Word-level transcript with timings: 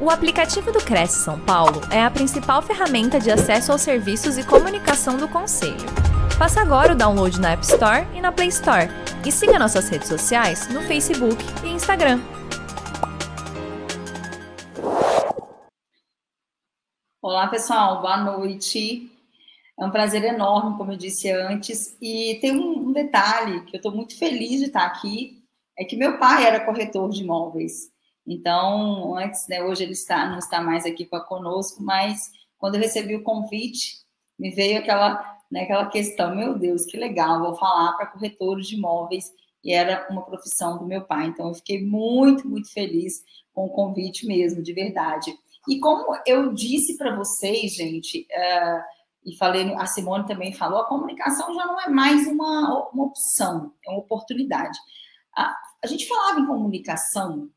O 0.00 0.10
aplicativo 0.10 0.70
do 0.70 0.78
Cresce 0.78 1.24
São 1.24 1.40
Paulo 1.40 1.80
é 1.90 2.00
a 2.00 2.08
principal 2.08 2.62
ferramenta 2.62 3.18
de 3.18 3.32
acesso 3.32 3.72
aos 3.72 3.82
serviços 3.82 4.38
e 4.38 4.46
comunicação 4.46 5.16
do 5.16 5.26
Conselho. 5.26 5.74
Faça 6.38 6.60
agora 6.60 6.92
o 6.92 6.96
download 6.96 7.40
na 7.40 7.50
App 7.50 7.64
Store 7.64 8.06
e 8.14 8.20
na 8.20 8.30
Play 8.30 8.46
Store. 8.46 8.86
E 9.26 9.32
siga 9.32 9.58
nossas 9.58 9.88
redes 9.88 10.06
sociais 10.06 10.72
no 10.72 10.82
Facebook 10.82 11.42
e 11.64 11.70
Instagram. 11.70 12.20
Olá, 17.20 17.48
pessoal, 17.48 18.00
boa 18.00 18.18
noite. 18.18 19.10
É 19.76 19.84
um 19.84 19.90
prazer 19.90 20.22
enorme, 20.22 20.78
como 20.78 20.92
eu 20.92 20.96
disse 20.96 21.28
antes. 21.28 21.96
E 22.00 22.38
tem 22.40 22.56
um, 22.56 22.92
detalhe 22.92 23.64
que 23.64 23.74
eu 23.74 23.78
estou 23.78 23.90
muito 23.90 24.16
feliz 24.16 24.60
de 24.60 24.66
estar 24.66 24.86
aqui: 24.86 25.42
é 25.76 25.84
que 25.84 25.96
meu 25.96 26.18
pai 26.20 26.46
era 26.46 26.64
corretor 26.64 27.10
de 27.10 27.24
imóveis. 27.24 27.97
Então, 28.28 29.16
antes, 29.16 29.48
né, 29.48 29.62
hoje 29.62 29.84
ele 29.84 29.92
está, 29.92 30.28
não 30.28 30.38
está 30.38 30.60
mais 30.60 30.84
aqui 30.84 31.06
conosco, 31.06 31.82
mas 31.82 32.30
quando 32.58 32.74
eu 32.74 32.80
recebi 32.80 33.16
o 33.16 33.22
convite, 33.22 34.04
me 34.38 34.50
veio 34.50 34.78
aquela, 34.78 35.40
né, 35.50 35.62
aquela 35.62 35.86
questão, 35.86 36.36
meu 36.36 36.58
Deus, 36.58 36.84
que 36.84 36.98
legal, 36.98 37.40
vou 37.40 37.56
falar 37.56 37.94
para 37.94 38.06
corretores 38.06 38.66
de 38.66 38.76
imóveis, 38.76 39.32
e 39.64 39.72
era 39.72 40.06
uma 40.10 40.22
profissão 40.22 40.76
do 40.76 40.84
meu 40.84 41.02
pai. 41.02 41.26
Então, 41.26 41.48
eu 41.48 41.54
fiquei 41.54 41.82
muito, 41.82 42.46
muito 42.46 42.70
feliz 42.70 43.24
com 43.54 43.64
o 43.64 43.70
convite 43.70 44.26
mesmo, 44.26 44.62
de 44.62 44.74
verdade. 44.74 45.34
E 45.66 45.80
como 45.80 46.14
eu 46.26 46.52
disse 46.52 46.98
para 46.98 47.16
vocês, 47.16 47.74
gente, 47.74 48.26
uh, 48.30 48.82
e 49.24 49.36
falei, 49.36 49.74
a 49.74 49.86
Simone 49.86 50.26
também 50.26 50.52
falou, 50.52 50.80
a 50.80 50.88
comunicação 50.88 51.54
já 51.54 51.64
não 51.64 51.80
é 51.80 51.88
mais 51.88 52.26
uma, 52.26 52.88
uma 52.92 53.04
opção, 53.04 53.72
é 53.86 53.90
uma 53.90 54.00
oportunidade. 54.00 54.78
A, 55.34 55.54
a 55.82 55.86
gente 55.86 56.06
falava 56.06 56.40
em 56.40 56.46
comunicação 56.46 57.50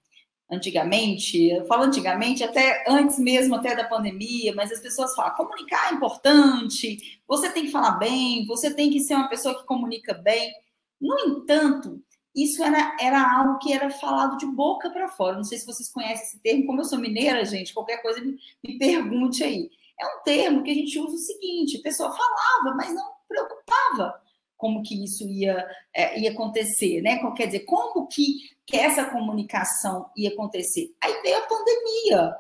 antigamente, 0.52 1.48
eu 1.50 1.66
falo 1.66 1.84
antigamente, 1.84 2.44
até 2.44 2.84
antes 2.88 3.18
mesmo 3.18 3.56
até 3.56 3.74
da 3.76 3.86
pandemia, 3.86 4.54
mas 4.54 4.72
as 4.72 4.82
pessoas 4.82 5.16
falam, 5.16 5.36
comunicar 5.36 5.92
é 5.92 5.96
importante, 5.96 7.22
você 7.28 7.50
tem 7.50 7.66
que 7.66 7.72
falar 7.72 7.92
bem, 7.92 8.46
você 8.46 8.74
tem 8.74 8.90
que 8.92 9.00
ser 9.00 9.16
uma 9.16 9.30
pessoa 9.30 9.58
que 9.58 9.66
comunica 9.66 10.14
bem. 10.14 10.52
No 11.00 11.18
entanto, 11.20 12.04
isso 12.36 12.62
era, 12.64 12.98
era 13.00 13.40
algo 13.40 13.60
que 13.60 13.72
era 13.72 13.90
falado 13.90 14.38
de 14.38 14.46
boca 14.46 14.90
para 14.90 15.10
fora. 15.10 15.38
Não 15.38 15.44
sei 15.44 15.58
se 15.58 15.66
vocês 15.66 15.92
conhecem 15.92 16.26
esse 16.26 16.40
termo, 16.40 16.66
como 16.66 16.82
eu 16.82 16.86
sou 16.86 17.00
mineira, 17.00 17.46
gente, 17.46 17.74
qualquer 17.74 18.02
coisa 18.02 18.20
me, 18.22 18.38
me 18.64 18.78
pergunte 18.78 19.44
aí. 19.44 19.70
É 20.00 20.06
um 20.06 20.24
termo 20.24 20.64
que 20.64 20.72
a 20.72 20.74
gente 20.74 21.00
usa 21.00 21.16
o 21.16 21.18
seguinte: 21.18 21.78
a 21.78 21.82
pessoa 21.82 22.12
falava, 22.12 22.76
mas 22.76 22.94
não 22.94 23.12
preocupava 23.28 24.22
como 24.58 24.84
que 24.84 25.04
isso 25.04 25.28
ia, 25.28 25.68
é, 25.94 26.20
ia 26.20 26.32
acontecer, 26.32 27.02
né? 27.02 27.20
Quer 27.36 27.48
dizer, 27.48 27.62
como 27.62 28.08
que, 28.08 28.36
que 28.72 28.78
essa 28.78 29.04
comunicação 29.06 30.10
ia 30.16 30.30
acontecer? 30.30 30.96
Aí 31.04 31.22
veio 31.22 31.38
a 31.38 31.42
pandemia. 31.42 32.36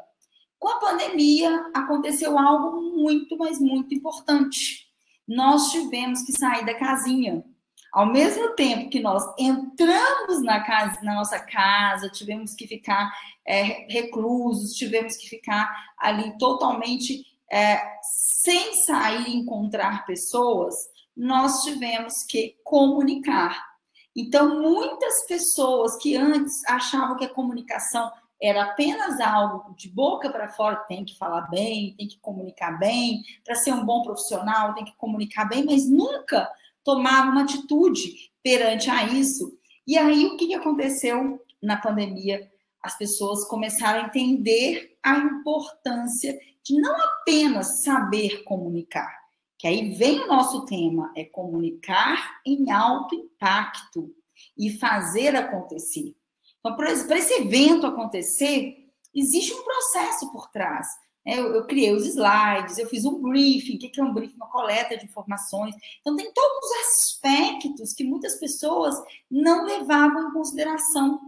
Com 0.58 0.70
a 0.70 0.80
pandemia, 0.80 1.70
aconteceu 1.74 2.40
algo 2.40 2.82
muito, 2.82 3.38
mas 3.38 3.60
muito 3.60 3.94
importante. 3.94 4.88
Nós 5.28 5.72
tivemos 5.72 6.22
que 6.24 6.32
sair 6.32 6.66
da 6.66 6.74
casinha. 6.74 7.44
Ao 7.92 8.06
mesmo 8.06 8.56
tempo 8.56 8.90
que 8.90 9.02
nós 9.02 9.22
entramos 9.38 10.42
na, 10.44 10.62
casa, 10.64 11.02
na 11.04 11.16
nossa 11.16 11.38
casa, 11.38 12.10
tivemos 12.10 12.54
que 12.54 12.66
ficar 12.66 13.12
é, 13.46 13.86
reclusos, 13.92 14.76
tivemos 14.76 15.18
que 15.18 15.28
ficar 15.28 15.70
ali 15.98 16.38
totalmente 16.38 17.26
é, 17.52 17.82
sem 18.02 18.74
sair 18.86 19.28
e 19.28 19.36
encontrar 19.36 20.06
pessoas, 20.06 20.74
nós 21.18 21.64
tivemos 21.64 22.24
que 22.30 22.56
comunicar. 22.64 23.71
Então, 24.16 24.62
muitas 24.62 25.26
pessoas 25.26 25.96
que 25.98 26.16
antes 26.16 26.64
achavam 26.68 27.16
que 27.16 27.26
a 27.26 27.34
comunicação 27.34 28.12
era 28.42 28.64
apenas 28.64 29.20
algo 29.20 29.76
de 29.76 29.88
boca 29.88 30.30
para 30.30 30.50
fora, 30.50 30.76
tem 30.88 31.06
que 31.06 31.18
falar 31.18 31.42
bem, 31.50 31.96
tem 31.96 32.08
que 32.08 32.20
comunicar 32.20 32.78
bem, 32.80 33.22
para 33.46 33.56
ser 33.56 33.72
um 33.72 33.86
bom 33.86 34.02
profissional, 34.02 34.74
tem 34.74 34.84
que 34.84 34.96
comunicar 34.98 35.46
bem, 35.46 35.64
mas 35.64 35.88
nunca 35.88 36.50
tomava 36.84 37.30
uma 37.30 37.44
atitude 37.44 38.32
perante 38.42 38.90
a 38.90 39.04
isso. 39.06 39.58
E 39.86 39.98
aí, 39.98 40.26
o 40.26 40.38
que 40.38 40.54
aconteceu 40.56 41.40
na 41.62 41.78
pandemia? 41.78 42.50
As 42.82 42.98
pessoas 42.98 43.46
começaram 43.46 44.04
a 44.04 44.08
entender 44.08 44.98
a 45.04 45.18
importância 45.18 46.38
de 46.64 46.80
não 46.80 46.96
apenas 46.96 47.84
saber 47.84 48.44
comunicar, 48.44 49.21
que 49.62 49.68
aí 49.68 49.94
vem 49.94 50.22
o 50.22 50.28
nosso 50.28 50.66
tema, 50.66 51.14
é 51.16 51.24
comunicar 51.24 52.42
em 52.44 52.72
alto 52.72 53.14
impacto 53.14 54.12
e 54.58 54.72
fazer 54.72 55.36
acontecer. 55.36 56.16
Então, 56.60 56.76
para 56.76 56.92
esse 56.92 57.34
evento 57.36 57.86
acontecer, 57.86 58.76
existe 59.14 59.54
um 59.54 59.64
processo 59.64 60.32
por 60.32 60.50
trás. 60.50 60.88
Né? 61.24 61.38
Eu, 61.38 61.54
eu, 61.54 61.68
criei 61.68 61.94
os 61.94 62.08
slides, 62.08 62.80
eu 62.80 62.90
fiz 62.90 63.06
um 63.06 63.22
briefing. 63.22 63.76
O 63.76 63.80
que 63.80 64.02
é 64.02 64.04
um 64.04 64.12
briefing? 64.12 64.36
Uma 64.36 64.50
coleta 64.50 64.98
de 64.98 65.06
informações. 65.06 65.76
Então, 66.00 66.16
tem 66.16 66.34
todos 66.34 66.58
os 66.64 66.78
aspectos 66.88 67.94
que 67.94 68.04
muitas 68.04 68.40
pessoas 68.40 68.96
não 69.30 69.64
levavam 69.66 70.28
em 70.28 70.34
consideração. 70.34 71.20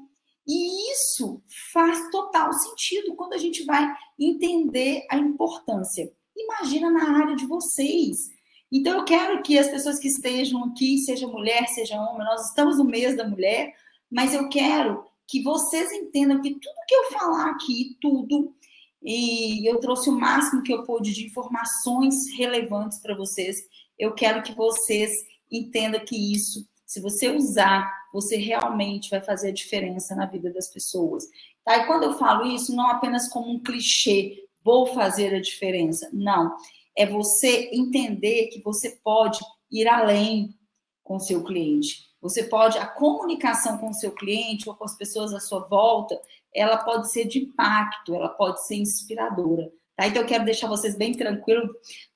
E 0.48 0.92
isso 0.92 1.40
faz 1.72 2.10
total 2.10 2.52
sentido 2.52 3.16
quando 3.16 3.34
a 3.34 3.38
gente 3.38 3.64
vai 3.64 3.94
entender 4.18 5.06
a 5.12 5.18
importância 5.18 6.12
Imagina 6.36 6.90
na 6.90 7.22
área 7.22 7.36
de 7.36 7.46
vocês. 7.46 8.30
Então, 8.72 8.98
eu 8.98 9.06
quero 9.06 9.42
que 9.44 9.58
as 9.58 9.68
pessoas 9.68 10.00
que 10.00 10.08
estejam 10.08 10.64
aqui, 10.66 10.98
seja 10.98 11.28
mulher, 11.28 11.68
seja 11.68 11.96
homem, 11.96 12.26
nós 12.26 12.48
estamos 12.48 12.78
no 12.78 12.84
mês 12.84 13.16
da 13.16 13.28
mulher, 13.28 13.74
mas 14.10 14.34
eu 14.34 14.50
quero 14.50 15.06
que 15.28 15.44
vocês 15.44 15.92
entendam 15.92 16.42
que 16.42 16.52
tudo 16.52 16.86
que 16.88 16.96
eu 16.96 17.12
falar 17.12 17.52
aqui, 17.52 17.98
tudo, 18.02 18.54
e 19.02 19.70
eu 19.70 19.80
trouxe 19.80 20.10
o 20.10 20.20
máximo 20.20 20.64
que 20.64 20.74
eu 20.74 20.84
pude 20.84 21.14
de 21.14 21.26
informações 21.26 22.16
relevantes 22.38 23.00
para 23.00 23.16
vocês, 23.16 23.58
eu 24.00 24.14
quero 24.14 24.42
que 24.42 24.54
vocês 24.54 25.12
entendam 25.52 26.04
que 26.04 26.16
isso, 26.16 26.68
se 26.86 27.00
você 27.00 27.30
usar, 27.30 27.92
você 28.12 28.38
realmente 28.38 29.10
vai 29.10 29.22
fazer 29.22 29.50
a 29.50 29.54
diferença 29.54 30.16
na 30.16 30.26
vida 30.26 30.52
das 30.52 30.72
pessoas. 30.72 31.26
Tá? 31.64 31.78
E 31.78 31.86
quando 31.86 32.04
eu 32.04 32.18
falo 32.18 32.46
isso, 32.46 32.76
não 32.76 32.88
apenas 32.88 33.28
como 33.30 33.52
um 33.52 33.60
clichê, 33.60 34.38
vou 34.64 34.88
fazer 34.88 35.34
a 35.34 35.42
diferença. 35.42 36.10
Não. 36.14 36.56
É 36.96 37.06
você 37.06 37.70
entender 37.74 38.48
que 38.48 38.62
você 38.62 38.98
pode 39.04 39.40
ir 39.72 39.88
além 39.88 40.56
com 41.04 41.20
seu 41.20 41.44
cliente. 41.44 42.14
Você 42.22 42.44
pode, 42.44 42.78
a 42.78 42.88
comunicação 42.88 43.78
com 43.78 43.92
seu 43.94 44.12
cliente 44.12 44.70
ou 44.70 44.76
com 44.76 44.86
as 44.86 44.96
pessoas 44.96 45.34
à 45.34 45.40
sua 45.40 45.68
volta, 45.68 46.18
ela 46.56 46.78
pode 46.78 47.12
ser 47.12 47.26
de 47.26 47.40
impacto, 47.40 48.16
ela 48.16 48.30
pode 48.30 48.66
ser 48.66 48.76
inspiradora. 48.76 49.70
Tá? 49.96 50.08
Então, 50.08 50.22
eu 50.22 50.28
quero 50.28 50.46
deixar 50.46 50.68
vocês 50.68 50.96
bem 50.96 51.14
tranquilos. 51.14 51.70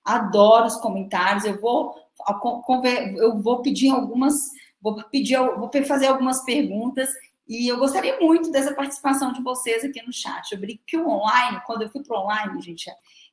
Adoro 0.06 0.68
os 0.68 0.78
comentários. 0.78 1.44
Eu 1.44 1.60
vou, 1.60 1.94
eu 3.18 3.42
vou 3.42 3.62
pedir 3.62 3.90
algumas, 3.90 4.36
vou 4.82 4.96
pedir, 5.10 5.38
vou 5.38 5.70
fazer 5.86 6.08
algumas 6.08 6.44
perguntas 6.46 7.10
e 7.48 7.68
eu 7.68 7.78
gostaria 7.78 8.20
muito 8.20 8.52
dessa 8.52 8.74
participação 8.74 9.32
de 9.32 9.42
vocês 9.42 9.84
aqui 9.84 10.02
no 10.06 10.12
chat. 10.12 10.52
Eu 10.52 10.60
brinco 10.60 10.84
que 10.86 10.98
o 10.98 11.08
online, 11.08 11.62
quando 11.66 11.84
eu 11.84 11.90
fui 11.90 12.04
para 12.04 12.20
online, 12.20 12.62
gente, 12.62 12.90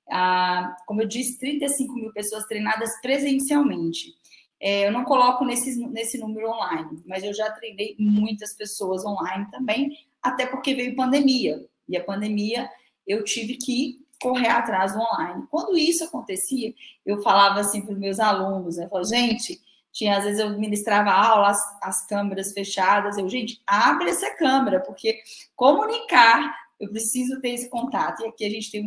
ah, 0.09 0.77
como 0.87 1.03
eu 1.03 1.09
disse, 1.09 1.39
35 1.39 1.95
mil 1.95 2.13
pessoas 2.13 2.45
treinadas 2.45 2.91
presencialmente. 3.01 4.15
É, 4.61 4.87
eu 4.87 4.93
não 4.93 5.05
coloco 5.05 5.45
nesse, 5.45 5.77
nesse 5.89 6.17
número 6.17 6.49
online, 6.49 7.03
mas 7.07 7.25
eu 7.25 7.35
já 7.35 7.51
treinei 7.51 7.97
muitas 7.99 8.55
pessoas 8.55 9.05
online 9.05 9.47
também, 9.51 9.97
até 10.23 10.47
porque 10.47 10.75
veio 10.75 10.97
pandemia. 10.97 11.67
E 11.89 11.97
a 11.97 12.05
pandemia 12.05 12.71
eu 13.07 13.25
tive 13.25 13.57
que 13.57 13.99
correr 14.23 14.49
atrás 14.49 14.95
do 14.95 15.01
online. 15.01 15.47
Quando 15.51 15.77
isso 15.77 16.05
acontecia, 16.05 16.73
eu 17.05 17.21
falava 17.21 17.61
assim 17.61 17.83
para 17.83 17.93
os 17.93 17.99
meus 17.99 18.19
alunos, 18.19 18.77
né? 18.77 18.85
Eu 18.85 18.89
falava, 18.89 19.09
gente, 19.09 19.61
tinha, 19.95 20.19
às 20.19 20.25
vezes 20.25 20.41
eu 20.41 20.59
ministrava 20.59 21.13
aula, 21.13 21.51
as, 21.51 21.79
as 21.81 22.07
câmeras 22.07 22.53
fechadas. 22.53 23.17
Eu, 23.17 23.29
gente, 23.29 23.63
abre 23.65 24.11
essa 24.11 24.29
câmera, 24.35 24.81
porque 24.81 25.23
comunicar, 25.55 26.53
eu 26.81 26.91
preciso 26.91 27.41
ter 27.41 27.51
esse 27.51 27.71
contato. 27.71 28.23
E 28.23 28.27
aqui 28.27 28.45
a 28.45 28.51
gente 28.51 28.73
tem 28.73 28.83
o 28.83 28.87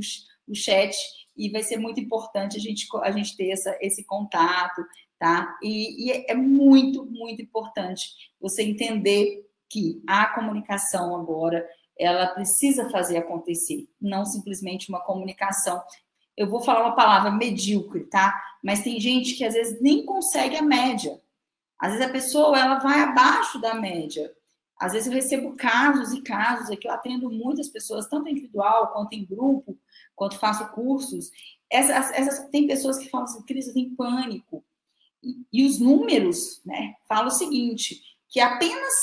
um, 0.51 0.53
chat, 0.53 0.93
e 1.35 1.49
vai 1.49 1.63
ser 1.63 1.77
muito 1.77 1.99
importante 1.99 2.57
a 2.57 2.59
gente, 2.59 2.85
a 3.01 3.11
gente 3.11 3.37
ter 3.37 3.51
essa, 3.51 3.77
esse 3.79 4.03
contato, 4.03 4.83
tá? 5.17 5.57
E, 5.63 6.09
e 6.09 6.25
é 6.27 6.35
muito, 6.35 7.05
muito 7.05 7.41
importante 7.41 8.09
você 8.41 8.63
entender 8.63 9.47
que 9.69 10.03
a 10.05 10.27
comunicação 10.33 11.15
agora 11.15 11.65
ela 11.97 12.27
precisa 12.27 12.89
fazer 12.89 13.17
acontecer, 13.17 13.87
não 13.99 14.25
simplesmente 14.25 14.89
uma 14.89 14.99
comunicação 14.99 15.81
eu 16.37 16.47
vou 16.47 16.61
falar 16.61 16.81
uma 16.85 16.95
palavra 16.95 17.31
medíocre, 17.31 18.05
tá? 18.05 18.39
Mas 18.63 18.83
tem 18.83 18.99
gente 18.99 19.33
que 19.33 19.43
às 19.43 19.55
vezes 19.55 19.81
nem 19.81 20.05
consegue 20.05 20.55
a 20.55 20.61
média. 20.61 21.19
Às 21.79 21.93
vezes 21.93 22.05
a 22.05 22.11
pessoa 22.11 22.57
ela 22.57 22.79
vai 22.79 23.01
abaixo 23.01 23.59
da 23.59 23.73
média. 23.73 24.31
Às 24.79 24.93
vezes 24.93 25.07
eu 25.07 25.13
recebo 25.13 25.55
casos 25.55 26.13
e 26.13 26.21
casos 26.21 26.69
aqui, 26.69 26.87
eu 26.87 26.91
atendo 26.91 27.31
muitas 27.31 27.67
pessoas, 27.67 28.07
tanto 28.07 28.29
individual 28.29 28.93
quanto 28.93 29.13
em 29.13 29.25
grupo, 29.25 29.75
quanto 30.15 30.37
faço 30.37 30.69
cursos. 30.69 31.31
Essas, 31.69 32.11
essas 32.11 32.49
tem 32.49 32.67
pessoas 32.67 32.99
que 32.99 33.09
falam 33.09 33.25
assim, 33.25 33.41
Cris, 33.41 33.67
eu 33.67 33.73
tenho 33.73 33.95
pânico. 33.95 34.63
E, 35.23 35.35
e 35.51 35.65
os 35.65 35.79
números, 35.79 36.61
né, 36.63 36.93
falam 37.07 37.27
o 37.27 37.31
seguinte, 37.31 37.99
que 38.29 38.39
apenas 38.39 38.93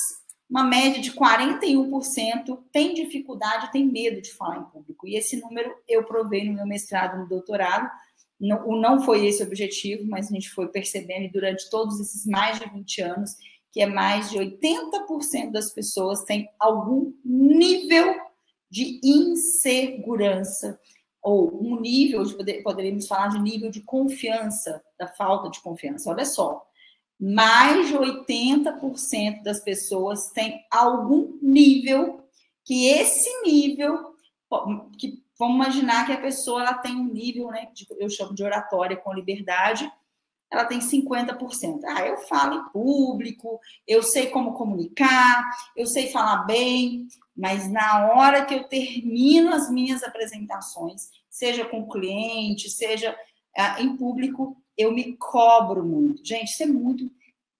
uma 0.55 0.63
média 0.63 1.03
de 1.03 1.11
41% 1.11 2.63
tem 2.71 2.95
dificuldade, 2.95 3.73
tem 3.73 3.85
medo 3.85 4.23
de 4.23 4.33
falar 4.35 4.59
em 4.59 4.65
público. 4.67 5.05
E 5.05 5.17
esse 5.17 5.37
número 5.41 5.75
eu 5.89 6.05
provei 6.05 6.45
no 6.49 6.55
meu 6.55 6.65
mestrado, 6.65 7.19
no 7.19 7.29
doutorado. 7.29 7.91
Não, 8.39 8.65
não 8.81 9.03
foi 9.03 9.27
esse 9.27 9.43
o 9.43 9.47
objetivo, 9.47 10.07
mas 10.07 10.31
a 10.31 10.31
gente 10.33 10.51
foi 10.51 10.69
percebendo 10.69 11.33
durante 11.33 11.69
todos 11.69 11.99
esses 11.99 12.25
mais 12.25 12.61
de 12.61 12.71
20 12.71 13.03
anos 13.03 13.33
que 13.73 13.83
é 13.83 13.87
mais 13.87 14.31
de 14.31 14.39
80% 14.39 15.51
das 15.51 15.73
pessoas 15.73 16.23
têm 16.23 16.49
algum 16.61 17.13
nível 17.25 18.15
de 18.71 19.01
insegurança 19.03 20.79
ou 21.21 21.61
um 21.61 21.81
nível 21.81 22.23
de 22.23 22.37
poder, 22.37 22.63
poderíamos 22.63 23.09
falar 23.09 23.31
de 23.31 23.43
nível 23.43 23.73
de 23.73 23.81
confiança, 23.81 24.81
da 24.97 25.09
falta 25.09 25.51
de 25.51 25.61
confiança. 25.61 26.09
Olha 26.09 26.25
só, 26.25 26.65
mais 27.21 27.89
de 27.89 27.95
80% 27.95 29.43
das 29.43 29.61
pessoas 29.61 30.31
têm 30.31 30.65
algum 30.71 31.39
nível 31.41 32.25
que 32.65 32.89
esse 32.89 33.29
nível 33.43 34.15
que 34.99 35.23
vamos 35.39 35.57
imaginar 35.57 36.07
que 36.07 36.13
a 36.13 36.21
pessoa 36.21 36.63
ela 36.63 36.75
tem 36.75 36.95
um 36.95 37.13
nível, 37.13 37.49
né, 37.49 37.69
de, 37.75 37.87
eu 37.99 38.09
chamo 38.09 38.35
de 38.35 38.45
oratória 38.45 38.97
com 38.97 39.13
liberdade, 39.13 39.91
ela 40.51 40.65
tem 40.65 40.79
50%. 40.79 41.81
Ah, 41.85 42.07
eu 42.07 42.19
falo 42.19 42.55
em 42.55 42.73
público, 42.73 43.61
eu 43.87 44.03
sei 44.03 44.29
como 44.29 44.55
comunicar, 44.55 45.45
eu 45.77 45.87
sei 45.87 46.11
falar 46.11 46.45
bem, 46.45 47.09
mas 47.37 47.71
na 47.71 48.13
hora 48.13 48.45
que 48.45 48.55
eu 48.55 48.65
termino 48.65 49.53
as 49.53 49.69
minhas 49.71 50.03
apresentações, 50.05 51.09
seja 51.29 51.65
com 51.65 51.89
cliente, 51.89 52.71
seja 52.71 53.17
ah, 53.57 53.83
em 53.83 53.97
público, 53.97 54.57
eu 54.77 54.93
me 54.93 55.17
cobro 55.17 55.85
muito. 55.85 56.25
Gente, 56.25 56.51
isso 56.51 56.63
é 56.63 56.67
muito, 56.67 57.11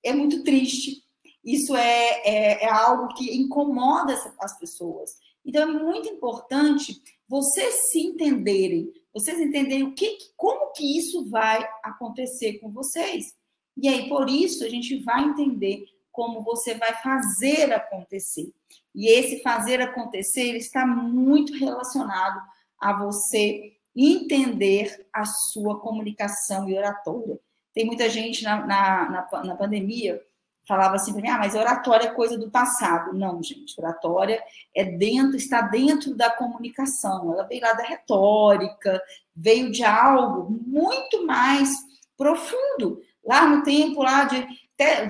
é 0.03 0.13
muito 0.13 0.43
triste. 0.43 1.03
Isso 1.45 1.77
é, 1.77 2.21
é, 2.25 2.65
é 2.65 2.71
algo 2.71 3.15
que 3.15 3.37
incomoda 3.37 4.15
as 4.41 4.59
pessoas. 4.59 5.17
Então, 5.45 5.63
é 5.63 5.67
muito 5.67 6.09
importante 6.09 7.03
vocês 7.29 7.91
se 7.91 8.01
entenderem, 8.01 8.91
vocês 9.13 9.39
entenderem 9.41 9.85
o 9.85 9.95
que, 9.95 10.17
como 10.37 10.73
que 10.73 10.99
isso 10.99 11.29
vai 11.29 11.67
acontecer 11.83 12.55
com 12.61 12.71
vocês. 12.71 13.35
E 13.77 13.89
aí, 13.89 14.09
por 14.09 14.29
isso, 14.31 14.65
a 14.65 14.69
gente 14.69 15.03
vai 15.03 15.25
entender 15.25 15.85
como 16.11 16.43
você 16.43 16.75
vai 16.75 16.95
fazer 17.03 17.73
acontecer. 17.73 18.53
E 18.95 19.09
esse 19.09 19.43
fazer 19.43 19.81
acontecer 19.81 20.43
ele 20.43 20.59
está 20.59 20.87
muito 20.87 21.53
relacionado 21.55 22.41
a 22.79 22.93
você 22.93 23.74
entender 23.97 25.07
a 25.13 25.25
sua 25.25 25.79
comunicação 25.81 26.69
e 26.69 26.77
oratória. 26.77 27.39
Tem 27.73 27.87
muita 27.87 28.09
gente 28.09 28.43
na, 28.45 28.65
na, 28.67 29.11
na, 29.11 29.45
na 29.45 29.55
pandemia 29.57 30.21
falava 30.67 30.97
assim 30.97 31.13
para 31.13 31.23
mim, 31.23 31.29
ah, 31.29 31.39
mas 31.39 31.55
oratória 31.55 32.07
é 32.07 32.11
coisa 32.11 32.39
do 32.39 32.51
passado. 32.51 33.13
Não, 33.13 33.43
gente, 33.43 33.79
oratória 33.79 34.43
é 34.75 34.85
dentro, 34.85 35.37
está 35.37 35.61
dentro 35.63 36.15
da 36.15 36.31
comunicação. 36.31 37.33
Ela 37.33 37.45
veio 37.45 37.63
lá 37.63 37.73
da 37.75 37.85
retórica, 37.85 39.01
veio 39.35 39.71
de 39.71 39.85
algo 39.85 40.51
muito 40.67 41.27
mais 41.27 41.71
profundo. 42.17 43.01
Lá 43.25 43.47
no 43.47 43.63
tempo 43.63 44.03
lá 44.03 44.25
de 44.25 44.47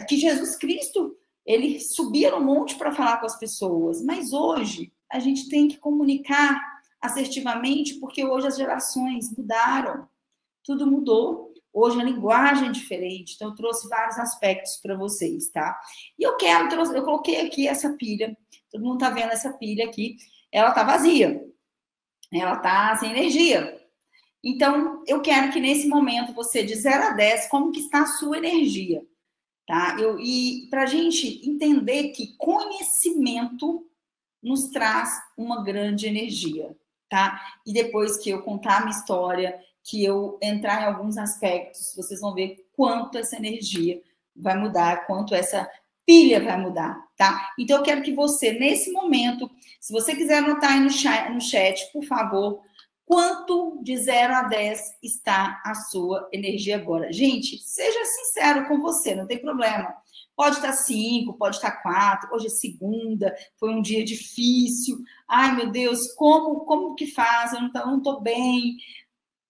que 0.07 0.19
Jesus 0.19 0.57
Cristo 0.57 1.17
ele 1.47 1.79
subia 1.81 2.31
no 2.31 2.41
monte 2.41 2.77
para 2.77 2.93
falar 2.93 3.19
com 3.19 3.27
as 3.27 3.39
pessoas, 3.39 4.03
mas 4.03 4.33
hoje 4.33 4.93
a 5.11 5.19
gente 5.19 5.49
tem 5.49 5.69
que 5.69 5.79
comunicar 5.79 6.59
assertivamente, 7.05 7.95
porque 8.01 8.25
hoje 8.25 8.47
as 8.47 8.57
gerações 8.57 9.31
mudaram, 9.37 10.09
tudo 10.65 10.87
mudou. 10.87 11.53
Hoje 11.71 12.01
a 12.01 12.05
linguagem 12.05 12.69
é 12.69 12.73
diferente, 12.73 13.35
então 13.35 13.49
eu 13.49 13.55
trouxe 13.55 13.89
vários 13.89 14.17
aspectos 14.17 14.77
para 14.77 14.97
vocês, 14.97 15.51
tá? 15.51 15.79
E 16.19 16.23
eu 16.23 16.37
quero, 16.37 16.73
eu 16.95 17.05
coloquei 17.05 17.41
aqui 17.45 17.67
essa 17.67 17.93
pilha, 17.95 18.37
todo 18.71 18.85
mundo 18.85 18.99
tá 18.99 19.11
vendo 19.11 19.33
essa 19.33 19.53
pilha 19.53 19.85
aqui, 19.85 20.17
ela 20.53 20.71
tá 20.71 20.85
vazia, 20.85 21.45
ela 22.33 22.57
tá 22.57 22.97
sem 22.97 23.11
energia. 23.11 23.77
Então, 24.43 25.03
eu 25.07 25.21
quero 25.21 25.53
que 25.53 25.61
nesse 25.61 25.89
momento 25.89 26.33
você, 26.33 26.63
de 26.63 26.77
0 26.77 27.09
a 27.09 27.11
10, 27.11 27.49
como 27.49 27.73
que 27.73 27.81
está 27.81 28.03
a 28.03 28.07
sua 28.07 28.39
energia, 28.39 29.03
tá? 29.67 29.97
Eu, 29.99 30.19
e 30.21 30.69
para 30.71 30.85
a 30.85 30.87
gente 30.87 31.47
entender 31.49 32.11
que 32.11 32.37
conhecimento 32.37 33.85
nos 34.41 34.69
traz 34.69 35.11
uma 35.37 35.65
grande 35.65 36.07
energia, 36.07 36.77
tá? 37.15 37.41
E 37.65 37.73
depois 37.73 38.17
que 38.17 38.31
eu 38.31 38.43
contar 38.43 38.79
a 38.79 38.81
minha 38.81 38.91
história, 38.91 39.57
que 39.85 40.03
eu 40.05 40.37
entrar 40.43 40.83
em 40.83 40.87
alguns 40.87 41.17
aspectos, 41.17 41.95
vocês 41.95 42.21
vão 42.21 42.35
ver 42.35 42.67
quanto 42.75 43.17
essa 43.17 43.37
energia 43.37 44.03
vai 44.35 44.59
mudar, 44.59 45.07
quanto 45.07 45.33
essa 45.33 45.71
pilha 46.05 46.43
vai 46.43 46.61
mudar, 46.61 47.01
tá? 47.17 47.53
Então 47.57 47.77
eu 47.77 47.85
quero 47.85 48.03
que 48.03 48.13
você, 48.13 48.55
nesse 48.55 48.91
momento, 48.91 49.49
se 49.81 49.93
você 49.93 50.17
quiser 50.17 50.39
anotar 50.39 50.73
aí 50.73 50.81
no 50.81 50.91
chat, 50.91 51.31
no 51.31 51.41
chat 51.41 51.89
por 51.93 52.03
favor, 52.03 52.61
quanto 53.07 53.79
de 53.81 53.97
0 53.97 54.35
a 54.35 54.43
10 54.43 54.99
está 55.01 55.63
a 55.65 55.73
sua 55.73 56.29
energia 56.33 56.75
agora. 56.75 57.13
Gente, 57.13 57.59
seja 57.59 58.05
sincero 58.05 58.67
com 58.67 58.81
você, 58.81 59.15
não 59.15 59.25
tem 59.25 59.39
problema. 59.39 59.95
Pode 60.37 60.57
estar 60.57 60.73
cinco, 60.73 61.35
pode 61.35 61.57
estar 61.57 61.83
quatro. 61.83 62.35
Hoje 62.35 62.47
é 62.47 62.51
segunda, 62.51 63.35
foi 63.59 63.71
um 63.71 63.81
dia 63.81 64.05
difícil. 64.05 64.99
Ai, 65.29 65.55
meu 65.55 65.71
Deus, 65.71 66.13
como 66.15 66.65
como 66.65 66.95
que 66.95 67.07
faz? 67.07 67.53
Eu 67.53 67.61
não 67.73 67.99
estou 67.99 68.21
bem. 68.21 68.77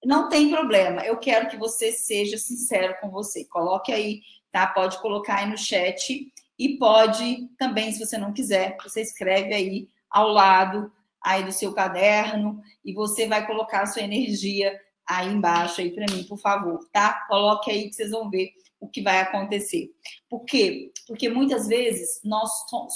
Não 0.04 0.28
tem 0.28 0.50
problema. 0.50 1.02
Eu 1.02 1.18
quero 1.18 1.48
que 1.48 1.56
você 1.56 1.90
seja 1.92 2.36
sincero 2.36 2.94
com 3.00 3.10
você. 3.10 3.44
Coloque 3.46 3.92
aí, 3.92 4.20
tá? 4.52 4.66
Pode 4.66 5.00
colocar 5.00 5.36
aí 5.36 5.50
no 5.50 5.56
chat 5.56 6.30
e 6.58 6.78
pode 6.78 7.48
também, 7.58 7.92
se 7.92 8.04
você 8.04 8.18
não 8.18 8.32
quiser, 8.32 8.76
você 8.82 9.00
escreve 9.00 9.54
aí 9.54 9.88
ao 10.10 10.28
lado 10.28 10.92
aí 11.22 11.42
do 11.42 11.52
seu 11.52 11.72
caderno 11.72 12.60
e 12.84 12.92
você 12.92 13.26
vai 13.26 13.46
colocar 13.46 13.82
a 13.82 13.86
sua 13.86 14.02
energia 14.02 14.78
aí 15.08 15.28
embaixo 15.32 15.80
aí 15.80 15.90
para 15.90 16.06
mim, 16.14 16.24
por 16.24 16.38
favor, 16.38 16.78
tá? 16.92 17.24
Coloque 17.28 17.70
aí 17.70 17.88
que 17.88 17.94
vocês 17.94 18.10
vão 18.10 18.28
ver 18.30 18.50
o 18.84 18.88
que 18.88 19.02
vai 19.02 19.20
acontecer. 19.20 19.90
Por 20.28 20.44
quê? 20.44 20.92
Porque 21.06 21.28
muitas 21.28 21.66
vezes 21.66 22.20
nós 22.24 22.50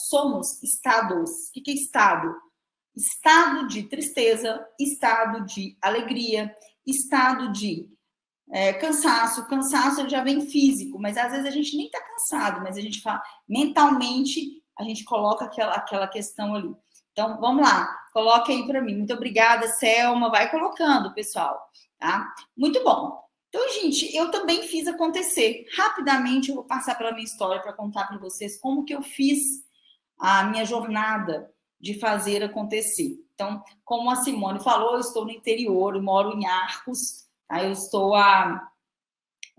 somos 0.08 0.62
estados. 0.62 1.30
O 1.48 1.62
que 1.62 1.70
é 1.70 1.74
estado? 1.74 2.34
Estado 2.94 3.68
de 3.68 3.84
tristeza, 3.84 4.64
estado 4.78 5.44
de 5.46 5.76
alegria, 5.80 6.54
estado 6.86 7.52
de 7.52 7.88
é, 8.50 8.72
cansaço. 8.74 9.46
Cansaço 9.48 10.08
já 10.08 10.22
vem 10.22 10.46
físico, 10.46 10.98
mas 10.98 11.16
às 11.16 11.30
vezes 11.30 11.46
a 11.46 11.50
gente 11.50 11.76
nem 11.76 11.86
está 11.86 12.00
cansado, 12.00 12.62
mas 12.62 12.76
a 12.76 12.80
gente 12.80 13.00
fala 13.00 13.22
mentalmente, 13.48 14.62
a 14.78 14.82
gente 14.84 15.04
coloca 15.04 15.44
aquela, 15.44 15.74
aquela 15.74 16.08
questão 16.08 16.54
ali. 16.54 16.74
Então, 17.12 17.40
vamos 17.40 17.62
lá, 17.62 17.88
coloque 18.12 18.52
aí 18.52 18.66
para 18.66 18.80
mim. 18.82 18.96
Muito 18.96 19.14
obrigada, 19.14 19.66
Selma. 19.68 20.30
Vai 20.30 20.50
colocando, 20.50 21.14
pessoal. 21.14 21.58
Tá? 21.98 22.32
Muito 22.56 22.82
bom. 22.84 23.27
Então, 23.48 23.66
gente, 23.80 24.14
eu 24.14 24.30
também 24.30 24.62
fiz 24.62 24.86
acontecer. 24.86 25.66
Rapidamente, 25.74 26.50
eu 26.50 26.56
vou 26.56 26.64
passar 26.64 26.96
pela 26.96 27.12
minha 27.12 27.24
história 27.24 27.62
para 27.62 27.72
contar 27.72 28.06
para 28.06 28.18
vocês 28.18 28.60
como 28.60 28.84
que 28.84 28.94
eu 28.94 29.02
fiz 29.02 29.64
a 30.18 30.44
minha 30.44 30.64
jornada 30.64 31.50
de 31.80 31.98
fazer 31.98 32.42
acontecer. 32.42 33.16
Então, 33.34 33.62
como 33.84 34.10
a 34.10 34.16
Simone 34.16 34.60
falou, 34.60 34.94
eu 34.94 35.00
estou 35.00 35.24
no 35.24 35.30
interior, 35.30 35.94
eu 35.94 36.02
moro 36.02 36.36
em 36.36 36.46
Arcos, 36.46 37.26
tá? 37.46 37.62
eu 37.62 37.72
estou 37.72 38.14
a 38.14 38.68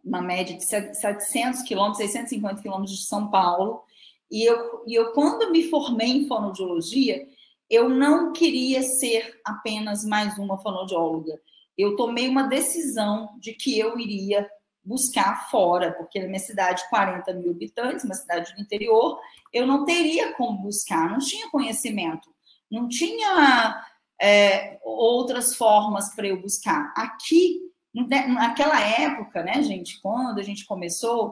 uma 0.03 0.21
média 0.21 0.55
de 0.55 0.63
700 0.63 1.61
quilômetros, 1.63 1.97
650 1.97 2.61
quilômetros 2.61 2.97
de 2.97 3.05
São 3.05 3.29
Paulo, 3.29 3.83
e 4.31 4.43
eu, 4.43 4.83
e 4.87 4.95
eu, 4.95 5.11
quando 5.11 5.51
me 5.51 5.69
formei 5.69 6.07
em 6.07 6.27
fonoaudiologia, 6.27 7.27
eu 7.69 7.89
não 7.89 8.31
queria 8.31 8.81
ser 8.81 9.39
apenas 9.45 10.05
mais 10.05 10.37
uma 10.37 10.57
fonoaudióloga. 10.57 11.39
Eu 11.79 11.95
tomei 11.95 12.27
uma 12.27 12.43
decisão 12.43 13.29
de 13.39 13.53
que 13.53 13.79
eu 13.79 13.97
iria 13.97 14.49
buscar 14.83 15.49
fora, 15.49 15.91
porque 15.93 16.19
na 16.19 16.27
minha 16.27 16.39
cidade, 16.39 16.87
40 16.89 17.33
mil 17.33 17.51
habitantes, 17.51 18.03
uma 18.03 18.15
cidade 18.15 18.53
do 18.55 18.61
interior, 18.61 19.19
eu 19.53 19.65
não 19.65 19.85
teria 19.85 20.33
como 20.33 20.61
buscar, 20.61 21.09
não 21.09 21.19
tinha 21.19 21.49
conhecimento 21.49 22.29
não 22.69 22.87
tinha 22.87 23.83
é, 24.21 24.79
outras 24.83 25.55
formas 25.55 26.13
para 26.13 26.27
eu 26.27 26.41
buscar. 26.41 26.93
Aqui, 26.95 27.61
naquela 27.93 28.79
época, 28.79 29.43
né, 29.43 29.61
gente, 29.63 29.99
quando 30.01 30.39
a 30.39 30.43
gente 30.43 30.65
começou, 30.65 31.31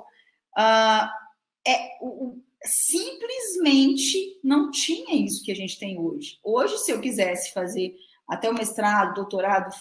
uh, 0.58 1.08
é, 1.68 1.98
o, 2.02 2.42
simplesmente 2.64 4.40
não 4.44 4.72
tinha 4.72 5.16
isso 5.16 5.44
que 5.44 5.52
a 5.52 5.56
gente 5.56 5.78
tem 5.78 6.00
hoje. 6.00 6.40
Hoje, 6.44 6.78
se 6.80 6.92
eu 6.92 7.00
quisesse 7.00 7.54
fazer 7.54 7.96
até 8.28 8.50
o 8.50 8.54
mestrado, 8.54 9.14
doutorado 9.14 9.74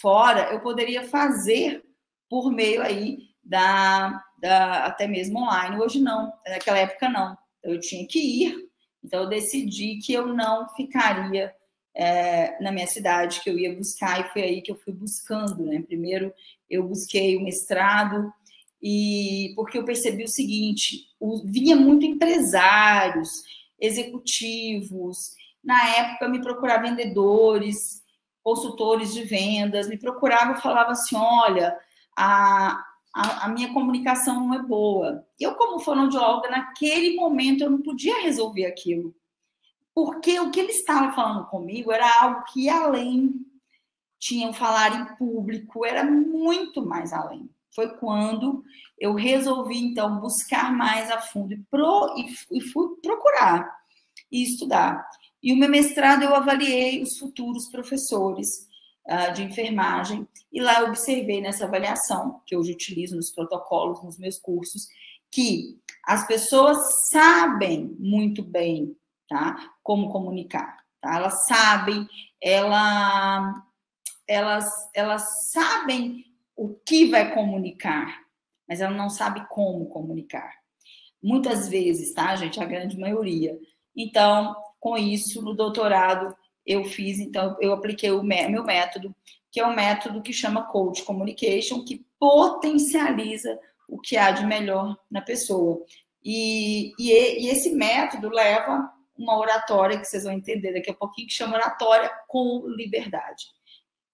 fora, 0.00 0.52
eu 0.52 0.60
poderia 0.60 1.04
fazer 1.04 1.84
por 2.28 2.50
meio 2.52 2.82
aí 2.82 3.18
da, 3.42 4.22
da 4.40 4.86
até 4.86 5.06
mesmo 5.06 5.40
online. 5.40 5.80
Hoje 5.80 6.00
não, 6.00 6.32
naquela 6.46 6.78
época 6.78 7.08
não. 7.08 7.36
Eu 7.62 7.80
tinha 7.80 8.06
que 8.06 8.18
ir 8.18 8.68
então, 9.04 9.22
eu 9.22 9.28
decidi 9.28 9.98
que 9.98 10.12
eu 10.12 10.26
não 10.26 10.68
ficaria 10.74 11.54
é, 11.94 12.62
na 12.62 12.70
minha 12.70 12.86
cidade, 12.86 13.40
que 13.40 13.50
eu 13.50 13.58
ia 13.58 13.74
buscar, 13.74 14.20
e 14.20 14.32
foi 14.32 14.42
aí 14.42 14.62
que 14.62 14.70
eu 14.70 14.76
fui 14.76 14.92
buscando. 14.92 15.64
Né? 15.64 15.82
Primeiro, 15.82 16.32
eu 16.68 16.86
busquei 16.86 17.36
o 17.36 17.42
mestrado, 17.42 18.32
e 18.82 19.52
porque 19.56 19.78
eu 19.78 19.84
percebi 19.84 20.24
o 20.24 20.28
seguinte: 20.28 21.06
o, 21.18 21.42
vinha 21.44 21.76
muito 21.76 22.04
empresários, 22.04 23.30
executivos. 23.80 25.32
Na 25.62 25.88
época, 25.96 26.28
me 26.28 26.40
procurava 26.40 26.88
vendedores, 26.88 28.02
consultores 28.42 29.12
de 29.12 29.24
vendas, 29.24 29.88
me 29.88 29.98
procurava 29.98 30.52
e 30.52 30.60
falava 30.60 30.92
assim: 30.92 31.16
olha, 31.16 31.76
a, 32.16 32.84
a, 33.14 33.46
a, 33.46 33.48
minha 33.48 33.72
comunicação 33.72 34.46
não 34.46 34.54
é 34.54 34.62
boa. 34.62 35.26
Eu, 35.38 35.54
como 35.54 35.80
fonoaudióloga, 35.80 36.50
naquele 36.50 37.16
momento 37.16 37.62
eu 37.62 37.70
não 37.70 37.82
podia 37.82 38.22
resolver 38.22 38.66
aquilo. 38.66 39.14
Porque 39.94 40.38
o 40.38 40.50
que 40.50 40.60
ele 40.60 40.72
estava 40.72 41.12
falando 41.12 41.46
comigo 41.46 41.90
era 41.90 42.22
algo 42.22 42.44
que 42.44 42.64
ia 42.64 42.76
além. 42.76 43.34
Tinham 44.18 44.52
falar 44.52 44.94
em 44.94 45.16
público, 45.16 45.84
era 45.84 46.04
muito 46.04 46.84
mais 46.84 47.12
além. 47.12 47.48
Foi 47.74 47.96
quando 47.96 48.64
eu 48.98 49.14
resolvi, 49.14 49.78
então, 49.78 50.18
buscar 50.18 50.72
mais 50.72 51.10
a 51.10 51.20
fundo 51.20 51.54
e, 51.54 51.58
pro, 51.70 52.14
e, 52.16 52.58
e 52.58 52.60
fui 52.60 52.96
procurar 53.02 53.72
e 54.30 54.42
estudar. 54.42 55.08
E 55.42 55.52
o 55.52 55.56
meu 55.56 55.68
mestrado 55.68 56.22
eu 56.22 56.34
avaliei 56.34 57.02
os 57.02 57.18
futuros 57.18 57.68
professores 57.70 58.68
uh, 59.06 59.32
de 59.32 59.42
enfermagem, 59.42 60.26
e 60.52 60.60
lá 60.60 60.80
eu 60.80 60.88
observei 60.88 61.40
nessa 61.40 61.64
avaliação, 61.64 62.40
que 62.46 62.56
hoje 62.56 62.72
utilizo 62.72 63.16
nos 63.16 63.30
protocolos, 63.30 64.02
nos 64.02 64.18
meus 64.18 64.38
cursos, 64.38 64.88
que 65.30 65.78
as 66.04 66.26
pessoas 66.26 66.78
sabem 67.10 67.94
muito 67.98 68.42
bem 68.42 68.96
tá, 69.28 69.74
como 69.82 70.10
comunicar. 70.10 70.78
Tá? 71.00 71.16
Elas 71.16 71.46
sabem, 71.46 72.08
ela, 72.42 73.62
elas, 74.26 74.66
elas 74.94 75.50
sabem 75.50 76.24
o 76.56 76.74
que 76.74 77.06
vai 77.06 77.32
comunicar, 77.32 78.22
mas 78.66 78.80
ela 78.80 78.94
não 78.94 79.10
sabe 79.10 79.46
como 79.48 79.86
comunicar. 79.86 80.52
Muitas 81.22 81.68
vezes, 81.68 82.14
tá, 82.14 82.34
gente? 82.36 82.60
A 82.60 82.64
grande 82.64 82.98
maioria. 82.98 83.58
Então, 83.94 84.56
com 84.80 84.96
isso, 84.96 85.42
no 85.42 85.54
doutorado, 85.54 86.34
eu 86.66 86.84
fiz, 86.84 87.18
então, 87.18 87.56
eu 87.60 87.72
apliquei 87.72 88.10
o 88.10 88.22
meu 88.22 88.62
método, 88.64 89.14
que 89.50 89.60
é 89.60 89.66
um 89.66 89.74
método 89.74 90.22
que 90.22 90.32
chama 90.32 90.64
Coach 90.64 91.02
Communication, 91.02 91.84
que 91.84 92.04
potencializa 92.18 93.58
o 93.88 93.98
que 93.98 94.16
há 94.16 94.30
de 94.30 94.44
melhor 94.44 94.96
na 95.10 95.22
pessoa. 95.22 95.82
E, 96.22 96.92
e, 96.98 97.10
e 97.10 97.48
esse 97.48 97.70
método 97.70 98.28
leva 98.28 98.92
uma 99.16 99.36
oratória 99.38 99.98
que 99.98 100.04
vocês 100.04 100.24
vão 100.24 100.32
entender 100.32 100.72
daqui 100.72 100.90
a 100.90 100.94
pouquinho, 100.94 101.26
que 101.26 101.34
chama 101.34 101.56
oratória 101.56 102.10
com 102.28 102.64
liberdade. 102.68 103.46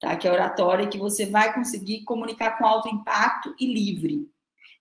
Tá? 0.00 0.16
Que 0.16 0.28
é 0.28 0.32
oratória 0.32 0.86
que 0.86 0.98
você 0.98 1.26
vai 1.26 1.52
conseguir 1.52 2.04
comunicar 2.04 2.56
com 2.56 2.64
alto 2.64 2.88
impacto 2.88 3.54
e 3.58 3.66
livre, 3.66 4.28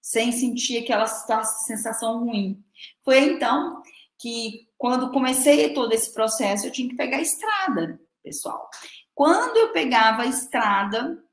sem 0.02 0.32
sentir 0.32 0.78
aquela 0.78 1.08
sensação 1.08 2.20
ruim. 2.26 2.64
Foi 3.04 3.20
então 3.20 3.82
que 4.18 4.68
quando 4.84 5.12
comecei 5.12 5.74
todo 5.74 5.94
esse 5.94 6.14
processo, 6.14 6.68
eu 6.68 6.72
tinha 6.72 6.90
que 6.90 6.98
pegar 6.98 7.16
a 7.16 7.22
estrada, 7.22 7.98
pessoal. 8.22 8.70
Quando 9.16 9.56
eu 9.56 9.72
pegava 9.72 10.24
a 10.24 10.26
estrada, 10.26 11.24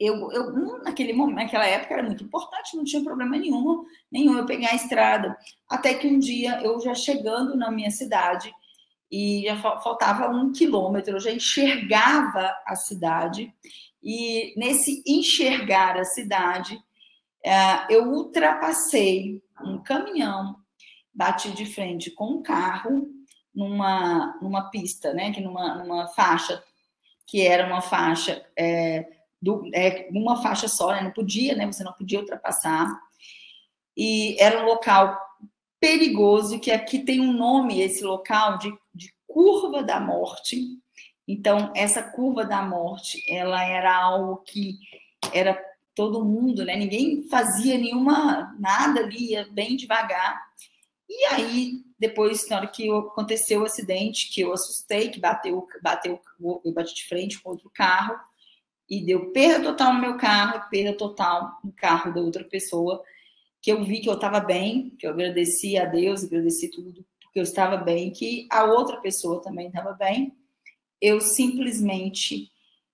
eu, 0.00 0.32
eu 0.32 0.44
hum, 0.44 0.80
naquele 0.82 1.12
momento, 1.12 1.36
naquela 1.36 1.66
época 1.66 1.92
era 1.92 2.02
muito 2.02 2.24
importante, 2.24 2.74
não 2.74 2.84
tinha 2.84 3.04
problema 3.04 3.36
nenhum, 3.36 3.84
nenhum 4.10 4.38
eu 4.38 4.46
pegar 4.46 4.70
a 4.70 4.76
estrada. 4.76 5.36
Até 5.68 5.92
que 5.92 6.06
um 6.06 6.18
dia, 6.18 6.58
eu 6.62 6.80
já 6.80 6.94
chegando 6.94 7.54
na 7.54 7.70
minha 7.70 7.90
cidade, 7.90 8.50
e 9.12 9.44
já 9.46 9.60
faltava 9.60 10.30
um 10.30 10.50
quilômetro, 10.50 11.16
eu 11.16 11.20
já 11.20 11.32
enxergava 11.32 12.50
a 12.66 12.74
cidade, 12.76 13.52
e 14.02 14.54
nesse 14.58 15.02
enxergar 15.06 15.98
a 15.98 16.04
cidade, 16.06 16.82
eh, 17.44 17.86
eu 17.90 18.04
ultrapassei 18.04 19.42
um 19.62 19.82
caminhão 19.82 20.63
bati 21.14 21.52
de 21.52 21.66
frente 21.66 22.10
com 22.10 22.26
um 22.26 22.42
carro 22.42 23.08
numa, 23.54 24.38
numa 24.42 24.70
pista, 24.70 25.14
né, 25.14 25.32
que 25.32 25.40
numa, 25.40 25.76
numa 25.76 26.08
faixa 26.08 26.62
que 27.26 27.46
era 27.46 27.66
uma 27.66 27.80
faixa 27.80 28.44
é, 28.58 29.06
do, 29.40 29.70
é, 29.72 30.08
uma 30.10 30.42
faixa 30.42 30.68
só, 30.68 30.92
né, 30.92 31.02
não 31.02 31.12
podia, 31.12 31.54
né, 31.54 31.66
você 31.66 31.84
não 31.84 31.92
podia 31.92 32.20
ultrapassar 32.20 32.88
e 33.96 34.36
era 34.40 34.62
um 34.62 34.66
local 34.66 35.18
perigoso 35.80 36.58
que 36.58 36.70
aqui 36.70 36.98
tem 36.98 37.20
um 37.20 37.32
nome 37.32 37.80
esse 37.80 38.02
local 38.02 38.58
de, 38.58 38.72
de 38.94 39.14
curva 39.26 39.82
da 39.82 40.00
morte. 40.00 40.78
Então 41.26 41.72
essa 41.74 42.02
curva 42.02 42.44
da 42.44 42.62
morte, 42.62 43.22
ela 43.28 43.62
era 43.64 43.94
algo 43.94 44.38
que 44.38 44.78
era 45.32 45.58
todo 45.94 46.24
mundo, 46.24 46.64
né? 46.64 46.76
Ninguém 46.76 47.28
fazia 47.28 47.78
nenhuma 47.78 48.54
nada 48.58 49.00
ali, 49.00 49.30
ia 49.30 49.46
bem 49.52 49.76
devagar. 49.76 50.43
E 51.16 51.24
aí, 51.26 51.84
depois, 51.96 52.48
na 52.48 52.56
hora 52.56 52.66
que 52.66 52.90
aconteceu 52.90 53.62
o 53.62 53.64
acidente, 53.64 54.32
que 54.32 54.40
eu 54.40 54.52
assustei, 54.52 55.10
que 55.10 55.20
bateu, 55.20 55.64
bateu, 55.80 56.20
eu 56.64 56.72
bati 56.72 56.92
de 56.92 57.06
frente 57.06 57.40
com 57.40 57.50
outro 57.50 57.70
carro, 57.72 58.16
e 58.90 59.00
deu 59.00 59.30
perda 59.30 59.62
total 59.64 59.94
no 59.94 60.00
meu 60.00 60.16
carro, 60.16 60.68
perda 60.68 60.96
total 60.96 61.58
no 61.62 61.72
carro 61.72 62.12
da 62.12 62.20
outra 62.20 62.42
pessoa, 62.44 63.02
que 63.62 63.70
eu 63.70 63.82
vi 63.84 64.00
que 64.00 64.08
eu 64.08 64.14
estava 64.14 64.40
bem, 64.40 64.90
que 64.98 65.06
eu 65.06 65.10
agradeci 65.10 65.78
a 65.78 65.86
Deus, 65.86 66.24
agradeci 66.24 66.68
tudo, 66.68 67.06
porque 67.22 67.38
eu 67.38 67.44
estava 67.44 67.76
bem, 67.76 68.10
que 68.10 68.46
a 68.50 68.64
outra 68.64 69.00
pessoa 69.00 69.40
também 69.40 69.68
estava 69.68 69.92
bem. 69.92 70.36
Eu 71.00 71.20
simplesmente 71.20 72.50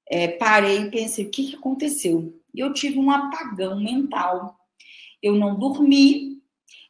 é, 0.08 0.28
parei 0.28 0.82
e 0.82 0.90
pensei, 0.90 1.24
o 1.24 1.30
que, 1.30 1.50
que 1.50 1.56
aconteceu? 1.56 2.38
E 2.54 2.60
eu 2.60 2.72
tive 2.72 2.98
um 2.98 3.10
apagão 3.10 3.80
mental. 3.80 4.58
Eu 5.22 5.34
não 5.34 5.58
dormi, 5.58 6.29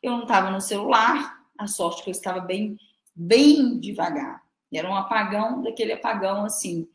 eu 0.03 0.13
não 0.13 0.23
estava 0.23 0.51
no 0.51 0.61
celular, 0.61 1.39
a 1.59 1.67
sorte 1.67 2.03
que 2.03 2.11
eu 2.11 2.13
estava 2.13 2.41
bem, 2.41 2.77
bem 3.15 3.79
devagar. 3.79 4.43
Era 4.73 4.89
um 4.89 4.95
apagão, 4.95 5.63
daquele 5.63 5.93
apagão 5.93 6.45
assim, 6.45 6.89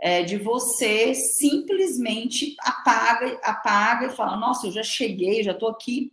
é, 0.00 0.22
de 0.22 0.36
você 0.36 1.14
simplesmente 1.14 2.54
apaga, 2.60 3.38
apaga 3.42 4.06
e 4.06 4.16
fala: 4.16 4.36
Nossa, 4.36 4.68
eu 4.68 4.72
já 4.72 4.82
cheguei, 4.82 5.42
já 5.42 5.52
estou 5.52 5.68
aqui. 5.68 6.12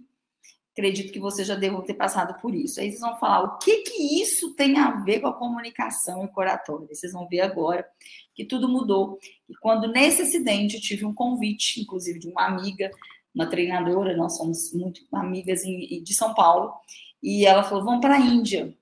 Acredito 0.71 1.13
que 1.13 1.19
você 1.19 1.45
já 1.45 1.55
deva 1.55 1.81
ter 1.83 1.93
passado 1.93 2.39
por 2.41 2.53
isso. 2.53 2.81
Aí 2.81 2.89
vocês 2.89 2.99
vão 2.99 3.17
falar: 3.17 3.43
o 3.43 3.57
que 3.59 3.83
que 3.83 4.21
isso 4.21 4.53
tem 4.55 4.77
a 4.77 4.91
ver 5.03 5.21
com 5.21 5.27
a 5.27 5.33
comunicação 5.33 6.25
e 6.25 6.27
com 6.27 6.41
oratória? 6.41 6.87
Vocês 6.91 7.13
vão 7.13 7.27
ver 7.27 7.41
agora 7.41 7.87
que 8.33 8.43
tudo 8.43 8.67
mudou. 8.67 9.19
E 9.47 9.55
quando 9.55 9.87
nesse 9.87 10.23
acidente 10.23 10.75
eu 10.75 10.81
tive 10.81 11.05
um 11.05 11.13
convite, 11.13 11.79
inclusive 11.79 12.19
de 12.19 12.27
uma 12.27 12.45
amiga 12.45 12.91
uma 13.35 13.49
treinadora, 13.49 14.15
nós 14.15 14.37
somos 14.37 14.73
muito 14.73 15.01
amigas 15.11 15.61
de 15.61 16.15
São 16.15 16.33
Paulo, 16.33 16.73
e 17.21 17.45
ela 17.45 17.63
falou: 17.63 17.83
vamos 17.83 18.01
para 18.01 18.15
a 18.15 18.19
Índia, 18.19 18.73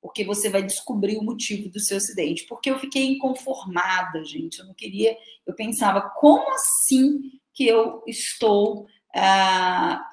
porque 0.00 0.24
você 0.24 0.48
vai 0.48 0.62
descobrir 0.62 1.16
o 1.18 1.24
motivo 1.24 1.68
do 1.68 1.80
seu 1.80 1.96
acidente. 1.96 2.46
Porque 2.46 2.70
eu 2.70 2.78
fiquei 2.78 3.04
inconformada, 3.06 4.24
gente, 4.24 4.60
eu 4.60 4.66
não 4.66 4.74
queria, 4.74 5.16
eu 5.44 5.54
pensava, 5.54 6.00
como 6.00 6.48
assim 6.52 7.32
que 7.52 7.66
eu 7.66 8.02
estou. 8.06 8.86
Ah, 9.14 10.06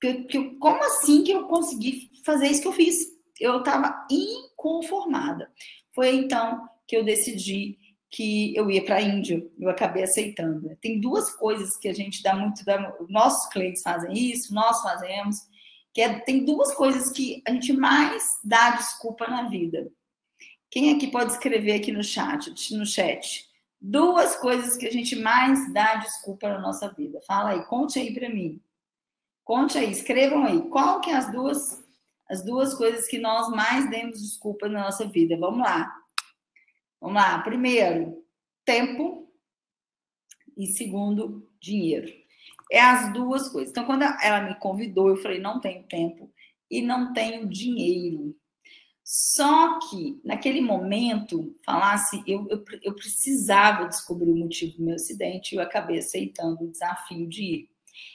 que, 0.00 0.24
que, 0.24 0.50
como 0.56 0.82
assim 0.84 1.22
que 1.22 1.32
eu 1.32 1.46
consegui 1.46 2.10
fazer 2.24 2.46
isso 2.46 2.62
que 2.62 2.68
eu 2.68 2.72
fiz? 2.72 2.96
Eu 3.38 3.58
estava 3.58 4.06
inconformada. 4.10 5.52
Foi 5.94 6.14
então 6.14 6.66
que 6.86 6.96
eu 6.96 7.04
decidi 7.04 7.78
que 8.12 8.54
eu 8.54 8.70
ia 8.70 8.84
para 8.84 8.96
a 8.96 9.00
Índia, 9.00 9.42
eu 9.58 9.70
acabei 9.70 10.02
aceitando. 10.02 10.76
Tem 10.82 11.00
duas 11.00 11.34
coisas 11.34 11.78
que 11.78 11.88
a 11.88 11.94
gente 11.94 12.22
dá 12.22 12.36
muito, 12.36 12.62
dá, 12.62 12.94
nossos 13.08 13.50
clientes 13.50 13.82
fazem 13.82 14.12
isso, 14.12 14.54
nós 14.54 14.82
fazemos, 14.82 15.38
que 15.94 16.02
é, 16.02 16.18
tem 16.20 16.44
duas 16.44 16.74
coisas 16.74 17.10
que 17.10 17.42
a 17.48 17.52
gente 17.52 17.72
mais 17.72 18.22
dá 18.44 18.72
desculpa 18.72 19.26
na 19.26 19.48
vida. 19.48 19.90
Quem 20.70 20.94
aqui 20.94 21.10
pode 21.10 21.32
escrever 21.32 21.72
aqui 21.72 21.90
no 21.90 22.04
chat, 22.04 22.52
no 22.76 22.84
chat? 22.84 23.46
Duas 23.80 24.36
coisas 24.36 24.76
que 24.76 24.86
a 24.86 24.92
gente 24.92 25.16
mais 25.16 25.72
dá 25.72 25.96
desculpa 25.96 26.50
na 26.50 26.60
nossa 26.60 26.92
vida. 26.92 27.18
Fala 27.26 27.50
aí, 27.50 27.64
conte 27.64 27.98
aí 27.98 28.12
para 28.12 28.28
mim. 28.28 28.60
Conte 29.42 29.78
aí, 29.78 29.90
escrevam 29.90 30.44
aí. 30.44 30.60
Qual 30.68 31.00
que 31.00 31.10
é 31.10 31.14
as 31.14 31.32
duas 31.32 31.82
as 32.28 32.42
duas 32.42 32.72
coisas 32.72 33.06
que 33.08 33.18
nós 33.18 33.50
mais 33.50 33.90
demos 33.90 34.22
desculpa 34.22 34.66
na 34.68 34.84
nossa 34.84 35.06
vida? 35.06 35.36
Vamos 35.36 35.60
lá. 35.60 36.01
Vamos 37.02 37.16
lá. 37.16 37.40
Primeiro, 37.40 38.24
tempo. 38.64 39.28
E 40.56 40.68
segundo, 40.68 41.50
dinheiro. 41.60 42.08
É 42.70 42.80
as 42.80 43.12
duas 43.12 43.48
coisas. 43.48 43.70
Então, 43.70 43.84
quando 43.84 44.02
ela 44.02 44.42
me 44.42 44.54
convidou, 44.60 45.08
eu 45.08 45.16
falei: 45.16 45.40
não 45.40 45.60
tenho 45.60 45.82
tempo 45.88 46.32
e 46.70 46.80
não 46.80 47.12
tenho 47.12 47.48
dinheiro. 47.48 48.36
Só 49.04 49.80
que, 49.80 50.20
naquele 50.24 50.60
momento, 50.60 51.56
falasse, 51.66 52.22
eu, 52.24 52.46
eu, 52.48 52.64
eu 52.82 52.94
precisava 52.94 53.88
descobrir 53.88 54.30
o 54.30 54.36
motivo 54.36 54.76
do 54.76 54.84
meu 54.84 54.94
acidente 54.94 55.54
e 55.54 55.58
eu 55.58 55.62
acabei 55.62 55.98
aceitando 55.98 56.62
o 56.62 56.70
desafio 56.70 57.28
de 57.28 57.42
ir. 57.42 57.68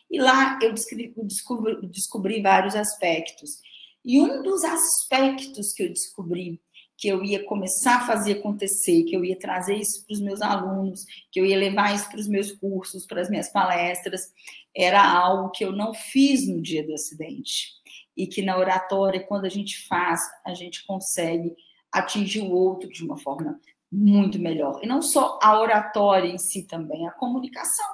E 0.10 0.20
lá 0.20 0.58
eu 0.62 0.74
descobri, 0.74 1.14
descobri, 1.24 1.88
descobri 1.88 2.42
vários 2.42 2.74
aspectos. 2.74 3.60
E 4.04 4.22
um 4.22 4.42
dos 4.42 4.64
aspectos 4.64 5.74
que 5.74 5.84
eu 5.84 5.90
descobri 5.90 6.62
que 6.98 7.08
eu 7.08 7.24
ia 7.24 7.46
começar 7.46 7.98
a 7.98 8.08
fazer 8.08 8.40
acontecer, 8.40 9.04
que 9.04 9.16
eu 9.16 9.24
ia 9.24 9.38
trazer 9.38 9.76
isso 9.76 10.04
para 10.06 10.14
os 10.14 10.20
meus 10.20 10.42
alunos, 10.42 11.06
que 11.32 11.40
eu 11.40 11.46
ia 11.46 11.58
levar 11.58 11.94
isso 11.94 12.10
para 12.10 12.20
os 12.20 12.28
meus 12.28 12.52
cursos, 12.54 13.06
para 13.06 13.22
as 13.22 13.30
minhas 13.30 13.50
palestras, 13.50 14.32
era 14.76 15.08
algo 15.08 15.52
que 15.52 15.64
eu 15.64 15.72
não 15.72 15.94
fiz 15.94 16.48
no 16.48 16.62
dia 16.62 16.86
do 16.86 16.94
acidente. 16.94 17.78
e 18.16 18.26
que 18.26 18.42
na 18.42 18.58
oratória, 18.58 19.24
quando 19.24 19.46
a 19.46 19.50
gente 19.50 19.88
faz, 19.88 20.20
a 20.44 20.52
gente 20.56 20.84
consegue 20.88 21.56
atingir 21.92 22.42
o 22.42 22.52
outro 22.52 22.90
de 22.90 23.04
uma 23.04 23.16
forma 23.16 23.60
muito 23.92 24.40
melhor. 24.40 24.80
E 24.84 24.88
não 24.88 25.04
só 25.04 25.38
a 25.40 25.60
oratória 25.60 26.28
em 26.28 26.40
si 26.40 26.64
também, 26.64 27.08
a 27.08 27.12
comunicação, 27.12 27.86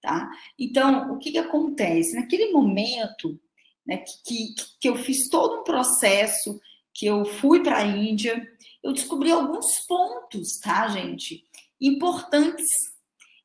tá? 0.00 0.30
Então, 0.56 1.12
o 1.12 1.18
que, 1.18 1.32
que 1.32 1.38
acontece? 1.38 2.14
Naquele 2.14 2.52
momento 2.52 3.36
né, 3.84 4.04
que, 4.24 4.54
que 4.80 4.88
eu 4.88 4.96
fiz 4.96 5.28
todo 5.28 5.60
um 5.60 5.64
processo, 5.64 6.60
que 6.94 7.06
eu 7.06 7.24
fui 7.24 7.62
para 7.62 7.78
a 7.78 7.86
Índia, 7.86 8.48
eu 8.82 8.92
descobri 8.92 9.32
alguns 9.32 9.80
pontos, 9.80 10.58
tá, 10.60 10.86
gente? 10.88 11.44
Importantes. 11.80 12.68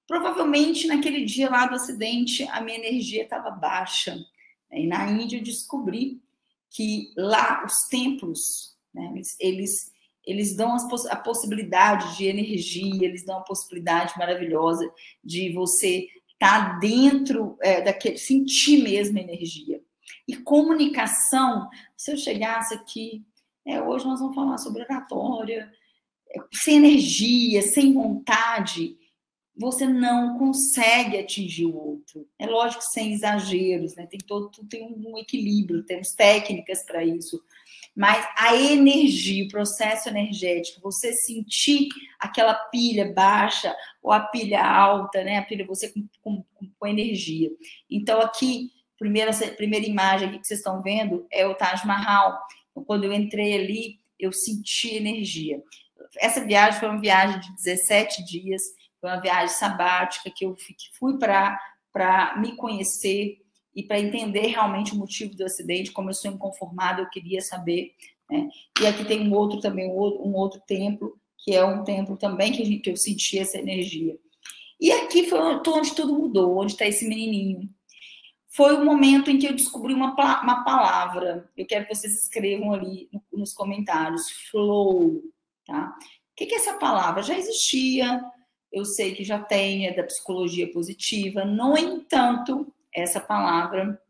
Provavelmente 0.08 0.88
naquele 0.88 1.25
dia 1.25 1.50
lá 1.50 1.65
do 1.65 1.75
acidente, 1.75 2.44
a 2.50 2.62
minha 2.62 2.77
energia 2.77 3.24
estava 3.24 3.50
baixa. 3.50 4.15
Né? 4.72 4.82
E 4.82 4.88
na 4.88 5.10
Índia 5.10 5.38
eu 5.38 5.44
descobri 5.44 6.22
que 6.70 7.12
lá 7.18 7.65
os 7.65 7.88
templos, 7.89 8.77
né, 8.94 9.12
eles, 9.39 9.91
eles 10.25 10.56
dão 10.56 10.75
a 11.10 11.15
possibilidade 11.15 12.15
de 12.18 12.25
energia, 12.25 13.08
eles 13.08 13.25
dão 13.25 13.39
a 13.39 13.44
possibilidade 13.44 14.13
maravilhosa 14.18 14.88
de 15.24 15.51
você 15.53 16.08
estar 16.34 16.74
tá 16.74 16.79
dentro 16.79 17.58
é, 17.62 17.82
daquele, 17.82 18.18
sentir 18.18 18.84
mesmo 18.84 19.18
energia. 19.18 19.82
E 20.27 20.36
comunicação, 20.36 21.68
se 21.98 22.12
eu 22.12 22.18
chegasse 22.18 22.74
aqui, 22.75 23.25
é, 23.66 23.82
hoje 23.82 24.06
nós 24.06 24.20
vamos 24.20 24.36
falar 24.36 24.58
sobre 24.58 24.84
oratória, 24.84 25.72
é, 26.30 26.39
sem 26.54 26.78
energia, 26.78 27.62
sem 27.62 27.94
vontade, 27.94 28.98
você 29.60 29.86
não 29.86 30.38
consegue 30.38 31.18
atingir 31.18 31.66
o 31.66 31.75
outro. 31.75 32.25
É 32.39 32.48
lógico, 32.48 32.82
sem 32.82 33.12
exageros, 33.12 33.94
né? 33.94 34.08
Tem 34.10 34.20
todo 34.25 34.50
tem 34.70 34.82
um 34.84 35.18
equilíbrio, 35.18 35.84
temos 35.84 36.13
técnicas 36.13 36.86
para 36.86 37.04
isso. 37.04 37.44
Mas 37.94 38.25
a 38.38 38.56
energia, 38.56 39.44
o 39.44 39.50
processo 39.50 40.08
energético, 40.08 40.80
você 40.82 41.12
sentir 41.12 41.89
aquela 42.18 42.54
pilha 42.54 43.12
baixa 43.13 43.75
ou 44.01 44.13
a 44.13 44.22
pilha 44.22 44.63
alta, 44.63 45.25
né? 45.25 45.38
A 45.38 45.44
pilha 45.44 45.68
você 45.68 45.89
com, 45.89 46.08
com, 46.22 46.46
com 46.80 46.88
energia. 46.88 47.51
Então 47.92 48.22
aqui, 48.22 48.72
primeira 48.98 49.34
primeira 49.58 49.86
imagem 49.86 50.39
que 50.39 50.48
vocês 50.48 50.62
estão 50.62 50.82
vendo 50.82 51.28
é 51.30 51.46
o 51.46 51.56
Taj 51.56 51.86
Mahal. 51.86 52.39
Quando 52.86 53.03
eu 53.03 53.13
entrei 53.13 53.53
ali, 53.53 54.00
eu 54.19 54.31
senti 54.31 54.95
energia. 54.95 55.62
Essa 56.17 56.45
viagem 56.45 56.79
foi 56.79 56.89
uma 56.89 57.00
viagem 57.00 57.39
de 57.39 57.55
17 57.55 58.25
dias 58.25 58.62
foi 59.00 59.09
uma 59.09 59.21
viagem 59.21 59.55
sabática 59.55 60.29
que 60.29 60.45
eu 60.45 60.55
fui 60.98 61.17
para 61.17 62.38
me 62.38 62.55
conhecer 62.55 63.38
e 63.75 63.83
para 63.83 64.00
entender 64.00 64.48
realmente 64.48 64.93
o 64.93 64.98
motivo 64.98 65.36
do 65.36 65.45
acidente, 65.45 65.91
como 65.91 66.09
eu 66.09 66.13
sou 66.13 66.31
inconformada, 66.31 67.01
eu 67.01 67.09
queria 67.09 67.41
saber. 67.41 67.93
Né? 68.29 68.50
E 68.81 68.88
aqui 68.88 69.05
tem 69.05 69.27
um 69.27 69.33
outro 69.33 69.59
também, 69.59 69.88
um 69.88 70.33
outro 70.36 70.62
templo, 70.67 71.17
que 71.38 71.55
é 71.55 71.63
um 71.63 71.83
templo 71.83 72.17
também 72.17 72.51
que, 72.51 72.65
gente, 72.65 72.81
que 72.81 72.89
eu 72.89 72.98
senti 72.98 73.39
essa 73.39 73.57
energia. 73.57 74.17
E 74.79 74.91
aqui 74.91 75.29
foi 75.29 75.39
onde 75.39 75.95
tudo 75.95 76.13
mudou, 76.13 76.57
onde 76.57 76.74
está 76.74 76.86
esse 76.86 77.07
menininho. 77.07 77.69
Foi 78.50 78.74
o 78.74 78.84
momento 78.84 79.29
em 79.29 79.38
que 79.38 79.48
eu 79.48 79.53
descobri 79.53 79.94
uma, 79.94 80.13
uma 80.41 80.63
palavra. 80.63 81.50
Eu 81.56 81.65
quero 81.65 81.86
que 81.86 81.96
vocês 81.96 82.13
escrevam 82.24 82.74
ali 82.74 83.10
nos 83.32 83.53
comentários. 83.53 84.29
Flow, 84.50 85.22
tá? 85.65 85.96
O 86.32 86.36
que 86.36 86.53
é 86.53 86.58
essa 86.58 86.74
palavra? 86.74 87.22
Já 87.22 87.38
existia, 87.38 88.24
eu 88.72 88.86
sei 88.86 89.13
que 89.13 89.24
já 89.24 89.39
tem, 89.39 89.88
é 89.88 89.94
da 89.94 90.03
psicologia 90.03 90.72
positiva. 90.72 91.46
No 91.46 91.77
entanto, 91.77 92.72
essa 92.94 93.20
palavra, 93.20 94.01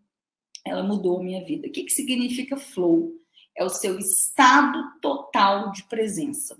ela 0.66 0.84
mudou 0.84 1.22
minha 1.22 1.44
vida. 1.44 1.68
O 1.68 1.72
que, 1.72 1.84
que 1.84 1.92
significa 1.92 2.56
flow? 2.56 3.12
É 3.56 3.64
o 3.64 3.70
seu 3.70 4.00
estado 4.00 5.00
total 5.02 5.72
de 5.72 5.84
presença. 5.84 6.58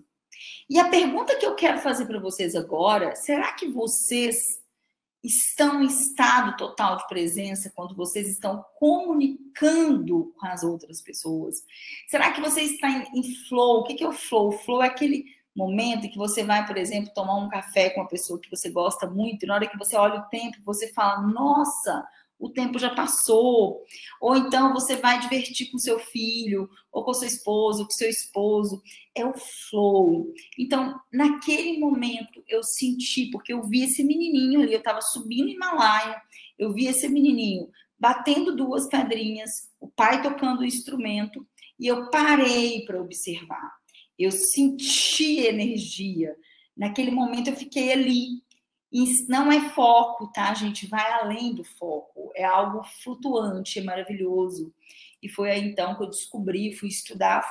E 0.70 0.80
a 0.80 0.90
pergunta 0.90 1.38
que 1.38 1.46
eu 1.46 1.56
quero 1.56 1.80
fazer 1.80 2.06
para 2.06 2.20
vocês 2.20 2.56
agora, 2.56 3.16
será 3.16 3.54
que 3.54 3.68
vocês 3.68 4.59
estão 5.24 5.82
em 5.82 5.88
estado 5.88 6.56
total 6.56 6.98
de 6.98 7.08
presença 7.08 7.72
quando 7.76 7.96
vocês 7.96 8.28
estão 8.28 8.64
comunicando 8.76 10.34
com 10.38 10.48
as 10.48 10.64
outras 10.64 11.02
pessoas? 11.02 11.64
Será 12.08 12.32
que 12.32 12.42
você 12.42 12.62
está 12.62 12.90
em, 12.90 13.20
em 13.20 13.36
flow? 13.48 13.82
O 13.82 13.84
que, 13.84 14.04
é 14.04 14.08
o 14.08 14.14
flow? 14.14 14.50
O 14.50 14.58
flow 14.60 14.82
é 14.82 14.88
aquele 14.88 15.26
momento 15.56 16.06
em 16.06 16.10
que 16.10 16.18
você 16.18 16.44
vai, 16.44 16.66
por 16.66 16.78
exemplo, 16.78 17.14
tomar 17.14 17.36
um 17.36 17.50
café 17.50 17.90
com 17.90 18.02
uma 18.02 18.08
pessoa 18.08 18.40
que 18.40 18.50
você 18.50 18.70
gosta 18.70 19.08
muito, 19.08 19.44
e 19.44 19.48
na 19.48 19.56
hora 19.56 19.68
que 19.68 19.78
você 19.78 19.96
olha 19.96 20.22
o 20.22 20.30
tempo, 20.30 20.58
você 20.64 20.94
fala: 20.94 21.22
Nossa, 21.22 22.08
o 22.40 22.50
tempo 22.50 22.80
já 22.80 22.90
passou. 22.90 23.84
Ou 24.22 24.36
então 24.36 24.74
você 24.74 24.96
vai 24.96 25.20
divertir 25.20 25.70
com 25.70 25.78
seu 25.78 26.00
filho, 26.00 26.70
ou 26.92 27.04
com 27.04 27.14
seu 27.14 27.28
esposo, 27.28 27.86
com 27.86 27.92
seu 27.92 28.10
esposo. 28.10 28.82
É 29.14 29.26
o 29.26 29.34
flow. 29.70 30.34
Então, 30.58 31.00
naquele 31.12 31.78
momento, 31.78 32.44
eu 32.48 32.64
senti, 32.64 33.30
porque 33.30 33.54
eu 33.54 33.64
vi 33.64 33.84
esse 33.84 34.04
menininho 34.04 34.62
ali, 34.62 34.74
eu 34.74 34.80
estava 34.80 35.02
subindo 35.02 35.48
o 35.48 35.50
Himalaia, 35.50 36.22
eu 36.58 36.74
vi 36.74 36.86
esse 36.88 37.08
menininho 37.10 37.70
batendo 38.00 38.56
duas 38.56 38.88
pedrinhas, 38.88 39.50
o 39.78 39.90
pai 39.90 40.22
tocando 40.22 40.62
o 40.62 40.66
instrumento, 40.66 41.46
e 41.78 41.86
eu 41.86 42.10
parei 42.10 42.86
para 42.86 43.02
observar 43.02 43.80
eu 44.20 44.32
senti 44.32 45.40
energia. 45.40 46.36
Naquele 46.76 47.10
momento 47.10 47.50
eu 47.50 47.56
fiquei 47.56 47.94
ali. 47.94 48.44
E 48.92 49.26
não 49.28 49.52
é 49.52 49.70
foco, 49.70 50.32
tá, 50.32 50.54
gente? 50.54 50.88
Vai 50.88 51.12
além 51.14 51.54
do 51.54 51.64
foco. 51.64 52.32
É 52.36 52.44
algo 52.44 52.84
flutuante, 53.04 53.80
é 53.80 53.84
maravilhoso. 53.84 54.74
E 55.22 55.30
foi 55.30 55.52
aí 55.52 55.62
então 55.62 55.96
que 55.96 56.04
eu 56.04 56.10
descobri, 56.10 56.74
fui 56.74 56.90
estudar 56.90 57.44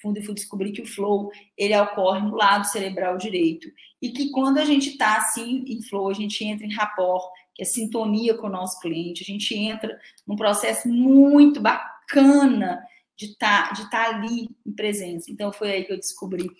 fundo 0.00 0.18
e 0.18 0.24
fui 0.24 0.34
descobrir 0.34 0.72
que 0.72 0.82
o 0.82 0.86
flow 0.86 1.30
ele 1.56 1.78
ocorre 1.78 2.20
no 2.20 2.34
lado 2.34 2.66
cerebral 2.66 3.16
direito 3.16 3.70
e 4.00 4.10
que 4.10 4.30
quando 4.32 4.58
a 4.58 4.64
gente 4.64 4.90
está 4.90 5.16
assim 5.16 5.64
em 5.68 5.80
flow 5.80 6.10
a 6.10 6.12
gente 6.12 6.44
entra 6.44 6.66
em 6.66 6.74
rapport 6.74 7.22
que 7.54 7.62
é 7.62 7.64
sintonia 7.64 8.34
com 8.34 8.48
o 8.48 8.50
nosso 8.50 8.80
cliente 8.80 9.22
a 9.22 9.32
gente 9.32 9.54
entra 9.54 9.96
num 10.26 10.34
processo 10.34 10.88
muito 10.88 11.60
bacana 11.60 12.82
de 13.16 13.26
estar 13.26 13.68
tá, 13.68 13.72
de 13.74 13.90
tá 13.90 14.08
ali 14.08 14.48
em 14.66 14.72
presença. 14.72 15.30
Então 15.30 15.52
foi 15.52 15.70
aí 15.70 15.84
que 15.84 15.92
eu 15.92 15.98
descobri 15.98 16.50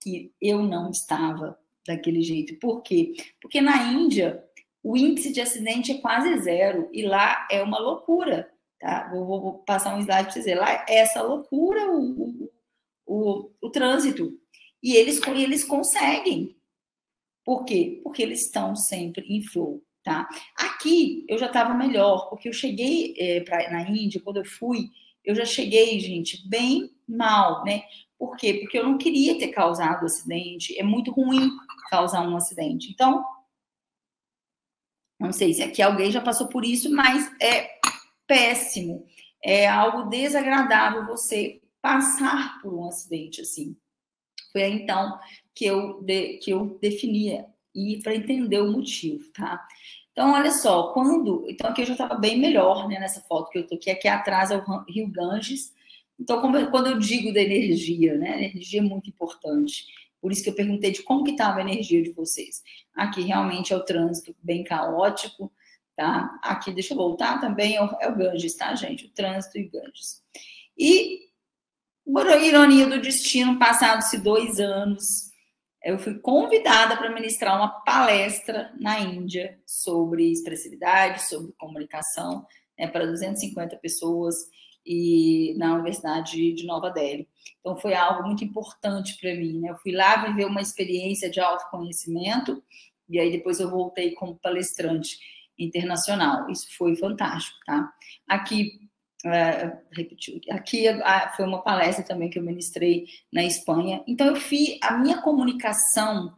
que 0.00 0.32
eu 0.40 0.62
não 0.62 0.90
estava 0.90 1.58
daquele 1.86 2.22
jeito. 2.22 2.58
Por 2.58 2.82
quê? 2.82 3.12
Porque 3.40 3.60
na 3.60 3.92
Índia 3.92 4.44
o 4.82 4.96
índice 4.96 5.32
de 5.32 5.40
acidente 5.40 5.92
é 5.92 5.98
quase 5.98 6.40
zero 6.40 6.88
e 6.92 7.02
lá 7.02 7.46
é 7.50 7.62
uma 7.62 7.78
loucura. 7.78 8.50
Tá? 8.80 9.08
Vou, 9.10 9.26
vou 9.26 9.58
passar 9.58 9.94
um 9.94 10.00
slide 10.00 10.24
para 10.24 10.32
vocês 10.32 10.44
verem. 10.44 10.60
Lá 10.60 10.84
é 10.88 10.96
essa 10.96 11.22
loucura 11.22 11.88
o, 11.92 12.00
o, 12.00 12.50
o, 13.06 13.50
o 13.62 13.70
trânsito. 13.70 14.36
E 14.82 14.96
eles, 14.96 15.20
eles 15.28 15.64
conseguem. 15.64 16.56
Por 17.44 17.64
quê? 17.64 18.00
Porque 18.02 18.22
eles 18.22 18.44
estão 18.46 18.74
sempre 18.74 19.24
em 19.28 19.42
flow. 19.42 19.82
Tá? 20.02 20.28
Aqui 20.56 21.24
eu 21.28 21.38
já 21.38 21.46
estava 21.46 21.74
melhor, 21.74 22.28
porque 22.28 22.48
eu 22.48 22.52
cheguei 22.52 23.14
é, 23.16 23.40
pra, 23.40 23.70
na 23.70 23.88
Índia, 23.88 24.20
quando 24.20 24.38
eu 24.38 24.44
fui, 24.44 24.90
eu 25.24 25.32
já 25.32 25.44
cheguei, 25.44 26.00
gente, 26.00 26.48
bem 26.48 26.90
mal, 27.06 27.64
né? 27.64 27.84
Por 28.22 28.36
quê? 28.36 28.54
Porque 28.54 28.78
eu 28.78 28.84
não 28.84 28.96
queria 28.96 29.36
ter 29.36 29.48
causado 29.48 30.06
acidente. 30.06 30.78
É 30.78 30.82
muito 30.84 31.10
ruim 31.10 31.50
causar 31.90 32.20
um 32.20 32.36
acidente. 32.36 32.88
Então, 32.92 33.24
não 35.18 35.32
sei 35.32 35.52
se 35.52 35.60
aqui 35.60 35.82
alguém 35.82 36.08
já 36.08 36.20
passou 36.20 36.46
por 36.46 36.64
isso, 36.64 36.88
mas 36.94 37.28
é 37.42 37.68
péssimo. 38.24 39.04
É 39.42 39.66
algo 39.66 40.08
desagradável 40.08 41.04
você 41.04 41.60
passar 41.80 42.62
por 42.62 42.72
um 42.72 42.86
acidente 42.86 43.40
assim. 43.40 43.76
Foi 44.52 44.62
aí, 44.62 44.72
então 44.74 45.18
que 45.52 45.64
eu, 45.64 46.00
de, 46.04 46.38
que 46.38 46.52
eu 46.52 46.78
definia 46.80 47.48
e 47.74 48.00
para 48.04 48.14
entender 48.14 48.60
o 48.60 48.70
motivo, 48.70 49.32
tá? 49.32 49.66
Então, 50.12 50.32
olha 50.32 50.52
só, 50.52 50.92
quando. 50.92 51.44
Então, 51.48 51.68
aqui 51.68 51.82
eu 51.82 51.86
já 51.86 51.94
estava 51.94 52.14
bem 52.14 52.38
melhor, 52.38 52.86
né, 52.86 53.00
nessa 53.00 53.20
foto 53.22 53.50
que 53.50 53.58
eu 53.58 53.62
estou 53.62 53.76
aqui. 53.76 53.90
Aqui 53.90 54.06
atrás 54.06 54.52
é 54.52 54.56
o 54.56 54.84
Rio 54.84 55.10
Ganges. 55.10 55.74
Então, 56.18 56.40
quando 56.40 56.86
eu 56.86 56.98
digo 56.98 57.32
da 57.32 57.40
energia, 57.40 58.16
né, 58.16 58.44
energia 58.44 58.80
é 58.80 58.82
muito 58.82 59.08
importante. 59.08 59.86
Por 60.20 60.30
isso 60.30 60.44
que 60.44 60.50
eu 60.50 60.54
perguntei 60.54 60.92
de 60.92 61.02
como 61.02 61.24
que 61.24 61.32
estava 61.32 61.58
a 61.58 61.62
energia 61.62 62.00
de 62.00 62.12
vocês. 62.12 62.62
Aqui 62.94 63.22
realmente 63.22 63.72
é 63.72 63.76
o 63.76 63.84
trânsito 63.84 64.36
bem 64.40 64.62
caótico, 64.62 65.52
tá? 65.96 66.38
Aqui, 66.42 66.72
deixa 66.72 66.94
eu 66.94 66.98
voltar 66.98 67.40
também, 67.40 67.76
é 67.76 67.82
o, 67.82 67.90
é 68.00 68.08
o 68.08 68.16
Ganges, 68.16 68.54
tá, 68.54 68.72
gente? 68.74 69.06
O 69.06 69.10
trânsito 69.10 69.58
e 69.58 69.64
Ganges. 69.64 70.22
E, 70.78 71.28
por 72.04 72.26
ironia 72.40 72.86
do 72.86 73.00
destino, 73.00 73.58
passados-se 73.58 74.18
dois 74.18 74.60
anos, 74.60 75.32
eu 75.82 75.98
fui 75.98 76.14
convidada 76.20 76.96
para 76.96 77.12
ministrar 77.12 77.56
uma 77.56 77.68
palestra 77.80 78.72
na 78.78 79.00
Índia 79.00 79.60
sobre 79.66 80.30
expressividade, 80.30 81.22
sobre 81.22 81.52
comunicação, 81.58 82.46
né, 82.78 82.86
para 82.86 83.06
250 83.06 83.76
pessoas 83.78 84.36
e 84.84 85.54
na 85.56 85.74
Universidade 85.74 86.52
de 86.52 86.66
Nova 86.66 86.90
Delhi. 86.90 87.28
Então 87.60 87.76
foi 87.76 87.94
algo 87.94 88.26
muito 88.26 88.44
importante 88.44 89.16
para 89.20 89.34
mim. 89.34 89.60
Né? 89.60 89.70
Eu 89.70 89.76
fui 89.76 89.92
lá 89.92 90.24
viver 90.24 90.44
uma 90.44 90.60
experiência 90.60 91.30
de 91.30 91.40
autoconhecimento 91.40 92.62
e 93.08 93.18
aí 93.18 93.30
depois 93.30 93.60
eu 93.60 93.70
voltei 93.70 94.12
como 94.12 94.36
palestrante 94.36 95.18
internacional. 95.58 96.50
Isso 96.50 96.66
foi 96.76 96.96
fantástico, 96.96 97.58
tá? 97.66 97.92
Aqui 98.28 98.80
Uh, 99.24 99.78
repetiu. 99.92 100.40
Aqui 100.50 100.88
uh, 100.88 101.36
foi 101.36 101.46
uma 101.46 101.62
palestra 101.62 102.04
também 102.04 102.28
que 102.28 102.40
eu 102.40 102.42
ministrei 102.42 103.04
na 103.32 103.44
Espanha. 103.44 104.02
Então 104.04 104.26
eu 104.26 104.34
fiz 104.34 104.76
a 104.82 104.98
minha 104.98 105.22
comunicação, 105.22 106.34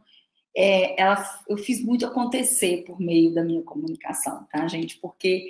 é, 0.55 1.01
ela, 1.01 1.17
eu 1.49 1.57
fiz 1.57 1.83
muito 1.83 2.05
acontecer 2.05 2.83
por 2.85 2.99
meio 2.99 3.33
da 3.33 3.43
minha 3.43 3.63
comunicação, 3.63 4.45
tá, 4.51 4.67
gente? 4.67 4.99
Porque 4.99 5.47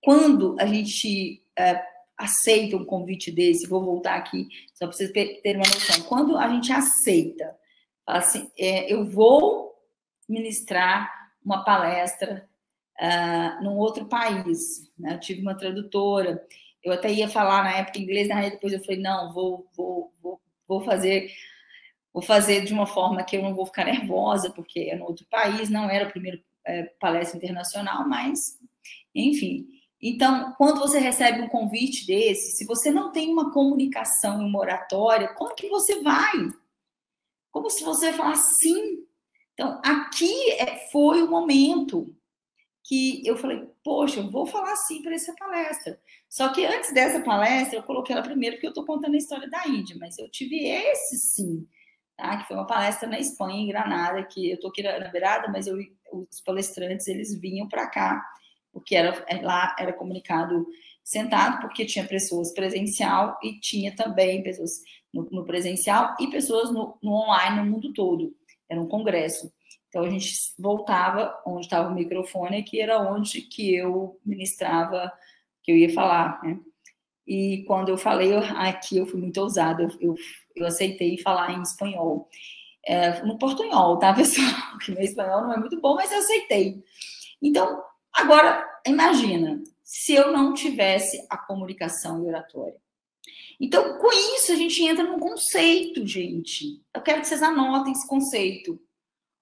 quando 0.00 0.54
a 0.60 0.66
gente 0.66 1.42
uh, 1.58 1.89
aceita 2.24 2.76
um 2.76 2.84
convite 2.84 3.30
desse, 3.30 3.66
vou 3.66 3.82
voltar 3.82 4.16
aqui 4.16 4.48
só 4.74 4.86
para 4.86 4.96
vocês 4.96 5.10
terem 5.10 5.56
uma 5.56 5.66
noção. 5.66 6.02
Quando 6.04 6.36
a 6.36 6.48
gente 6.48 6.72
aceita, 6.72 7.56
assim, 8.06 8.50
é, 8.58 8.92
eu 8.92 9.08
vou 9.08 9.74
ministrar 10.28 11.10
uma 11.44 11.64
palestra 11.64 12.48
uh, 13.00 13.64
num 13.64 13.76
outro 13.78 14.06
país. 14.06 14.58
Né? 14.98 15.14
Eu 15.14 15.20
tive 15.20 15.40
uma 15.40 15.56
tradutora, 15.56 16.46
eu 16.82 16.92
até 16.92 17.10
ia 17.10 17.28
falar 17.28 17.64
na 17.64 17.76
época 17.76 17.98
inglês, 17.98 18.28
na 18.28 18.48
depois 18.48 18.72
eu 18.72 18.80
falei, 18.80 19.00
não, 19.00 19.32
vou, 19.32 19.66
vou, 19.76 20.12
vou, 20.22 20.40
vou 20.66 20.80
fazer 20.82 21.30
vou 22.12 22.22
fazer 22.22 22.64
de 22.64 22.72
uma 22.72 22.86
forma 22.86 23.22
que 23.22 23.36
eu 23.36 23.42
não 23.42 23.54
vou 23.54 23.66
ficar 23.66 23.84
nervosa, 23.84 24.50
porque 24.50 24.80
é 24.80 24.96
no 24.96 25.04
outro 25.04 25.24
país, 25.30 25.70
não 25.70 25.88
era 25.88 26.06
a 26.06 26.10
primeira 26.10 26.40
é, 26.66 26.82
palestra 26.98 27.36
internacional, 27.36 28.06
mas, 28.08 28.58
enfim. 29.14 29.66
Então, 30.02 30.54
quando 30.56 30.80
você 30.80 30.98
recebe 30.98 31.42
um 31.42 31.48
convite 31.48 32.06
desse, 32.06 32.56
se 32.56 32.64
você 32.64 32.90
não 32.90 33.12
tem 33.12 33.30
uma 33.30 33.52
comunicação, 33.52 34.40
uma 34.46 34.58
oratória, 34.58 35.34
como 35.34 35.54
que 35.54 35.68
você 35.68 36.00
vai? 36.00 36.50
Como 37.50 37.68
se 37.68 37.84
você 37.84 38.12
falasse 38.12 38.56
sim. 38.60 39.04
Então, 39.52 39.80
aqui 39.84 40.52
é, 40.52 40.88
foi 40.90 41.22
o 41.22 41.30
momento 41.30 42.14
que 42.82 43.22
eu 43.26 43.36
falei, 43.36 43.68
poxa, 43.84 44.20
eu 44.20 44.30
vou 44.30 44.46
falar 44.46 44.74
sim 44.76 45.02
para 45.02 45.14
essa 45.14 45.34
palestra. 45.34 46.00
Só 46.28 46.48
que 46.48 46.64
antes 46.64 46.92
dessa 46.94 47.20
palestra, 47.20 47.78
eu 47.78 47.82
coloquei 47.82 48.14
ela 48.14 48.24
primeiro 48.24 48.56
porque 48.56 48.66
eu 48.66 48.70
estou 48.70 48.86
contando 48.86 49.14
a 49.14 49.18
história 49.18 49.48
da 49.50 49.66
Índia, 49.68 49.96
mas 50.00 50.18
eu 50.18 50.28
tive 50.30 50.66
esse 50.66 51.18
sim, 51.18 51.68
tá? 52.16 52.38
que 52.38 52.48
foi 52.48 52.56
uma 52.56 52.66
palestra 52.66 53.08
na 53.08 53.18
Espanha, 53.18 53.60
em 53.60 53.68
Granada, 53.68 54.22
que 54.24 54.48
eu 54.50 54.54
estou 54.54 54.70
aqui 54.70 54.82
na 54.82 55.08
beirada, 55.08 55.48
mas 55.48 55.66
eu, 55.66 55.76
os 56.10 56.40
palestrantes 56.40 57.06
eles 57.06 57.38
vinham 57.38 57.68
para 57.68 57.86
cá, 57.86 58.24
porque 58.72 58.94
era, 58.94 59.24
lá 59.42 59.74
era 59.78 59.92
comunicado 59.92 60.66
sentado, 61.02 61.60
porque 61.60 61.84
tinha 61.84 62.06
pessoas 62.06 62.52
presencial 62.52 63.38
e 63.42 63.58
tinha 63.58 63.94
também 63.94 64.42
pessoas 64.42 64.82
no, 65.12 65.28
no 65.30 65.44
presencial 65.44 66.14
e 66.20 66.28
pessoas 66.28 66.70
no, 66.70 66.96
no 67.02 67.12
online 67.12 67.56
no 67.56 67.70
mundo 67.70 67.92
todo. 67.92 68.34
Era 68.68 68.80
um 68.80 68.86
congresso. 68.86 69.52
Então 69.88 70.04
a 70.04 70.10
gente 70.10 70.32
voltava 70.56 71.36
onde 71.44 71.66
estava 71.66 71.88
o 71.88 71.94
microfone, 71.94 72.62
que 72.62 72.80
era 72.80 73.00
onde 73.00 73.42
que 73.42 73.74
eu 73.74 74.20
ministrava, 74.24 75.12
que 75.62 75.72
eu 75.72 75.76
ia 75.76 75.92
falar, 75.92 76.40
né? 76.44 76.58
E 77.26 77.64
quando 77.66 77.90
eu 77.90 77.98
falei 77.98 78.34
aqui, 78.34 78.98
eu 78.98 79.06
fui 79.06 79.20
muito 79.20 79.40
ousada, 79.40 79.82
eu, 79.82 79.90
eu, 80.00 80.14
eu 80.56 80.66
aceitei 80.66 81.18
falar 81.18 81.52
em 81.52 81.62
espanhol. 81.62 82.28
É, 82.84 83.22
no 83.22 83.38
portunhol, 83.38 83.98
tá, 83.98 84.12
pessoal? 84.14 84.78
Que 84.84 84.92
meu 84.92 85.02
espanhol 85.02 85.42
não 85.42 85.52
é 85.52 85.56
muito 85.56 85.80
bom, 85.80 85.94
mas 85.94 86.10
eu 86.10 86.18
aceitei. 86.18 86.82
Então, 87.42 87.82
agora, 88.20 88.80
imagina, 88.86 89.62
se 89.82 90.14
eu 90.14 90.32
não 90.32 90.54
tivesse 90.54 91.26
a 91.28 91.36
comunicação 91.36 92.22
e 92.22 92.28
oratória. 92.28 92.76
Então, 93.60 93.98
com 93.98 94.08
isso, 94.12 94.52
a 94.52 94.56
gente 94.56 94.82
entra 94.82 95.04
num 95.04 95.18
conceito, 95.18 96.06
gente. 96.06 96.82
Eu 96.94 97.02
quero 97.02 97.20
que 97.20 97.26
vocês 97.26 97.42
anotem 97.42 97.92
esse 97.92 98.06
conceito. 98.06 98.80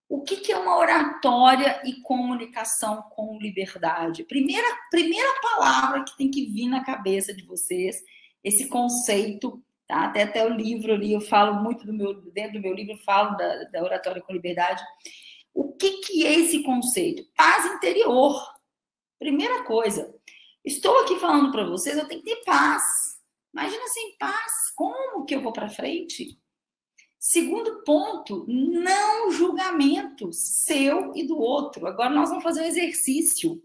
O 0.09 0.23
que, 0.23 0.39
que 0.39 0.51
é 0.51 0.59
uma 0.59 0.77
oratória 0.77 1.81
e 1.85 2.01
comunicação 2.01 3.03
com 3.11 3.39
liberdade? 3.39 4.25
Primeira, 4.25 4.67
primeira 4.91 5.29
palavra 5.41 6.03
que 6.03 6.17
tem 6.17 6.31
que 6.31 6.47
vir 6.47 6.67
na 6.67 6.83
cabeça 6.83 7.35
de 7.35 7.45
vocês, 7.45 8.03
esse 8.43 8.69
conceito, 8.69 9.63
tá? 9.87 10.07
Até 10.07 10.23
até 10.23 10.45
o 10.45 10.49
livro 10.49 10.95
ali, 10.95 11.13
eu 11.13 11.21
falo 11.21 11.63
muito 11.63 11.85
do 11.85 11.93
meu, 11.93 12.15
dentro 12.33 12.55
do 12.55 12.61
meu 12.61 12.73
livro, 12.73 12.95
eu 12.95 13.05
falo 13.05 13.37
da, 13.37 13.65
da 13.65 13.83
oratória 13.83 14.23
com 14.23 14.33
liberdade. 14.33 14.83
O 15.53 15.73
que, 15.73 16.01
que 16.01 16.27
é 16.27 16.33
esse 16.33 16.63
conceito? 16.63 17.23
Paz 17.37 17.67
interior. 17.67 18.58
Primeira 19.19 19.65
coisa. 19.65 20.15
Estou 20.65 21.01
aqui 21.01 21.19
falando 21.19 21.51
para 21.51 21.69
vocês, 21.69 21.97
eu 21.97 22.07
tenho 22.07 22.23
que 22.23 22.35
ter 22.35 22.45
paz. 22.45 23.19
Imagina 23.53 23.89
sem 23.89 24.17
paz, 24.19 24.73
como 24.77 25.25
que 25.25 25.35
eu 25.35 25.43
vou 25.43 25.53
para 25.53 25.69
frente? 25.69 26.39
Segundo 27.19 27.83
ponto, 27.83 28.45
não 28.49 29.31
julgamento 29.31 30.33
seu 30.33 31.13
e 31.17 31.27
do 31.27 31.37
outro. 31.37 31.87
Agora 31.87 32.11
nós 32.11 32.29
vamos 32.29 32.45
fazer 32.45 32.63
um 32.63 32.67
exercício. 32.67 33.61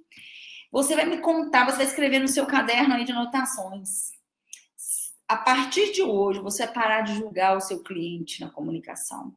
Você 0.71 0.95
vai 0.95 1.05
me 1.05 1.19
contar, 1.19 1.65
você 1.65 1.77
vai 1.77 1.85
escrever 1.85 2.19
no 2.19 2.27
seu 2.27 2.47
caderno 2.47 2.95
aí 2.95 3.05
de 3.05 3.11
anotações. 3.11 4.11
A 5.27 5.37
partir 5.37 5.91
de 5.91 6.01
hoje, 6.01 6.39
você 6.39 6.65
vai 6.65 6.73
parar 6.73 7.01
de 7.01 7.13
julgar 7.13 7.55
o 7.55 7.61
seu 7.61 7.83
cliente 7.83 8.41
na 8.41 8.49
comunicação. 8.49 9.35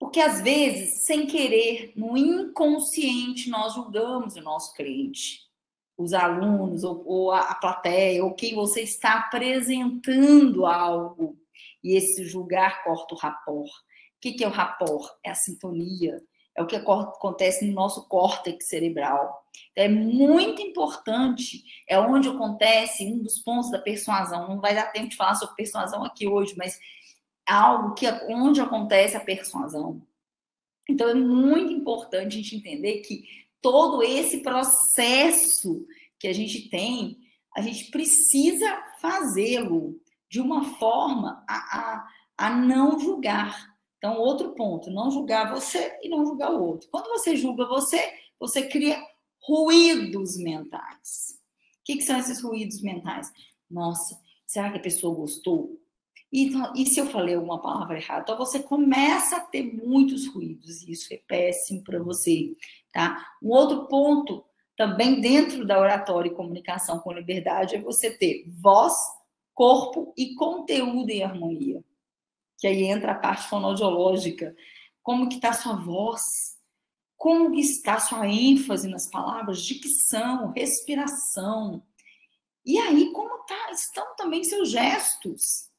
Porque 0.00 0.18
às 0.18 0.40
vezes, 0.40 1.04
sem 1.04 1.26
querer, 1.26 1.92
no 1.94 2.16
inconsciente, 2.16 3.50
nós 3.50 3.74
julgamos 3.74 4.34
o 4.34 4.40
nosso 4.40 4.74
cliente, 4.74 5.42
os 5.96 6.14
alunos, 6.14 6.82
ou, 6.82 7.02
ou 7.06 7.30
a, 7.30 7.40
a 7.40 7.54
plateia, 7.54 8.24
ou 8.24 8.34
quem 8.34 8.54
você 8.54 8.80
está 8.80 9.18
apresentando 9.18 10.64
algo. 10.64 11.38
E 11.84 11.94
esse 11.94 12.24
julgar 12.24 12.82
corta 12.82 13.14
o 13.14 13.18
rapport. 13.18 13.68
O 13.68 14.20
que 14.20 14.42
é 14.42 14.48
o 14.48 14.50
rapport? 14.50 15.06
É 15.22 15.30
a 15.30 15.34
sintonia, 15.34 16.22
é 16.56 16.62
o 16.62 16.66
que 16.66 16.76
acontece 16.76 17.66
no 17.66 17.74
nosso 17.74 18.08
córtex 18.08 18.68
cerebral. 18.68 19.44
Então, 19.72 19.84
é 19.84 19.88
muito 19.88 20.62
importante, 20.62 21.62
é 21.86 22.00
onde 22.00 22.26
acontece 22.26 23.04
um 23.04 23.22
dos 23.22 23.38
pontos 23.38 23.70
da 23.70 23.78
persuasão. 23.78 24.48
Não 24.48 24.62
vai 24.62 24.74
dar 24.74 24.92
tempo 24.92 25.08
de 25.08 25.16
falar 25.16 25.34
sobre 25.34 25.56
persuasão 25.56 26.02
aqui 26.04 26.26
hoje, 26.26 26.54
mas 26.56 26.78
algo 27.46 27.94
que 27.94 28.06
onde 28.28 28.60
acontece 28.60 29.16
a 29.16 29.24
persuasão. 29.24 30.02
Então 30.88 31.08
é 31.08 31.14
muito 31.14 31.72
importante 31.72 32.34
a 32.34 32.42
gente 32.42 32.56
entender 32.56 32.98
que 33.00 33.24
todo 33.60 34.02
esse 34.02 34.42
processo 34.42 35.86
que 36.18 36.26
a 36.28 36.32
gente 36.32 36.68
tem, 36.68 37.18
a 37.56 37.60
gente 37.60 37.90
precisa 37.90 38.82
fazê-lo 39.00 40.00
de 40.28 40.40
uma 40.40 40.64
forma 40.78 41.44
a, 41.48 41.56
a, 41.56 42.08
a 42.36 42.50
não 42.50 42.98
julgar. 42.98 43.70
Então, 43.98 44.16
outro 44.16 44.54
ponto, 44.54 44.90
não 44.90 45.10
julgar 45.10 45.52
você 45.52 45.98
e 46.02 46.08
não 46.08 46.24
julgar 46.24 46.52
o 46.52 46.62
outro. 46.62 46.88
Quando 46.90 47.08
você 47.08 47.36
julga 47.36 47.66
você, 47.66 48.00
você 48.38 48.66
cria 48.66 48.98
ruídos 49.42 50.38
mentais. 50.38 51.38
O 51.80 51.84
que, 51.84 51.96
que 51.96 52.02
são 52.02 52.18
esses 52.18 52.40
ruídos 52.42 52.80
mentais? 52.80 53.30
Nossa, 53.68 54.18
será 54.46 54.70
que 54.70 54.78
a 54.78 54.82
pessoa 54.82 55.14
gostou? 55.14 55.78
E, 56.32 56.44
então, 56.44 56.72
e 56.76 56.86
se 56.86 57.00
eu 57.00 57.06
falei 57.06 57.34
alguma 57.34 57.60
palavra 57.60 57.98
errada? 57.98 58.22
Então, 58.22 58.38
você 58.38 58.60
começa 58.60 59.36
a 59.36 59.40
ter 59.40 59.62
muitos 59.62 60.28
ruídos, 60.28 60.82
e 60.82 60.92
isso 60.92 61.12
é 61.12 61.16
péssimo 61.16 61.82
para 61.82 62.00
você, 62.02 62.52
tá? 62.92 63.24
Um 63.42 63.48
outro 63.48 63.86
ponto, 63.88 64.44
também 64.76 65.20
dentro 65.20 65.66
da 65.66 65.78
oratória 65.78 66.28
e 66.28 66.34
comunicação 66.34 66.98
com 67.00 67.12
liberdade, 67.12 67.76
é 67.76 67.80
você 67.80 68.16
ter 68.16 68.44
voz 68.48 68.94
corpo 69.54 70.14
e 70.16 70.34
conteúdo 70.34 71.10
em 71.10 71.22
harmonia. 71.22 71.84
Que 72.58 72.66
aí 72.66 72.84
entra 72.84 73.12
a 73.12 73.18
parte 73.18 73.48
fonodiológica. 73.48 74.54
Como 75.02 75.28
que 75.28 75.34
está 75.34 75.52
sua 75.52 75.74
voz? 75.76 76.22
Como 77.16 77.52
que 77.52 77.60
está 77.60 78.00
sua 78.00 78.26
ênfase 78.26 78.88
nas 78.88 79.10
palavras? 79.10 79.62
Dicção, 79.62 80.52
respiração. 80.52 81.82
E 82.64 82.78
aí, 82.78 83.12
como 83.12 83.44
tá, 83.44 83.70
estão 83.72 84.14
também 84.16 84.44
seus 84.44 84.70
gestos? 84.70 85.69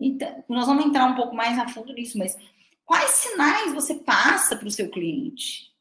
Então, 0.00 0.44
nós 0.48 0.66
vamos 0.66 0.86
entrar 0.86 1.06
um 1.06 1.14
pouco 1.14 1.34
mais 1.34 1.58
a 1.58 1.68
fundo 1.68 1.92
nisso, 1.92 2.18
mas 2.18 2.36
quais 2.84 3.10
sinais 3.10 3.72
você 3.72 3.94
passa 3.94 4.56
para 4.56 4.68
o 4.68 4.70
seu 4.70 4.88
cliente? 4.90 5.72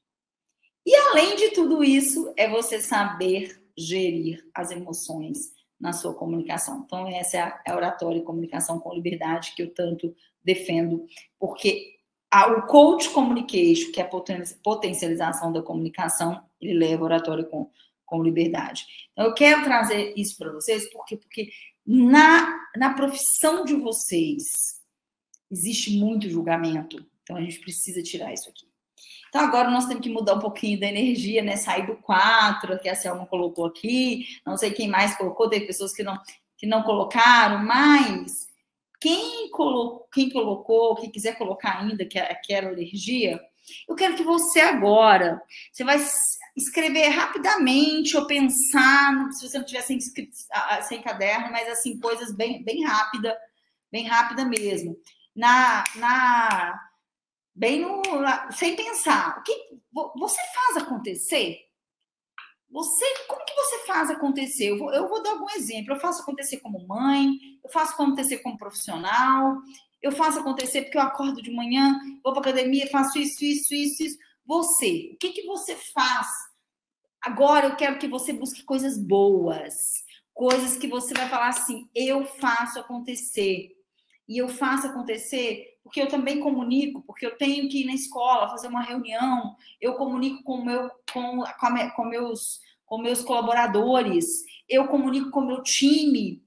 E 0.86 0.96
além 0.96 1.36
de 1.36 1.50
tudo 1.50 1.84
isso, 1.84 2.34
é 2.36 2.50
você 2.50 2.80
saber 2.80 3.62
gerir 3.78 4.44
as 4.54 4.72
emoções 4.72 5.54
na 5.80 5.94
sua 5.94 6.14
comunicação. 6.14 6.84
Então, 6.86 7.08
essa 7.08 7.38
é 7.38 7.72
a, 7.72 7.76
oratória 7.76 8.20
e 8.20 8.24
comunicação 8.24 8.80
com 8.80 8.94
liberdade 8.94 9.54
que 9.56 9.64
eu 9.64 9.74
tanto 9.74 10.16
defendo, 10.44 11.06
porque 11.40 11.96
a, 12.30 12.48
o 12.52 12.68
coach 12.68 13.10
communication, 13.10 13.92
que 13.92 14.00
é 14.00 14.04
a 14.04 14.10
potencialização 14.64 15.52
da 15.52 15.62
comunicação, 15.62 16.44
ele 16.60 16.74
leva 16.74 17.04
a 17.04 17.06
oratória 17.06 17.44
com, 17.44 17.70
com 18.06 18.24
liberdade. 18.24 18.86
Então, 19.12 19.26
eu 19.26 19.34
quero 19.34 19.64
trazer 19.64 20.14
isso 20.16 20.38
para 20.38 20.52
vocês, 20.52 20.90
porque, 20.92 21.18
porque 21.18 21.50
na, 21.86 22.68
na 22.76 22.94
profissão 22.94 23.66
de 23.66 23.76
vocês 23.76 24.44
existe 25.52 25.98
muito 25.98 26.30
julgamento. 26.30 27.06
Então, 27.24 27.36
a 27.36 27.42
gente 27.42 27.60
precisa 27.60 28.02
tirar 28.02 28.34
isso 28.34 28.50
aqui. 28.50 28.66
Então, 29.30 29.42
agora 29.42 29.70
nós 29.70 29.86
temos 29.86 30.04
que 30.04 30.10
mudar 30.10 30.36
um 30.36 30.40
pouquinho 30.40 30.80
da 30.80 30.88
energia, 30.88 31.42
né? 31.42 31.56
Sair 31.56 31.86
do 31.86 31.96
4, 31.98 32.80
que 32.80 32.90
a 32.90 32.96
Selma 32.96 33.26
colocou 33.26 33.66
aqui, 33.66 34.26
não 34.46 34.58
sei 34.58 34.72
quem 34.72 34.90
mais 34.90 35.16
colocou, 35.16 35.50
teve 35.50 35.66
pessoas 35.66 35.94
que 35.94 36.04
não, 36.04 36.20
que 36.58 36.68
não 36.68 36.84
colocaram, 36.84 37.66
mas 37.66 38.48
quem 39.00 39.50
colocou, 39.50 40.08
quem 40.14 40.30
colocou, 40.30 40.96
quem 40.96 41.10
quiser 41.10 41.38
colocar 41.38 41.80
ainda, 41.80 42.06
que 42.06 42.20
é 42.20 42.32
aquela 42.32 42.72
energia, 42.72 43.42
eu 43.88 43.96
quero 43.96 44.16
que 44.16 44.24
você 44.24 44.60
agora, 44.60 45.42
você 45.72 45.84
vai 45.84 45.98
escrever 46.56 47.10
rapidamente 47.10 48.16
ou 48.18 48.28
pensar, 48.28 49.32
se 49.32 49.48
você 49.48 49.58
não 49.58 49.66
tiver 49.66 49.82
sem, 49.82 50.00
sem 50.00 51.02
caderno, 51.02 51.52
mas 51.52 51.68
assim, 51.70 52.00
coisas 52.00 52.34
bem, 52.36 52.64
bem 52.64 52.84
rápida, 52.84 53.38
bem 53.92 54.08
rápida 54.08 54.46
mesmo. 54.46 54.98
Na, 55.36 55.84
na 55.96 56.80
bem 57.56 57.82
no 57.82 58.02
sem 58.52 58.76
pensar. 58.76 59.38
O 59.40 59.44
que 59.44 59.54
você 60.18 60.42
faz 60.54 60.78
acontecer? 60.78 61.58
Você, 62.70 63.06
como 63.28 63.46
que 63.46 63.54
você 63.54 63.86
faz 63.86 64.10
acontecer? 64.10 64.72
Eu 64.72 64.78
vou, 64.78 64.94
eu 64.94 65.08
vou 65.08 65.22
dar 65.22 65.32
algum 65.32 65.50
exemplo. 65.52 65.94
Eu 65.94 66.00
faço 66.00 66.22
acontecer 66.22 66.58
como 66.58 66.88
mãe, 66.88 67.34
eu 67.64 67.70
faço 67.70 67.94
acontecer 67.94 68.38
como 68.40 68.58
profissional, 68.58 69.58
eu 70.02 70.12
faço 70.12 70.40
acontecer 70.40 70.84
porque 70.84 70.98
eu 70.98 71.02
acordo 71.02 71.42
de 71.42 71.52
manhã, 71.52 72.00
vou 72.24 72.34
para 72.34 72.42
academia, 72.42 72.90
faço 72.90 73.20
isso, 73.20 73.44
isso, 73.44 73.74
isso, 73.74 74.04
isso. 74.04 74.18
Você, 74.46 75.12
o 75.14 75.18
que, 75.18 75.32
que 75.32 75.46
você 75.46 75.76
faz? 75.76 76.28
Agora 77.22 77.68
eu 77.68 77.76
quero 77.76 78.00
que 78.00 78.08
você 78.08 78.34
busque 78.34 78.64
coisas 78.64 78.98
boas, 78.98 80.04
coisas 80.34 80.78
que 80.78 80.88
você 80.88 81.14
vai 81.14 81.30
falar 81.30 81.50
assim: 81.50 81.90
eu 81.94 82.26
faço 82.26 82.80
acontecer. 82.80 83.78
E 84.28 84.38
eu 84.38 84.48
faço 84.48 84.88
acontecer 84.88 85.72
porque 85.84 86.02
eu 86.02 86.08
também 86.08 86.40
comunico, 86.40 87.02
porque 87.02 87.26
eu 87.26 87.36
tenho 87.38 87.68
que 87.68 87.82
ir 87.82 87.86
na 87.86 87.94
escola 87.94 88.50
fazer 88.50 88.68
uma 88.68 88.82
reunião, 88.84 89.56
eu 89.80 89.96
comunico 89.96 90.44
com, 90.44 90.64
meu, 90.64 90.90
com, 91.12 91.44
com, 91.60 91.90
com 91.96 92.06
meus, 92.06 92.60
com 92.86 92.98
meus 93.00 93.22
colaboradores, 93.24 94.44
eu 94.70 94.88
comunico 94.88 95.32
com 95.32 95.42
meu 95.42 95.62
time, 95.64 96.42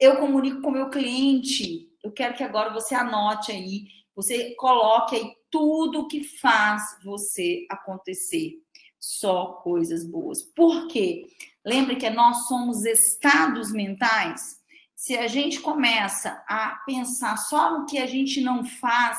eu 0.00 0.16
comunico 0.16 0.62
com 0.62 0.70
meu 0.70 0.90
cliente. 0.90 1.88
Eu 2.02 2.12
quero 2.12 2.34
que 2.34 2.42
agora 2.42 2.72
você 2.72 2.94
anote 2.94 3.52
aí, 3.52 3.86
você 4.14 4.54
coloque 4.54 5.16
aí 5.16 5.36
tudo 5.56 6.06
que 6.06 6.22
faz 6.22 6.82
você 7.02 7.66
acontecer. 7.70 8.62
Só 9.00 9.54
coisas 9.62 10.04
boas. 10.04 10.42
Por 10.42 10.86
quê? 10.88 11.26
Lembre 11.64 11.96
que 11.96 12.10
nós 12.10 12.46
somos 12.46 12.84
estados 12.84 13.72
mentais. 13.72 14.60
Se 14.94 15.16
a 15.16 15.26
gente 15.26 15.60
começa 15.60 16.44
a 16.46 16.82
pensar 16.84 17.38
só 17.38 17.78
no 17.78 17.86
que 17.86 17.96
a 17.96 18.06
gente 18.06 18.42
não 18.42 18.66
faz, 18.66 19.18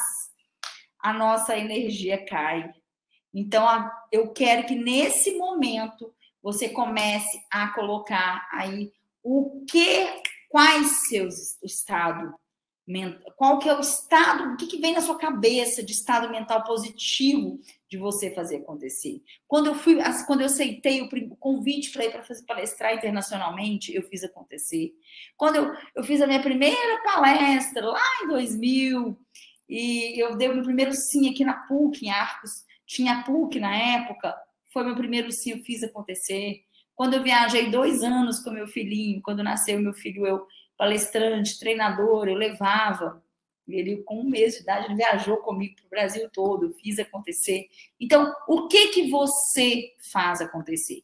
a 0.99 1.11
nossa 1.11 1.57
energia 1.57 2.23
cai. 2.23 2.71
Então, 3.33 3.65
eu 4.11 4.31
quero 4.31 4.67
que 4.67 4.75
nesse 4.75 5.37
momento 5.37 6.13
você 6.41 6.69
comece 6.69 7.43
a 7.49 7.69
colocar 7.69 8.47
aí 8.51 8.91
o 9.23 9.65
que, 9.67 10.07
quais 10.49 11.07
seus 11.07 11.59
estado 11.63 12.31
qual 13.35 13.59
que 13.59 13.67
é 13.67 13.75
o 13.75 13.81
estado, 13.81 14.53
o 14.53 14.57
que, 14.57 14.65
que 14.65 14.79
vem 14.79 14.93
na 14.93 15.01
sua 15.01 15.17
cabeça 15.17 15.83
de 15.83 15.91
estado 15.91 16.29
mental 16.29 16.63
positivo 16.63 17.59
de 17.89 17.97
você 17.97 18.31
fazer 18.31 18.57
acontecer. 18.57 19.21
Quando 19.45 19.67
eu 19.67 19.75
fui, 19.75 19.97
quando 20.25 20.41
eu 20.41 20.45
aceitei 20.45 21.01
o 21.01 21.35
convite 21.37 21.91
para 21.91 22.05
ir 22.05 22.11
para 22.11 22.23
fazer 22.23 22.45
palestrar 22.45 22.93
internacionalmente, 22.95 23.93
eu 23.93 24.03
fiz 24.03 24.23
acontecer. 24.23 24.93
Quando 25.35 25.57
eu, 25.57 25.73
eu 25.95 26.03
fiz 26.03 26.21
a 26.21 26.27
minha 26.27 26.41
primeira 26.41 27.01
palestra 27.03 27.85
lá 27.85 28.03
em 28.23 28.27
2000 28.27 29.17
e 29.67 30.21
eu 30.21 30.37
dei 30.37 30.47
o 30.47 30.55
meu 30.55 30.63
primeiro 30.63 30.93
sim 30.93 31.29
aqui 31.29 31.43
na 31.43 31.53
PUC, 31.67 32.05
em 32.05 32.09
Arcos, 32.09 32.63
tinha 32.85 33.23
PUC 33.23 33.59
na 33.59 33.75
época, 33.75 34.33
foi 34.71 34.85
meu 34.85 34.95
primeiro 34.95 35.29
sim, 35.31 35.51
eu 35.51 35.59
fiz 35.59 35.83
acontecer. 35.83 36.61
Quando 36.95 37.15
eu 37.15 37.23
viajei 37.23 37.69
dois 37.69 38.01
anos 38.01 38.39
com 38.39 38.49
meu 38.49 38.67
filhinho, 38.67 39.21
quando 39.21 39.43
nasceu 39.43 39.79
meu 39.79 39.93
filho, 39.93 40.25
eu 40.25 40.47
palestrante, 40.77 41.59
treinador, 41.59 42.27
eu 42.27 42.35
levava. 42.35 43.23
Ele, 43.67 43.97
com 44.03 44.21
um 44.21 44.29
mês 44.29 44.55
de 44.55 44.61
idade, 44.61 44.85
ele 44.85 44.95
viajou 44.95 45.37
comigo 45.37 45.75
para 45.75 45.85
o 45.85 45.89
Brasil 45.89 46.29
todo, 46.31 46.73
fiz 46.75 46.99
acontecer. 46.99 47.67
Então, 47.99 48.33
o 48.47 48.67
que 48.67 48.89
que 48.89 49.09
você 49.09 49.93
faz 50.11 50.39
acontecer? 50.39 51.03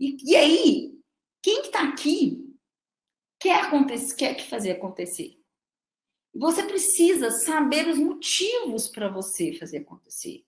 E, 0.00 0.16
e 0.24 0.34
aí, 0.34 0.98
quem 1.42 1.62
está 1.62 1.82
aqui 1.86 2.56
quer, 3.38 3.64
acontecer, 3.64 4.16
quer 4.16 4.34
que 4.34 4.48
fazer 4.48 4.72
acontecer? 4.72 5.38
Você 6.34 6.62
precisa 6.62 7.30
saber 7.30 7.88
os 7.88 7.98
motivos 7.98 8.88
para 8.88 9.08
você 9.08 9.52
fazer 9.52 9.78
acontecer. 9.78 10.44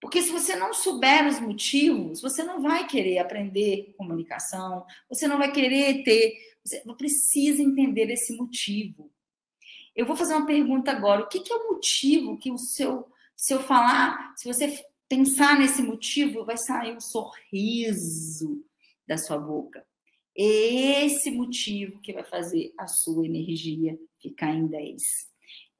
Porque 0.00 0.20
se 0.20 0.30
você 0.30 0.54
não 0.54 0.74
souber 0.74 1.26
os 1.26 1.40
motivos, 1.40 2.20
você 2.20 2.42
não 2.42 2.60
vai 2.60 2.86
querer 2.86 3.18
aprender 3.18 3.94
comunicação, 3.96 4.84
você 5.08 5.26
não 5.26 5.38
vai 5.38 5.50
querer 5.50 6.04
ter 6.04 6.53
você 6.64 6.80
precisa 6.96 7.62
entender 7.62 8.10
esse 8.10 8.34
motivo. 8.36 9.10
Eu 9.94 10.06
vou 10.06 10.16
fazer 10.16 10.34
uma 10.34 10.46
pergunta 10.46 10.90
agora. 10.90 11.22
O 11.22 11.28
que, 11.28 11.40
que 11.40 11.52
é 11.52 11.56
o 11.56 11.72
motivo 11.72 12.38
que 12.38 12.50
o 12.50 12.58
seu, 12.58 13.06
se 13.36 13.52
eu 13.52 13.60
falar, 13.60 14.34
se 14.36 14.48
você 14.48 14.84
pensar 15.08 15.58
nesse 15.58 15.82
motivo, 15.82 16.44
vai 16.44 16.56
sair 16.56 16.96
um 16.96 17.00
sorriso 17.00 18.64
da 19.06 19.16
sua 19.18 19.38
boca. 19.38 19.86
É 20.36 21.04
esse 21.04 21.30
motivo 21.30 22.00
que 22.00 22.12
vai 22.12 22.24
fazer 22.24 22.72
a 22.76 22.88
sua 22.88 23.24
energia 23.24 23.98
ficar 24.20 24.52
em 24.52 24.66
10. 24.66 25.02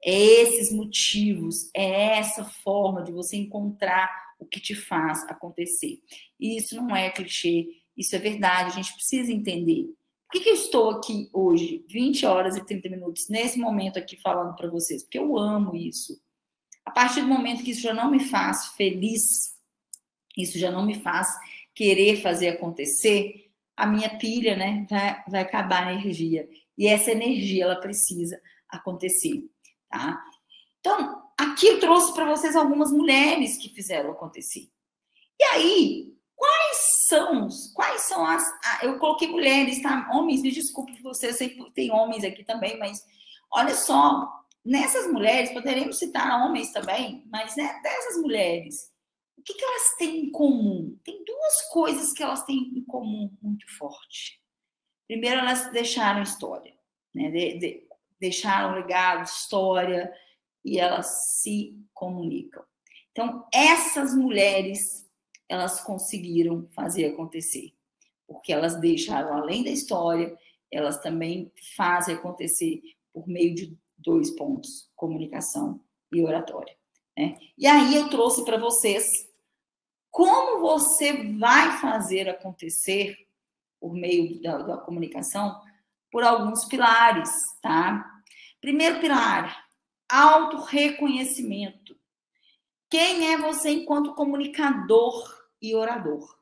É 0.03 0.41
esses 0.41 0.71
motivos, 0.71 1.69
é 1.75 2.19
essa 2.19 2.45
forma 2.45 3.03
de 3.03 3.11
você 3.11 3.35
encontrar 3.35 4.09
o 4.39 4.45
que 4.45 4.61
te 4.61 4.75
faz 4.75 5.23
acontecer. 5.23 5.99
E 6.39 6.57
isso 6.57 6.75
não 6.75 6.95
é 6.95 7.09
clichê, 7.09 7.67
isso 7.97 8.15
é 8.15 8.19
verdade, 8.19 8.69
a 8.69 8.75
gente 8.81 8.93
precisa 8.93 9.31
entender. 9.31 9.89
Que, 10.35 10.41
que 10.41 10.49
eu 10.49 10.55
estou 10.55 10.89
aqui 10.89 11.29
hoje, 11.31 11.85
20 11.87 12.25
horas 12.25 12.57
e 12.57 12.65
30 12.65 12.89
minutos, 12.89 13.29
nesse 13.29 13.57
momento 13.57 13.97
aqui 13.97 14.17
falando 14.17 14.53
para 14.53 14.69
vocês? 14.69 15.01
Porque 15.01 15.17
eu 15.17 15.37
amo 15.37 15.73
isso. 15.73 16.21
A 16.83 16.91
partir 16.91 17.21
do 17.21 17.27
momento 17.27 17.63
que 17.63 17.71
isso 17.71 17.79
já 17.79 17.93
não 17.93 18.11
me 18.11 18.19
faz 18.19 18.67
feliz, 18.75 19.55
isso 20.37 20.59
já 20.59 20.69
não 20.69 20.85
me 20.85 20.99
faz 20.99 21.29
querer 21.73 22.21
fazer 22.21 22.49
acontecer, 22.49 23.49
a 23.77 23.87
minha 23.87 24.17
pilha, 24.17 24.57
né, 24.57 24.85
vai, 24.89 25.23
vai 25.25 25.41
acabar 25.41 25.87
a 25.87 25.93
energia. 25.93 26.49
E 26.77 26.85
essa 26.85 27.11
energia, 27.11 27.63
ela 27.63 27.79
precisa 27.79 28.37
acontecer, 28.67 29.49
tá? 29.89 30.21
Então, 30.81 31.23
aqui 31.37 31.65
eu 31.65 31.79
trouxe 31.79 32.13
para 32.13 32.25
vocês 32.25 32.57
algumas 32.57 32.91
mulheres 32.91 33.57
que 33.57 33.69
fizeram 33.69 34.11
acontecer. 34.11 34.67
E 35.39 35.43
aí, 35.45 36.14
Quais 36.35 36.77
são, 37.07 37.47
quais 37.73 38.01
são 38.01 38.25
as. 38.25 38.43
eu 38.83 38.97
coloquei 38.99 39.27
mulheres, 39.27 39.81
tá? 39.81 40.09
Homens, 40.11 40.41
me 40.41 40.51
desculpe 40.51 41.01
você, 41.01 41.29
eu 41.29 41.33
sei 41.33 41.49
que 41.49 41.71
tem 41.71 41.91
homens 41.91 42.23
aqui 42.23 42.43
também, 42.43 42.77
mas 42.77 43.05
olha 43.51 43.73
só, 43.73 44.45
nessas 44.63 45.11
mulheres, 45.11 45.51
poderemos 45.51 45.99
citar 45.99 46.45
homens 46.45 46.71
também, 46.71 47.23
mas 47.27 47.55
né, 47.55 47.79
dessas 47.81 48.21
mulheres, 48.21 48.91
o 49.37 49.43
que, 49.43 49.53
que 49.53 49.63
elas 49.63 49.95
têm 49.97 50.25
em 50.25 50.31
comum? 50.31 50.97
Tem 51.03 51.23
duas 51.23 51.69
coisas 51.71 52.11
que 52.13 52.23
elas 52.23 52.43
têm 52.43 52.73
em 52.75 52.83
comum 52.83 53.31
muito 53.41 53.65
forte. 53.77 54.41
Primeiro, 55.07 55.39
elas 55.39 55.71
deixaram 55.71 56.23
história, 56.23 56.73
né? 57.13 57.29
De, 57.29 57.59
de, 57.59 57.87
deixaram 58.19 58.73
legado, 58.73 59.23
história, 59.23 60.11
e 60.63 60.79
elas 60.79 61.41
se 61.41 61.79
comunicam. 61.93 62.63
Então, 63.11 63.47
essas 63.53 64.15
mulheres 64.15 65.04
elas 65.47 65.81
conseguiram 65.81 66.67
fazer 66.71 67.05
acontecer, 67.05 67.73
porque 68.27 68.51
elas 68.51 68.79
deixaram 68.79 69.33
além 69.33 69.63
da 69.63 69.69
história, 69.69 70.37
elas 70.71 70.99
também 70.99 71.51
fazem 71.75 72.15
acontecer 72.15 72.81
por 73.13 73.27
meio 73.27 73.55
de 73.55 73.77
dois 73.97 74.31
pontos: 74.31 74.89
comunicação 74.95 75.79
e 76.11 76.21
oratória. 76.23 76.75
Né? 77.17 77.37
E 77.57 77.65
aí 77.65 77.95
eu 77.95 78.09
trouxe 78.09 78.43
para 78.43 78.57
vocês 78.57 79.29
como 80.11 80.61
você 80.61 81.11
vai 81.37 81.77
fazer 81.79 82.29
acontecer 82.29 83.17
por 83.79 83.93
meio 83.93 84.41
da, 84.41 84.57
da 84.59 84.77
comunicação 84.77 85.61
por 86.11 86.23
alguns 86.23 86.65
pilares, 86.65 87.29
tá? 87.61 88.05
Primeiro 88.61 89.01
pilar, 89.01 89.65
auto-reconhecimento. 90.09 91.94
Quem 92.89 93.33
é 93.33 93.37
você 93.37 93.71
enquanto 93.71 94.13
comunicador 94.13 95.45
e 95.61 95.75
orador? 95.75 96.37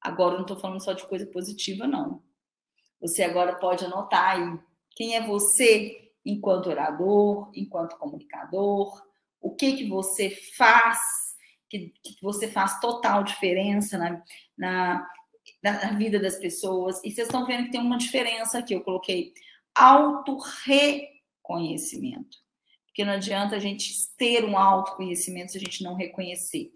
Agora, 0.00 0.34
não 0.34 0.42
estou 0.42 0.58
falando 0.58 0.82
só 0.82 0.92
de 0.92 1.06
coisa 1.06 1.26
positiva, 1.26 1.86
não. 1.86 2.22
Você 3.00 3.22
agora 3.22 3.56
pode 3.56 3.84
anotar 3.84 4.36
aí 4.36 4.58
quem 4.90 5.16
é 5.16 5.26
você 5.26 6.12
enquanto 6.24 6.68
orador, 6.68 7.50
enquanto 7.54 7.96
comunicador, 7.96 9.02
o 9.40 9.54
que 9.54 9.76
que 9.76 9.88
você 9.88 10.30
faz, 10.56 10.98
que, 11.68 11.92
que 12.02 12.16
você 12.22 12.48
faz 12.48 12.80
total 12.80 13.24
diferença 13.24 13.98
na, 13.98 14.22
na, 14.56 15.08
na 15.62 15.92
vida 15.92 16.18
das 16.20 16.36
pessoas. 16.36 16.98
E 17.04 17.10
vocês 17.10 17.26
estão 17.26 17.46
vendo 17.46 17.64
que 17.64 17.72
tem 17.72 17.80
uma 17.80 17.98
diferença 17.98 18.58
aqui. 18.58 18.74
Eu 18.74 18.82
coloquei 18.82 19.32
auto-reconhecimento. 19.74 22.41
Porque 22.92 23.06
não 23.06 23.14
adianta 23.14 23.56
a 23.56 23.58
gente 23.58 23.90
ter 24.18 24.44
um 24.44 24.58
autoconhecimento 24.58 25.52
se 25.52 25.56
a 25.56 25.60
gente 25.60 25.82
não 25.82 25.94
reconhecer. 25.94 26.70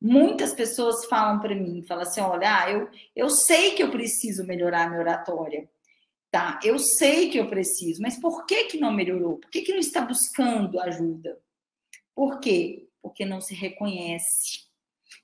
Muitas 0.00 0.54
pessoas 0.54 1.04
falam 1.04 1.38
para 1.38 1.54
mim, 1.54 1.84
falam 1.86 2.02
assim, 2.02 2.22
olha, 2.22 2.62
ah, 2.62 2.70
eu, 2.70 2.88
eu 3.14 3.28
sei 3.28 3.72
que 3.72 3.82
eu 3.82 3.90
preciso 3.90 4.46
melhorar 4.46 4.88
minha 4.88 5.00
oratória, 5.00 5.68
tá? 6.30 6.58
Eu 6.64 6.78
sei 6.78 7.28
que 7.28 7.38
eu 7.38 7.46
preciso, 7.46 8.00
mas 8.00 8.18
por 8.18 8.46
que 8.46 8.64
que 8.64 8.78
não 8.78 8.90
melhorou? 8.90 9.36
Por 9.36 9.50
que 9.50 9.60
que 9.60 9.72
não 9.72 9.80
está 9.80 10.00
buscando 10.00 10.80
ajuda? 10.80 11.38
Por 12.14 12.40
quê? 12.40 12.88
Porque 13.02 13.26
não 13.26 13.40
se 13.42 13.54
reconhece. 13.54 14.64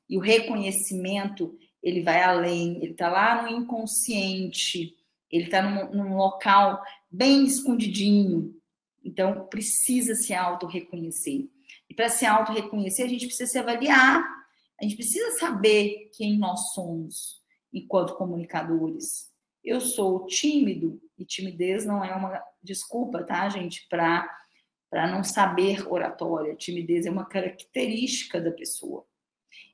E 0.07 0.19
o 0.19 0.21
reconhecimento, 0.21 1.59
ele 1.83 2.03
vai 2.03 2.23
além, 2.23 2.77
ele 2.83 2.93
está 2.93 3.09
lá 3.09 3.43
no 3.43 3.49
inconsciente, 3.49 4.95
ele 5.31 5.45
está 5.45 5.63
num, 5.63 5.95
num, 5.95 6.17
local 6.17 6.83
bem 7.11 7.45
escondidinho. 7.45 8.60
Então, 9.05 9.47
precisa 9.47 10.15
se 10.15 10.35
auto-reconhecer. 10.35 11.49
E 11.89 11.95
para 11.95 12.09
se 12.09 12.27
auto-reconhecer, 12.27 13.03
a 13.03 13.09
gente 13.09 13.27
precisa 13.27 13.51
se 13.51 13.59
avaliar, 13.59 14.23
a 14.81 14.85
gente 14.85 14.97
precisa 14.97 15.39
saber 15.39 16.11
quem 16.15 16.39
nós 16.39 16.73
somos 16.73 17.41
enquanto 17.73 18.17
comunicadores. 18.17 19.31
Eu 19.63 19.81
sou 19.81 20.27
tímido, 20.27 21.01
e 21.19 21.25
timidez 21.25 21.85
não 21.85 22.03
é 22.05 22.15
uma 22.15 22.43
desculpa, 22.63 23.23
tá, 23.23 23.49
gente, 23.49 23.87
para 23.89 24.27
não 25.11 25.23
saber 25.23 25.87
oratória. 25.87 26.57
Timidez 26.57 27.07
é 27.07 27.11
uma 27.11 27.27
característica 27.27 28.41
da 28.41 28.51
pessoa. 28.51 29.05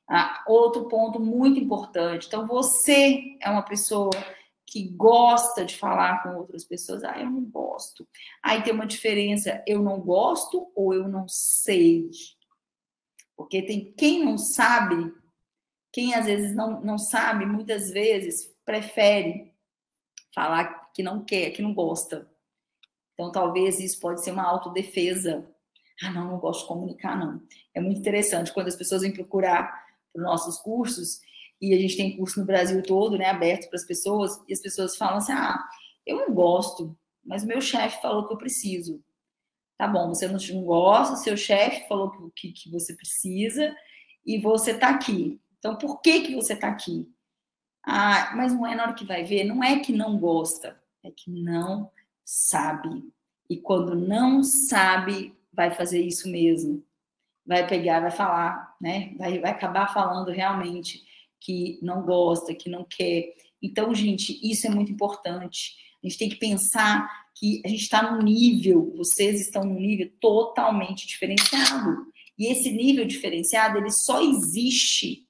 Ah, 0.09 0.43
outro 0.47 0.87
ponto 0.87 1.19
muito 1.19 1.59
importante. 1.59 2.27
Então, 2.27 2.47
você 2.47 3.37
é 3.41 3.49
uma 3.49 3.63
pessoa 3.63 4.11
que 4.67 4.89
gosta 4.89 5.63
de 5.63 5.77
falar 5.77 6.21
com 6.21 6.35
outras 6.35 6.65
pessoas. 6.65 7.03
Ah, 7.03 7.17
eu 7.17 7.29
não 7.29 7.45
gosto. 7.45 8.05
Aí 8.43 8.61
tem 8.61 8.73
uma 8.73 8.85
diferença. 8.85 9.63
Eu 9.65 9.81
não 9.81 9.99
gosto 10.01 10.69
ou 10.75 10.93
eu 10.93 11.07
não 11.07 11.25
sei. 11.27 12.09
Porque 13.35 13.61
tem 13.61 13.93
quem 13.93 14.25
não 14.25 14.37
sabe, 14.37 15.13
quem 15.93 16.13
às 16.13 16.25
vezes 16.25 16.53
não, 16.53 16.81
não 16.81 16.97
sabe, 16.97 17.45
muitas 17.45 17.91
vezes 17.91 18.53
prefere 18.65 19.53
falar 20.35 20.91
que 20.93 21.01
não 21.01 21.23
quer, 21.23 21.51
que 21.51 21.61
não 21.61 21.73
gosta. 21.73 22.29
Então, 23.13 23.31
talvez 23.31 23.79
isso 23.79 23.99
pode 23.99 24.23
ser 24.23 24.31
uma 24.31 24.43
autodefesa. 24.43 25.47
Ah, 26.03 26.11
não, 26.11 26.31
não 26.31 26.39
gosto 26.39 26.61
de 26.61 26.67
comunicar, 26.67 27.17
não. 27.17 27.41
É 27.73 27.79
muito 27.79 27.99
interessante 27.99 28.53
quando 28.53 28.67
as 28.67 28.75
pessoas 28.75 29.01
vêm 29.01 29.13
procurar 29.13 29.85
os 30.13 30.21
nossos 30.21 30.57
cursos, 30.57 31.21
e 31.61 31.73
a 31.73 31.77
gente 31.77 31.97
tem 31.97 32.15
curso 32.15 32.39
no 32.39 32.45
Brasil 32.45 32.81
todo, 32.83 33.17
né, 33.17 33.25
aberto 33.25 33.67
para 33.69 33.77
as 33.77 33.85
pessoas, 33.85 34.39
e 34.47 34.53
as 34.53 34.61
pessoas 34.61 34.95
falam 34.95 35.17
assim: 35.17 35.31
ah, 35.31 35.63
eu 36.05 36.17
não 36.17 36.33
gosto, 36.33 36.97
mas 37.25 37.43
o 37.43 37.47
meu 37.47 37.61
chefe 37.61 38.01
falou 38.01 38.27
que 38.27 38.33
eu 38.33 38.37
preciso. 38.37 39.03
Tá 39.77 39.87
bom, 39.87 40.09
você 40.09 40.27
não 40.27 40.63
gosta, 40.63 41.17
seu 41.17 41.37
chefe 41.37 41.87
falou 41.87 42.31
que, 42.35 42.51
que, 42.51 42.69
você 42.71 42.95
precisa, 42.95 43.75
e 44.25 44.39
você 44.39 44.71
está 44.71 44.89
aqui. 44.89 45.39
Então, 45.59 45.75
por 45.75 46.01
que, 46.01 46.21
que 46.21 46.35
você 46.35 46.53
está 46.53 46.69
aqui? 46.69 47.07
Ah, 47.83 48.33
mas 48.35 48.53
não 48.53 48.65
é 48.65 48.75
na 48.75 48.83
hora 48.83 48.93
que 48.93 49.05
vai 49.05 49.23
ver, 49.23 49.43
não 49.43 49.63
é 49.63 49.79
que 49.79 49.93
não 49.93 50.17
gosta, 50.17 50.81
é 51.03 51.11
que 51.11 51.29
não 51.29 51.91
sabe. 52.25 53.03
E 53.49 53.57
quando 53.57 53.95
não 53.95 54.43
sabe, 54.43 55.35
vai 55.53 55.71
fazer 55.71 56.01
isso 56.01 56.29
mesmo. 56.29 56.83
Vai 57.45 57.65
pegar, 57.65 58.01
vai 58.01 58.11
falar, 58.11 58.75
né? 58.81 59.15
Vai, 59.17 59.39
vai 59.39 59.51
acabar 59.51 59.93
falando 59.93 60.31
realmente 60.31 61.06
que 61.39 61.79
não 61.81 62.03
gosta, 62.03 62.55
que 62.55 62.69
não 62.69 62.85
quer. 62.89 63.33
Então, 63.61 63.93
gente, 63.93 64.39
isso 64.41 64.67
é 64.67 64.69
muito 64.69 64.91
importante. 64.91 65.75
A 66.03 66.07
gente 66.07 66.19
tem 66.19 66.29
que 66.29 66.35
pensar 66.35 67.09
que 67.35 67.61
a 67.65 67.67
gente 67.67 67.81
está 67.81 68.11
num 68.11 68.21
nível, 68.21 68.93
vocês 68.95 69.39
estão 69.41 69.63
num 69.63 69.79
nível 69.79 70.11
totalmente 70.19 71.07
diferenciado. 71.07 72.07
E 72.37 72.47
esse 72.51 72.71
nível 72.71 73.05
diferenciado, 73.05 73.77
ele 73.77 73.91
só 73.91 74.21
existe 74.21 75.27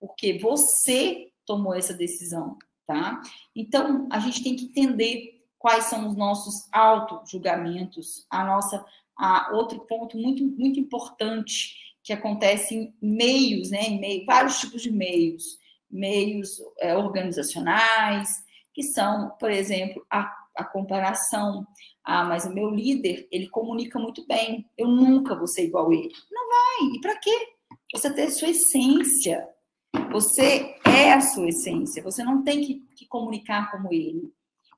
porque 0.00 0.38
você 0.38 1.28
tomou 1.44 1.74
essa 1.74 1.92
decisão, 1.92 2.56
tá? 2.86 3.20
Então, 3.54 4.06
a 4.10 4.18
gente 4.20 4.42
tem 4.42 4.54
que 4.54 4.66
entender 4.66 5.44
quais 5.58 5.84
são 5.84 6.08
os 6.08 6.16
nossos 6.16 6.68
auto-julgamentos, 6.72 8.26
a 8.30 8.44
nossa 8.44 8.84
a 9.16 9.50
outro 9.52 9.80
ponto 9.80 10.16
muito 10.16 10.44
muito 10.44 10.78
importante 10.78 11.74
que 12.08 12.12
acontece 12.14 12.74
em 12.74 12.94
meios, 13.02 13.70
né, 13.70 13.82
em 13.82 14.00
meio, 14.00 14.24
vários 14.24 14.58
tipos 14.58 14.80
de 14.80 14.90
meios, 14.90 15.58
meios 15.90 16.58
é, 16.78 16.96
organizacionais, 16.96 18.30
que 18.72 18.82
são, 18.82 19.36
por 19.38 19.50
exemplo, 19.50 20.02
a, 20.08 20.34
a 20.56 20.64
comparação. 20.64 21.66
Ah, 22.02 22.24
mas 22.24 22.46
o 22.46 22.54
meu 22.54 22.70
líder, 22.70 23.28
ele 23.30 23.46
comunica 23.50 23.98
muito 23.98 24.26
bem, 24.26 24.64
eu 24.78 24.88
nunca 24.88 25.34
vou 25.36 25.46
ser 25.46 25.66
igual 25.66 25.90
a 25.90 25.94
ele. 25.94 26.10
Não 26.32 26.48
vai, 26.48 26.96
e 26.96 27.00
para 27.02 27.18
quê? 27.18 27.48
Você 27.92 28.10
tem 28.14 28.24
a 28.24 28.30
sua 28.30 28.48
essência, 28.48 29.46
você 30.10 30.76
é 30.86 31.12
a 31.12 31.20
sua 31.20 31.50
essência, 31.50 32.02
você 32.02 32.24
não 32.24 32.42
tem 32.42 32.62
que, 32.62 32.80
que 32.96 33.06
comunicar 33.06 33.70
como 33.70 33.92
ele. 33.92 34.32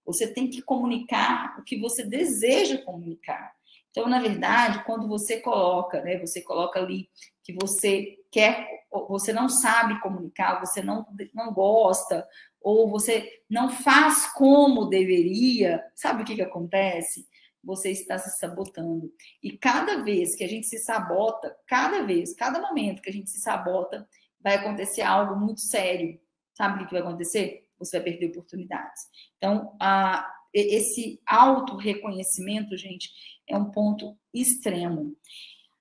Você 0.04 0.26
tem 0.26 0.50
que 0.50 0.62
comunicar 0.62 1.56
o 1.60 1.62
que 1.62 1.78
você 1.78 2.02
deseja 2.02 2.78
comunicar. 2.78 3.52
Então, 3.90 4.08
na 4.08 4.20
verdade, 4.20 4.84
quando 4.84 5.08
você 5.08 5.40
coloca, 5.40 6.00
né, 6.00 6.18
você 6.18 6.40
coloca 6.42 6.78
ali 6.78 7.08
que 7.42 7.52
você 7.52 8.18
quer, 8.30 8.86
você 9.08 9.32
não 9.32 9.48
sabe 9.48 10.00
comunicar, 10.00 10.60
você 10.60 10.82
não, 10.82 11.06
não 11.34 11.52
gosta, 11.52 12.26
ou 12.60 12.88
você 12.88 13.42
não 13.48 13.70
faz 13.70 14.26
como 14.32 14.88
deveria, 14.88 15.84
sabe 15.94 16.22
o 16.22 16.24
que, 16.24 16.36
que 16.36 16.42
acontece? 16.42 17.26
Você 17.62 17.90
está 17.90 18.18
se 18.18 18.38
sabotando. 18.38 19.12
E 19.42 19.56
cada 19.56 20.02
vez 20.02 20.36
que 20.36 20.44
a 20.44 20.48
gente 20.48 20.66
se 20.66 20.78
sabota, 20.78 21.56
cada 21.66 22.02
vez, 22.02 22.34
cada 22.34 22.60
momento 22.60 23.02
que 23.02 23.10
a 23.10 23.12
gente 23.12 23.30
se 23.30 23.40
sabota, 23.40 24.08
vai 24.40 24.56
acontecer 24.56 25.02
algo 25.02 25.36
muito 25.36 25.60
sério. 25.60 26.18
Sabe 26.54 26.82
o 26.82 26.86
que 26.86 26.92
vai 26.92 27.02
acontecer? 27.02 27.66
você 27.80 27.98
vai 27.98 28.12
perder 28.12 28.26
oportunidades. 28.26 29.08
Então, 29.38 29.74
a, 29.80 30.30
esse 30.52 31.20
auto-reconhecimento, 31.26 32.76
gente, 32.76 33.10
é 33.46 33.56
um 33.56 33.70
ponto 33.70 34.16
extremo. 34.32 35.16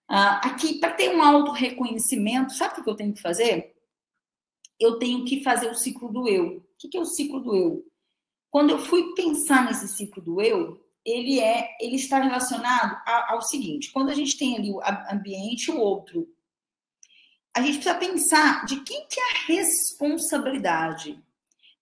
Uh, 0.10 0.42
aqui, 0.42 0.80
para 0.80 0.94
ter 0.94 1.16
um 1.16 1.22
auto-reconhecimento, 1.22 2.54
sabe 2.54 2.80
o 2.80 2.84
que 2.84 2.90
eu 2.90 2.96
tenho 2.96 3.14
que 3.14 3.22
fazer? 3.22 3.76
Eu 4.80 4.98
tenho 4.98 5.26
que 5.26 5.44
fazer 5.44 5.70
o 5.70 5.76
ciclo 5.76 6.12
do 6.12 6.28
eu. 6.28 6.66
O 6.84 6.90
que 6.90 6.98
é 6.98 7.02
o 7.02 7.06
ciclo 7.06 7.40
do 7.40 7.56
eu? 7.56 7.86
Quando 8.50 8.72
eu 8.72 8.80
fui 8.80 9.14
pensar 9.14 9.66
nesse 9.66 9.88
ciclo 9.90 10.24
do 10.24 10.42
eu, 10.42 10.84
ele 11.06 11.40
é, 11.40 11.70
ele 11.80 11.96
está 11.96 12.20
relacionado 12.20 13.00
ao 13.28 13.42
seguinte: 13.42 13.92
quando 13.92 14.10
a 14.10 14.16
gente 14.16 14.38
tem 14.38 14.56
ali 14.56 14.72
o 14.72 14.82
ambiente 15.12 15.72
o 15.72 15.78
outro, 15.78 16.28
a 17.56 17.62
gente 17.62 17.76
precisa 17.76 17.96
pensar 17.96 18.66
de 18.66 18.82
quem 18.82 19.06
que 19.08 19.20
é 19.20 19.24
a 19.24 19.46
responsabilidade. 19.48 21.22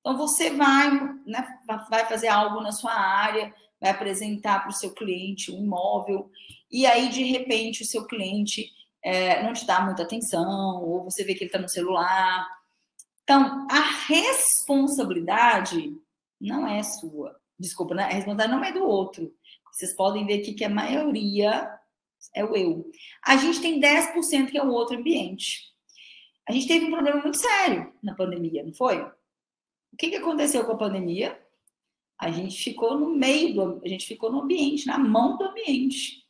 Então, 0.07 0.17
você 0.17 0.51
vai, 0.51 0.89
né, 1.25 1.45
vai 1.67 2.05
fazer 2.05 2.29
algo 2.29 2.61
na 2.61 2.71
sua 2.71 2.93
área, 2.93 3.53
vai 3.77 3.91
apresentar 3.91 4.61
para 4.61 4.69
o 4.69 4.73
seu 4.73 4.93
cliente 4.93 5.51
um 5.51 5.57
imóvel, 5.57 6.31
e 6.71 6.85
aí, 6.85 7.09
de 7.09 7.23
repente, 7.23 7.83
o 7.83 7.85
seu 7.85 8.07
cliente 8.07 8.71
é, 9.03 9.43
não 9.43 9.51
te 9.51 9.67
dá 9.67 9.81
muita 9.81 10.03
atenção, 10.03 10.81
ou 10.81 11.03
você 11.03 11.25
vê 11.25 11.33
que 11.33 11.43
ele 11.43 11.49
está 11.49 11.59
no 11.59 11.67
celular. 11.67 12.47
Então, 13.21 13.67
a 13.69 13.81
responsabilidade 14.07 15.93
não 16.39 16.65
é 16.65 16.81
sua. 16.83 17.35
Desculpa, 17.59 17.93
né? 17.93 18.03
a 18.03 18.07
responsabilidade 18.07 18.51
não 18.53 18.63
é 18.63 18.71
do 18.71 18.87
outro. 18.87 19.35
Vocês 19.73 19.93
podem 19.93 20.25
ver 20.25 20.39
aqui 20.39 20.53
que 20.53 20.63
a 20.63 20.69
maioria 20.69 21.69
é 22.33 22.45
o 22.45 22.55
eu. 22.55 22.89
A 23.25 23.35
gente 23.35 23.59
tem 23.59 23.77
10% 23.81 24.51
que 24.51 24.57
é 24.57 24.63
o 24.63 24.71
outro 24.71 24.97
ambiente. 24.97 25.63
A 26.47 26.53
gente 26.53 26.65
teve 26.65 26.85
um 26.85 26.91
problema 26.91 27.21
muito 27.21 27.37
sério 27.37 27.91
na 28.01 28.15
pandemia, 28.15 28.63
não 28.63 28.73
foi? 28.73 29.05
O 29.97 29.99
que, 29.99 30.11
que 30.11 30.17
aconteceu 30.17 30.63
com 30.63 30.73
a 30.73 30.77
pandemia? 30.77 31.43
A 32.19 32.29
gente 32.29 32.63
ficou 32.63 32.99
no 32.99 33.09
meio 33.09 33.55
do, 33.55 33.81
a 33.83 33.87
gente 33.87 34.05
ficou 34.05 34.31
no 34.31 34.41
ambiente, 34.41 34.85
na 34.85 34.99
mão 34.99 35.35
do 35.37 35.45
ambiente. 35.45 36.23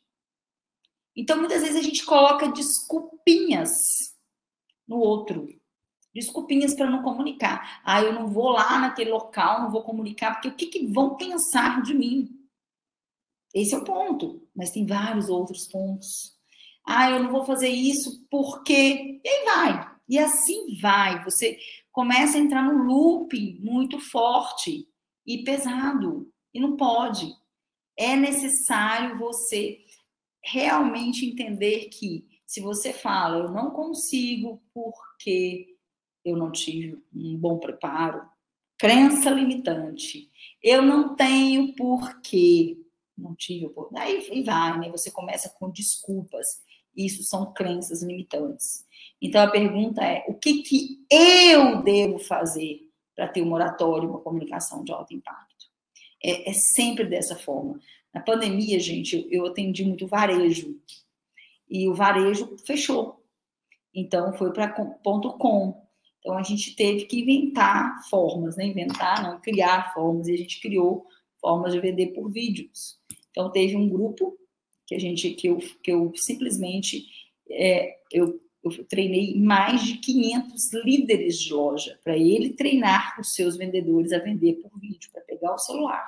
Então, 1.14 1.36
muitas 1.36 1.60
vezes 1.60 1.76
a 1.76 1.82
gente 1.82 2.02
coloca 2.06 2.50
desculpinhas 2.50 3.70
no 4.86 4.96
outro. 4.96 5.46
Desculpinhas 6.14 6.74
para 6.74 6.90
não 6.90 7.02
comunicar. 7.02 7.82
Ah, 7.84 8.00
eu 8.00 8.14
não 8.14 8.28
vou 8.28 8.52
lá 8.52 8.78
naquele 8.78 9.10
local, 9.10 9.60
não 9.60 9.70
vou 9.70 9.82
comunicar, 9.82 10.32
porque 10.32 10.48
o 10.48 10.54
que, 10.54 10.66
que 10.68 10.86
vão 10.86 11.18
pensar 11.18 11.82
de 11.82 11.92
mim? 11.92 12.26
Esse 13.52 13.74
é 13.74 13.76
o 13.76 13.84
ponto, 13.84 14.48
mas 14.56 14.70
tem 14.70 14.86
vários 14.86 15.28
outros 15.28 15.66
pontos. 15.66 16.34
Ah, 16.86 17.10
eu 17.10 17.22
não 17.22 17.30
vou 17.30 17.44
fazer 17.44 17.68
isso 17.68 18.26
porque. 18.30 19.20
E 19.22 19.28
aí 19.28 19.44
vai. 19.44 19.98
E 20.08 20.18
assim 20.18 20.78
vai. 20.80 21.22
Você 21.22 21.58
começa 21.98 22.38
a 22.38 22.40
entrar 22.40 22.62
num 22.62 22.84
loop 22.84 23.58
muito 23.60 23.98
forte 23.98 24.86
e 25.26 25.42
pesado. 25.42 26.32
E 26.54 26.60
não 26.60 26.76
pode. 26.76 27.28
É 27.98 28.14
necessário 28.14 29.18
você 29.18 29.80
realmente 30.40 31.26
entender 31.26 31.88
que 31.88 32.24
se 32.46 32.60
você 32.60 32.92
fala, 32.92 33.38
eu 33.38 33.50
não 33.50 33.72
consigo 33.72 34.62
porque 34.72 35.76
eu 36.24 36.36
não 36.36 36.52
tive 36.52 37.02
um 37.12 37.36
bom 37.36 37.58
preparo, 37.58 38.22
crença 38.78 39.30
limitante. 39.30 40.30
Eu 40.62 40.82
não 40.82 41.16
tenho 41.16 41.74
porque 41.74 42.78
não 43.16 43.34
tive, 43.34 43.68
aí 43.96 44.44
vai, 44.44 44.78
né? 44.78 44.88
Você 44.92 45.10
começa 45.10 45.52
com 45.58 45.68
desculpas. 45.68 46.62
Isso 46.96 47.24
são 47.24 47.52
crenças 47.52 48.04
limitantes. 48.04 48.86
Então 49.20 49.42
a 49.42 49.50
pergunta 49.50 50.04
é: 50.04 50.24
o 50.28 50.34
que, 50.34 50.62
que 50.62 51.04
eu 51.10 51.82
devo 51.82 52.18
fazer 52.18 52.80
para 53.14 53.28
ter 53.28 53.42
um 53.42 53.48
moratório, 53.48 54.08
uma 54.08 54.20
comunicação 54.20 54.84
de 54.84 54.92
alto 54.92 55.14
impacto? 55.14 55.66
É, 56.22 56.50
é 56.50 56.52
sempre 56.52 57.04
dessa 57.04 57.36
forma. 57.36 57.80
Na 58.12 58.20
pandemia, 58.20 58.78
gente, 58.80 59.16
eu, 59.16 59.26
eu 59.30 59.46
atendi 59.46 59.84
muito 59.84 60.06
varejo 60.06 60.80
e 61.68 61.88
o 61.88 61.94
varejo 61.94 62.56
fechou. 62.66 63.22
Então 63.94 64.32
foi 64.34 64.52
para 64.52 64.68
ponto 65.02 65.32
.com. 65.34 65.86
Então 66.20 66.36
a 66.36 66.42
gente 66.42 66.74
teve 66.74 67.06
que 67.06 67.20
inventar 67.20 68.08
formas, 68.08 68.56
né? 68.56 68.66
Inventar, 68.66 69.22
não, 69.22 69.40
criar 69.40 69.92
formas, 69.94 70.28
e 70.28 70.34
a 70.34 70.36
gente 70.36 70.60
criou 70.60 71.06
formas 71.40 71.72
de 71.72 71.80
vender 71.80 72.08
por 72.08 72.30
vídeos. 72.30 72.98
Então 73.30 73.50
teve 73.50 73.76
um 73.76 73.88
grupo 73.88 74.36
que 74.86 74.94
a 74.94 74.98
gente 74.98 75.30
que 75.30 75.48
eu, 75.48 75.58
que 75.82 75.92
eu 75.92 76.12
simplesmente 76.16 77.06
é, 77.50 77.98
eu, 78.12 78.40
eu 78.76 78.84
treinei 78.84 79.34
mais 79.38 79.82
de 79.82 79.98
500 79.98 80.72
líderes 80.84 81.38
de 81.38 81.52
loja 81.52 81.98
para 82.02 82.16
ele 82.16 82.52
treinar 82.52 83.18
os 83.20 83.34
seus 83.34 83.56
vendedores 83.56 84.12
a 84.12 84.18
vender 84.18 84.54
por 84.54 84.78
vídeo, 84.78 85.10
para 85.12 85.22
pegar 85.22 85.54
o 85.54 85.58
celular 85.58 86.06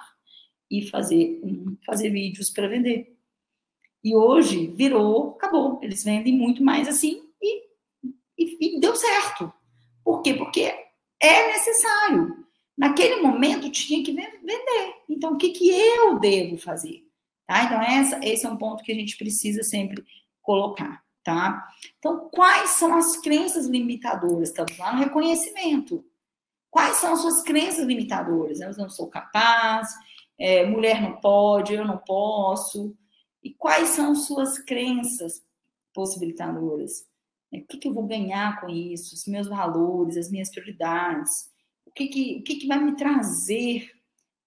e 0.71 0.83
fazer 0.83 1.41
fazer 1.85 2.11
vídeos 2.11 2.51
para 2.51 2.69
vender. 2.69 3.17
E 4.03 4.15
hoje 4.15 4.69
virou, 4.69 5.31
acabou. 5.31 5.79
Eles 5.83 6.05
vendem 6.05 6.37
muito 6.37 6.63
mais 6.63 6.89
assim 6.89 7.23
e, 7.41 7.65
e, 8.39 8.77
e 8.77 8.81
deu 8.81 8.97
certo. 8.97 9.53
Por 10.05 10.23
quê? 10.23 10.35
Porque 10.35 10.73
é 11.21 11.53
necessário. 11.53 12.45
Naquele 12.77 13.21
momento 13.21 13.71
tinha 13.71 14.03
que 14.03 14.13
vender. 14.13 14.95
Então, 15.09 15.35
o 15.35 15.37
que, 15.37 15.51
que 15.51 15.69
eu 15.69 16.19
devo 16.19 16.57
fazer? 16.57 17.05
Tá? 17.47 17.65
Então, 17.65 17.83
essa, 17.83 18.21
esse 18.23 18.47
é 18.47 18.49
um 18.49 18.57
ponto 18.57 18.83
que 18.83 18.93
a 18.93 18.95
gente 18.95 19.19
precisa 19.19 19.63
sempre 19.63 20.03
colocar. 20.41 21.03
Tá? 21.23 21.69
Então, 21.99 22.31
quais 22.31 22.71
são 22.71 22.95
as 22.97 23.17
crenças 23.19 23.67
limitadoras? 23.67 24.49
Estamos 24.49 24.77
lá 24.79 24.93
no 24.95 25.01
reconhecimento. 25.01 26.05
Quais 26.71 26.97
são 26.97 27.13
as 27.13 27.21
suas 27.21 27.43
crenças 27.43 27.85
limitadoras? 27.85 28.61
Eu 28.61 28.73
não 28.77 28.89
sou 28.89 29.09
capaz, 29.09 29.89
é, 30.39 30.65
mulher 30.65 31.03
não 31.03 31.21
pode, 31.21 31.75
eu 31.75 31.85
não 31.85 31.99
posso. 31.99 32.97
E 33.43 33.53
quais 33.53 33.91
são 33.91 34.15
suas 34.15 34.59
crenças 34.59 35.43
possibilitadoras? 35.93 37.05
É, 37.53 37.59
o 37.59 37.67
que, 37.67 37.79
que 37.79 37.89
eu 37.89 37.93
vou 37.93 38.07
ganhar 38.07 38.61
com 38.61 38.69
isso? 38.69 39.15
Os 39.15 39.27
meus 39.27 39.49
valores, 39.49 40.17
as 40.17 40.31
minhas 40.31 40.51
prioridades? 40.51 41.51
O 41.85 41.91
que, 41.91 42.07
que, 42.07 42.39
o 42.39 42.43
que, 42.45 42.57
que 42.57 42.67
vai 42.67 42.79
me 42.83 42.97
trazer? 42.97 43.91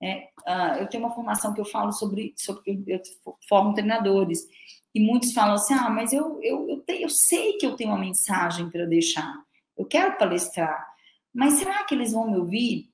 É, 0.04 0.28
uh, 0.45 0.82
eu 0.82 0.89
tenho 0.89 1.06
uma 1.06 1.16
formação 1.16 1.54
que 1.54 1.62
eu 1.62 1.66
falo 1.66 1.93
sobre, 1.93 2.34
sobre 2.36 2.84
eu 2.86 3.01
formo 3.47 3.74
treinadores, 3.74 4.45
e 4.93 4.99
muitos 4.99 5.32
falam 5.32 5.56
assim: 5.56 5.74
ah, 5.74 5.89
mas 5.89 6.12
eu, 6.12 6.41
eu, 6.43 6.70
eu, 6.70 6.82
te, 6.82 7.01
eu 7.01 7.08
sei 7.08 7.54
que 7.54 7.66
eu 7.66 7.78
tenho 7.78 7.91
uma 7.91 7.99
mensagem 7.99 8.70
para 8.70 8.86
deixar, 8.86 9.34
eu 9.78 9.86
quero 9.86 10.18
palestrar, 10.18 10.86
mas 11.34 11.54
será 11.54 11.86
que 11.86 11.95
eles 11.95 12.12
vão 12.12 12.30
me 12.30 12.38
ouvir? 12.38 12.91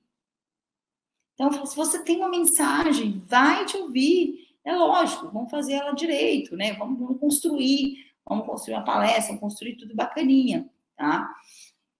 Então, 1.34 1.66
se 1.66 1.74
você 1.74 2.00
tem 2.04 2.18
uma 2.18 2.28
mensagem, 2.28 3.20
vai 3.26 3.64
te 3.64 3.76
ouvir. 3.76 4.48
É 4.62 4.72
lógico, 4.72 5.30
vamos 5.32 5.50
fazer 5.50 5.72
ela 5.72 5.92
direito, 5.92 6.54
né? 6.54 6.74
Vamos, 6.74 6.96
vamos 6.96 7.18
construir, 7.18 7.96
vamos 8.24 8.46
construir 8.46 8.74
uma 8.74 8.84
palestra, 8.84 9.28
vamos 9.28 9.40
construir 9.40 9.76
tudo 9.76 9.96
bacaninha, 9.96 10.70
tá? 10.96 11.28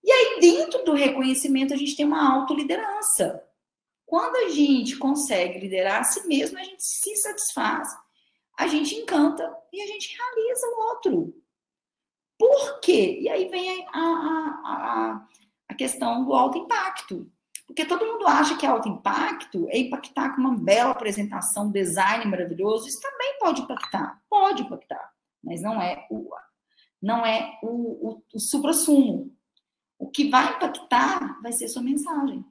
E 0.04 0.12
aí, 0.12 0.40
dentro 0.40 0.84
do 0.84 0.92
reconhecimento, 0.92 1.74
a 1.74 1.76
gente 1.76 1.96
tem 1.96 2.06
uma 2.06 2.32
autoliderança. 2.32 3.42
Quando 4.11 4.34
a 4.34 4.48
gente 4.48 4.96
consegue 4.96 5.61
liderar 5.61 6.00
a 6.00 6.02
si 6.02 6.26
mesmo, 6.26 6.58
a 6.58 6.64
gente 6.64 6.82
se 6.82 7.14
satisfaz, 7.14 7.88
a 8.58 8.66
gente 8.66 8.92
encanta 8.96 9.56
e 9.72 9.80
a 9.80 9.86
gente 9.86 10.16
realiza 10.18 10.66
o 10.66 10.80
outro. 10.88 11.34
Por 12.36 12.80
quê? 12.80 13.20
E 13.20 13.28
aí 13.28 13.48
vem 13.48 13.86
a, 13.86 14.00
a, 14.00 14.62
a, 14.64 15.28
a 15.68 15.74
questão 15.76 16.24
do 16.24 16.34
alto 16.34 16.58
impacto. 16.58 17.30
Porque 17.68 17.84
todo 17.84 18.04
mundo 18.04 18.26
acha 18.26 18.56
que 18.56 18.66
alto 18.66 18.88
impacto 18.88 19.68
é 19.70 19.78
impactar 19.78 20.34
com 20.34 20.40
uma 20.40 20.56
bela 20.56 20.90
apresentação, 20.90 21.70
design 21.70 22.24
maravilhoso. 22.24 22.88
Isso 22.88 23.00
também 23.00 23.38
pode 23.38 23.62
impactar, 23.62 24.20
pode 24.28 24.62
impactar, 24.62 25.08
mas 25.40 25.62
não 25.62 25.80
é 25.80 26.04
o, 26.11 26.28
não 27.00 27.24
é 27.24 27.61
o, 27.62 28.08
o, 28.08 28.22
o 28.34 28.40
supra-sumo. 28.40 29.32
O 29.96 30.11
que 30.11 30.28
vai 30.28 30.56
impactar 30.56 31.40
vai 31.40 31.52
ser 31.52 31.68
sua 31.68 31.80
mensagem. 31.80 32.44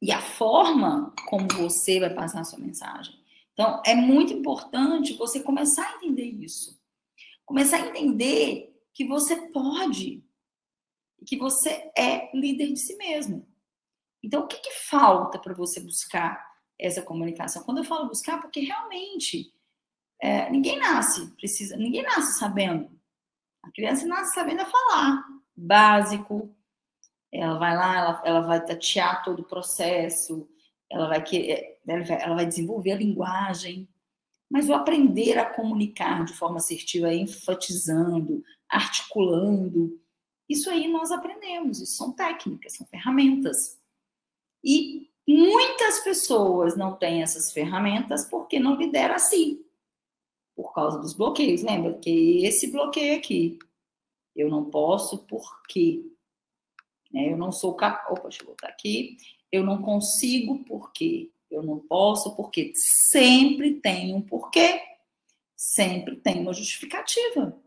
E 0.00 0.12
a 0.12 0.20
forma 0.20 1.12
como 1.26 1.48
você 1.48 1.98
vai 1.98 2.14
passar 2.14 2.40
a 2.40 2.44
sua 2.44 2.58
mensagem. 2.58 3.18
Então, 3.52 3.82
é 3.84 3.94
muito 3.94 4.32
importante 4.32 5.14
você 5.14 5.40
começar 5.40 5.84
a 5.84 5.96
entender 5.96 6.26
isso. 6.26 6.80
Começar 7.44 7.78
a 7.78 7.88
entender 7.88 8.72
que 8.94 9.04
você 9.04 9.36
pode 9.50 10.22
que 11.26 11.36
você 11.36 11.90
é 11.96 12.30
líder 12.36 12.72
de 12.72 12.78
si 12.78 12.96
mesmo. 12.96 13.46
Então, 14.22 14.42
o 14.42 14.46
que, 14.46 14.58
que 14.58 14.70
falta 14.88 15.38
para 15.38 15.54
você 15.54 15.80
buscar 15.80 16.44
essa 16.78 17.02
comunicação? 17.02 17.62
Quando 17.64 17.78
eu 17.78 17.84
falo 17.84 18.08
buscar, 18.08 18.40
porque 18.40 18.60
realmente 18.60 19.52
é, 20.20 20.50
ninguém 20.50 20.78
nasce 20.78 21.30
precisa, 21.36 21.76
ninguém 21.76 22.02
nasce 22.02 22.38
sabendo. 22.38 22.90
A 23.62 23.70
criança 23.70 24.06
nasce 24.06 24.34
sabendo 24.34 24.64
falar, 24.66 25.24
básico. 25.56 26.54
Ela 27.32 27.58
vai 27.58 27.76
lá, 27.76 27.96
ela, 27.96 28.22
ela 28.24 28.40
vai 28.40 28.64
tatear 28.64 29.22
todo 29.22 29.40
o 29.40 29.48
processo, 29.48 30.48
ela 30.90 31.08
vai, 31.08 31.22
querer, 31.22 31.78
ela 31.86 32.04
vai, 32.04 32.22
ela 32.22 32.34
vai 32.34 32.46
desenvolver 32.46 32.92
a 32.92 32.96
linguagem. 32.96 33.88
Mas 34.50 34.68
o 34.68 34.74
aprender 34.74 35.38
a 35.38 35.44
comunicar 35.44 36.24
de 36.24 36.32
forma 36.32 36.56
assertiva, 36.56 37.12
enfatizando, 37.12 38.42
articulando, 38.68 40.00
isso 40.48 40.70
aí 40.70 40.88
nós 40.88 41.10
aprendemos, 41.10 41.80
isso 41.80 41.96
são 41.96 42.12
técnicas, 42.12 42.74
são 42.74 42.86
ferramentas. 42.86 43.78
E 44.64 45.10
muitas 45.26 46.00
pessoas 46.00 46.74
não 46.74 46.96
têm 46.96 47.22
essas 47.22 47.52
ferramentas 47.52 48.24
porque 48.30 48.58
não 48.58 48.76
lideram 48.76 49.14
assim, 49.14 49.62
por 50.56 50.72
causa 50.72 50.98
dos 50.98 51.12
bloqueios. 51.12 51.62
Lembra 51.62 51.98
que 51.98 52.44
esse 52.46 52.72
bloqueio 52.72 53.18
aqui, 53.18 53.58
eu 54.34 54.48
não 54.48 54.64
posso 54.70 55.18
porque 55.26 56.02
né? 57.12 57.32
eu 57.32 57.36
não 57.36 57.52
sou 57.52 57.74
capaz. 57.74 58.10
Opa, 58.10 58.28
deixa 58.28 58.42
eu 58.42 58.46
voltar 58.46 58.68
aqui. 58.68 59.16
Eu 59.50 59.64
não 59.64 59.80
consigo 59.80 60.64
porque 60.64 61.30
eu 61.50 61.62
não 61.62 61.78
posso 61.78 62.36
porque 62.36 62.72
sempre 62.74 63.74
tem 63.80 64.14
um 64.14 64.20
porquê, 64.20 64.80
sempre 65.56 66.16
tem 66.16 66.40
uma 66.40 66.52
justificativa. 66.52 67.58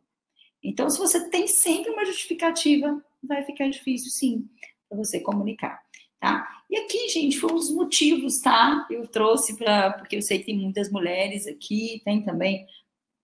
Então, 0.64 0.89
se 0.89 1.00
você 1.00 1.30
tem 1.30 1.48
sempre 1.48 1.89
uma 1.89 2.06
justificativa, 2.06 3.04
vai 3.24 3.44
ficar 3.44 3.68
difícil, 3.68 4.12
sim, 4.12 4.50
para 4.88 4.98
você 4.98 5.20
comunicar, 5.20 5.82
tá? 6.20 6.48
E 6.70 6.78
aqui, 6.78 7.10
gente, 7.10 7.39
foram 7.39 7.56
os 7.56 7.72
motivos, 7.72 8.39
tá? 8.39 8.88
Eu 8.89 9.08
trouxe 9.08 9.58
para, 9.58 9.94
porque 9.94 10.18
eu 10.18 10.22
sei 10.22 10.39
que 10.39 10.46
tem 10.46 10.58
muitas 10.58 10.92
mulheres 10.92 11.48
aqui, 11.48 12.02
tem 12.06 12.24
também 12.24 12.68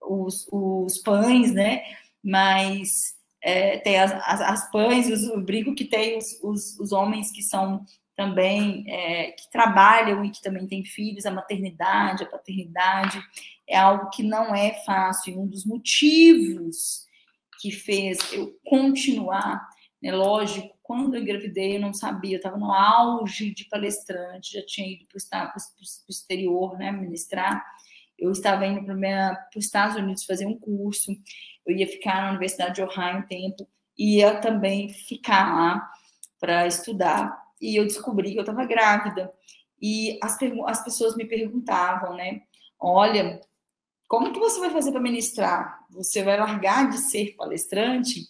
os, 0.02 0.48
os 0.52 0.98
pães, 0.98 1.54
né? 1.54 1.84
Mas 2.24 3.17
é, 3.42 3.78
tem 3.80 4.00
as, 4.00 4.12
as, 4.12 4.42
as, 4.42 4.72
pães, 4.72 5.10
os, 5.10 5.24
eu 5.24 5.42
brinco 5.42 5.76
que 5.76 5.86
tem 5.86 6.18
os, 6.18 6.40
os, 6.44 6.80
os 6.80 6.92
homens 6.92 7.32
que 7.32 7.42
são 7.42 7.86
também, 8.16 8.84
é, 8.88 9.32
que 9.32 9.50
trabalham 9.52 10.26
e 10.26 10.32
que 10.32 10.42
também 10.42 10.66
têm 10.66 10.84
filhos, 10.84 11.26
a 11.26 11.32
maternidade, 11.32 12.24
a 12.24 12.28
paternidade, 12.28 13.22
é 13.68 13.78
algo 13.78 14.10
que 14.10 14.24
não 14.24 14.56
é 14.56 14.74
fácil. 14.84 15.34
E 15.34 15.38
um 15.38 15.46
dos 15.46 15.66
motivos 15.66 17.06
que 17.62 17.72
fez 17.72 18.18
eu 18.34 18.58
continuar, 18.66 19.68
né? 20.02 20.12
Lógico, 20.12 20.76
quando 20.82 21.16
eu 21.16 21.22
engravidei, 21.22 21.76
eu 21.76 21.82
não 21.82 21.94
sabia, 21.94 22.36
eu 22.36 22.38
estava 22.38 22.58
no 22.58 22.72
auge 22.72 23.54
de 23.54 23.66
palestrante, 23.66 24.54
já 24.54 24.66
tinha 24.66 24.88
ido 24.88 25.06
para 25.06 25.18
o 25.18 26.10
exterior, 26.10 26.78
né, 26.78 26.92
ministrar. 26.92 27.64
Eu 28.18 28.32
estava 28.32 28.66
indo 28.66 28.84
para 28.86 29.50
os 29.56 29.66
Estados 29.66 29.96
Unidos 29.96 30.24
fazer 30.24 30.46
um 30.46 30.58
curso, 30.58 31.12
eu 31.68 31.76
ia 31.76 31.88
ficar 31.88 32.22
na 32.22 32.30
Universidade 32.30 32.76
de 32.76 32.82
Ohio 32.82 33.20
um 33.20 33.28
tempo, 33.28 33.68
e 33.98 34.18
ia 34.18 34.40
também 34.40 34.90
ficar 34.90 35.56
lá 35.56 35.92
para 36.40 36.68
estudar. 36.68 37.38
E 37.60 37.76
eu 37.76 37.84
descobri 37.84 38.32
que 38.32 38.38
eu 38.38 38.42
estava 38.42 38.66
grávida. 38.66 39.34
E 39.82 40.20
as, 40.24 40.38
as 40.68 40.84
pessoas 40.84 41.16
me 41.16 41.26
perguntavam, 41.26 42.16
né? 42.16 42.42
Olha, 42.80 43.42
como 44.08 44.32
que 44.32 44.40
você 44.40 44.60
vai 44.60 44.70
fazer 44.70 44.92
para 44.92 45.02
ministrar? 45.02 45.80
Você 45.92 46.24
vai 46.24 46.38
largar 46.38 46.90
de 46.90 46.98
ser 47.00 47.36
palestrante? 47.36 48.22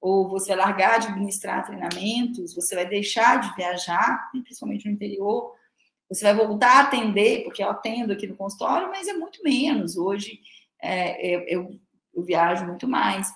Ou 0.00 0.28
você 0.28 0.54
vai 0.54 0.66
largar 0.66 0.98
de 0.98 1.12
ministrar 1.12 1.64
treinamentos? 1.64 2.54
Você 2.54 2.74
vai 2.74 2.86
deixar 2.86 3.40
de 3.40 3.54
viajar, 3.56 4.30
principalmente 4.30 4.86
no 4.86 4.92
interior? 4.92 5.54
Você 6.08 6.24
vai 6.24 6.34
voltar 6.34 6.76
a 6.76 6.80
atender, 6.82 7.44
porque 7.44 7.62
eu 7.62 7.70
atendo 7.70 8.12
aqui 8.12 8.26
no 8.26 8.36
consultório, 8.36 8.88
mas 8.88 9.08
é 9.08 9.14
muito 9.14 9.42
menos. 9.42 9.96
Hoje 9.96 10.40
é, 10.82 11.26
eu, 11.26 11.40
eu, 11.48 11.80
eu 12.14 12.22
viajo 12.22 12.66
muito 12.66 12.86
mais. 12.86 13.28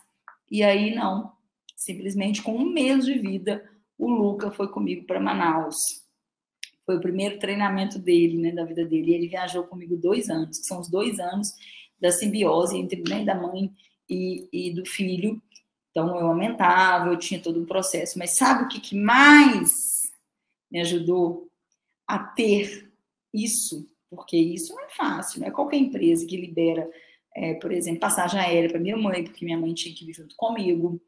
E 0.50 0.62
aí, 0.62 0.94
não. 0.94 1.32
Simplesmente 1.76 2.42
com 2.42 2.56
um 2.56 2.68
mês 2.68 3.04
de 3.04 3.14
vida, 3.14 3.68
o 3.96 4.10
Luca 4.10 4.50
foi 4.50 4.68
comigo 4.68 5.04
para 5.06 5.20
Manaus. 5.20 5.76
Foi 6.84 6.96
o 6.96 7.00
primeiro 7.00 7.38
treinamento 7.38 7.98
dele, 7.98 8.38
né, 8.38 8.52
da 8.52 8.64
vida 8.64 8.84
dele. 8.84 9.12
E 9.12 9.14
ele 9.14 9.28
viajou 9.28 9.64
comigo 9.64 9.96
dois 9.96 10.30
anos, 10.30 10.58
que 10.58 10.66
são 10.66 10.80
os 10.80 10.88
dois 10.88 11.20
anos 11.20 11.52
da 12.00 12.10
simbiose 12.10 12.76
entre 12.76 13.02
né, 13.08 13.24
da 13.24 13.34
mãe 13.34 13.72
e, 14.08 14.48
e 14.52 14.72
do 14.72 14.86
filho. 14.86 15.40
Então, 15.90 16.18
eu 16.18 16.26
aumentava, 16.26 17.08
eu 17.08 17.18
tinha 17.18 17.40
todo 17.40 17.60
um 17.60 17.66
processo. 17.66 18.18
Mas 18.18 18.36
sabe 18.36 18.64
o 18.64 18.68
que, 18.68 18.80
que 18.80 18.96
mais 18.96 20.10
me 20.70 20.80
ajudou 20.80 21.48
a 22.06 22.18
ter 22.18 22.90
isso? 23.32 23.86
Porque 24.10 24.36
isso 24.36 24.72
não 24.74 24.84
é 24.84 24.88
fácil, 24.88 25.40
não 25.40 25.48
é 25.48 25.50
qualquer 25.50 25.76
empresa 25.76 26.26
que 26.26 26.36
libera 26.36 26.88
é, 27.38 27.54
por 27.54 27.70
exemplo, 27.70 28.00
passagem 28.00 28.40
aérea 28.40 28.68
para 28.68 28.80
minha 28.80 28.96
mãe, 28.96 29.22
porque 29.22 29.44
minha 29.44 29.56
mãe 29.56 29.72
tinha 29.72 29.94
que 29.94 30.04
vir 30.04 30.12
junto 30.12 30.34
comigo. 30.34 31.00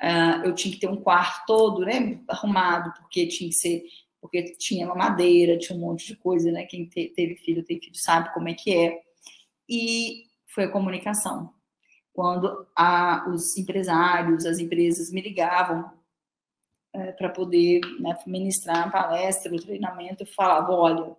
Uh, 0.00 0.46
eu 0.46 0.54
tinha 0.54 0.72
que 0.72 0.80
ter 0.80 0.88
um 0.88 1.00
quarto 1.00 1.44
todo, 1.46 1.84
né, 1.84 2.20
arrumado, 2.28 2.92
porque 3.00 3.26
tinha 3.26 3.50
que 3.50 3.56
ser, 3.56 3.84
porque 4.20 4.42
tinha 4.56 4.86
uma 4.86 4.94
madeira, 4.94 5.58
tinha 5.58 5.76
um 5.76 5.80
monte 5.80 6.06
de 6.06 6.16
coisa, 6.16 6.50
né? 6.52 6.64
Quem 6.64 6.86
te, 6.86 7.08
teve 7.08 7.36
filho, 7.36 7.64
tem 7.64 7.80
filho, 7.80 7.94
sabe 7.96 8.32
como 8.32 8.48
é 8.48 8.54
que 8.54 8.74
é. 8.74 9.00
E 9.68 10.24
foi 10.46 10.64
a 10.64 10.70
comunicação. 10.70 11.52
Quando 12.12 12.66
a, 12.76 13.28
os 13.28 13.56
empresários, 13.56 14.46
as 14.46 14.58
empresas 14.58 15.10
me 15.10 15.20
ligavam 15.20 15.90
é, 16.92 17.12
para 17.12 17.28
poder 17.28 17.80
né, 17.98 18.16
ministrar 18.26 18.86
a 18.86 18.90
palestra, 18.90 19.52
o 19.52 19.60
treinamento, 19.60 20.22
eu 20.22 20.26
falava, 20.28 20.72
olha, 20.72 21.16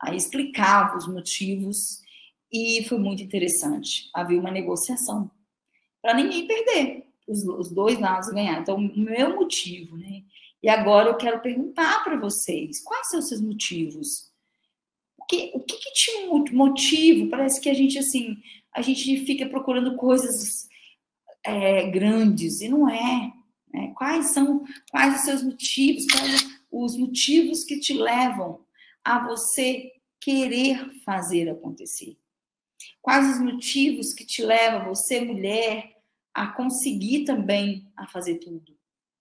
aí 0.00 0.16
explicava 0.16 0.96
os 0.96 1.06
motivos 1.06 2.03
e 2.54 2.84
foi 2.84 2.98
muito 2.98 3.20
interessante. 3.20 4.08
Havia 4.14 4.38
uma 4.38 4.52
negociação 4.52 5.28
para 6.00 6.14
ninguém 6.14 6.46
perder, 6.46 7.08
os, 7.26 7.42
os, 7.42 7.72
dois 7.72 7.98
lados 7.98 8.28
ganhar. 8.28 8.60
Então, 8.60 8.76
o 8.76 8.98
meu 9.00 9.34
motivo, 9.34 9.96
né? 9.96 10.22
E 10.62 10.68
agora 10.68 11.08
eu 11.08 11.16
quero 11.16 11.40
perguntar 11.40 12.04
para 12.04 12.16
vocês, 12.16 12.80
quais 12.80 13.08
são 13.08 13.18
os 13.18 13.28
seus 13.28 13.40
motivos? 13.40 14.30
O 15.18 15.24
que, 15.26 15.50
o 15.52 15.60
que, 15.60 15.76
que 15.76 16.26
um 16.28 16.44
motivo? 16.52 17.28
Parece 17.28 17.60
que 17.60 17.68
a 17.68 17.74
gente, 17.74 17.98
assim, 17.98 18.36
a 18.72 18.80
gente 18.80 19.24
fica 19.24 19.48
procurando 19.48 19.96
coisas 19.96 20.68
é, 21.44 21.90
grandes, 21.90 22.60
e 22.60 22.68
não 22.68 22.88
é. 22.88 23.32
Né? 23.72 23.92
Quais 23.96 24.26
são 24.26 24.64
quais 24.92 25.16
os 25.16 25.20
seus 25.22 25.42
motivos? 25.42 26.06
Quais 26.06 26.60
os 26.70 26.96
motivos 26.96 27.64
que 27.64 27.80
te 27.80 27.94
levam 27.94 28.60
a 29.02 29.26
você 29.26 29.90
querer 30.20 31.02
fazer 31.04 31.48
acontecer? 31.48 32.16
Quais 33.00 33.34
os 33.34 33.40
motivos 33.40 34.12
que 34.12 34.24
te 34.24 34.42
levam 34.42 34.86
você, 34.86 35.20
mulher, 35.20 35.92
a 36.32 36.48
conseguir 36.48 37.24
também 37.24 37.90
a 37.96 38.06
fazer 38.06 38.36
tudo? 38.36 38.74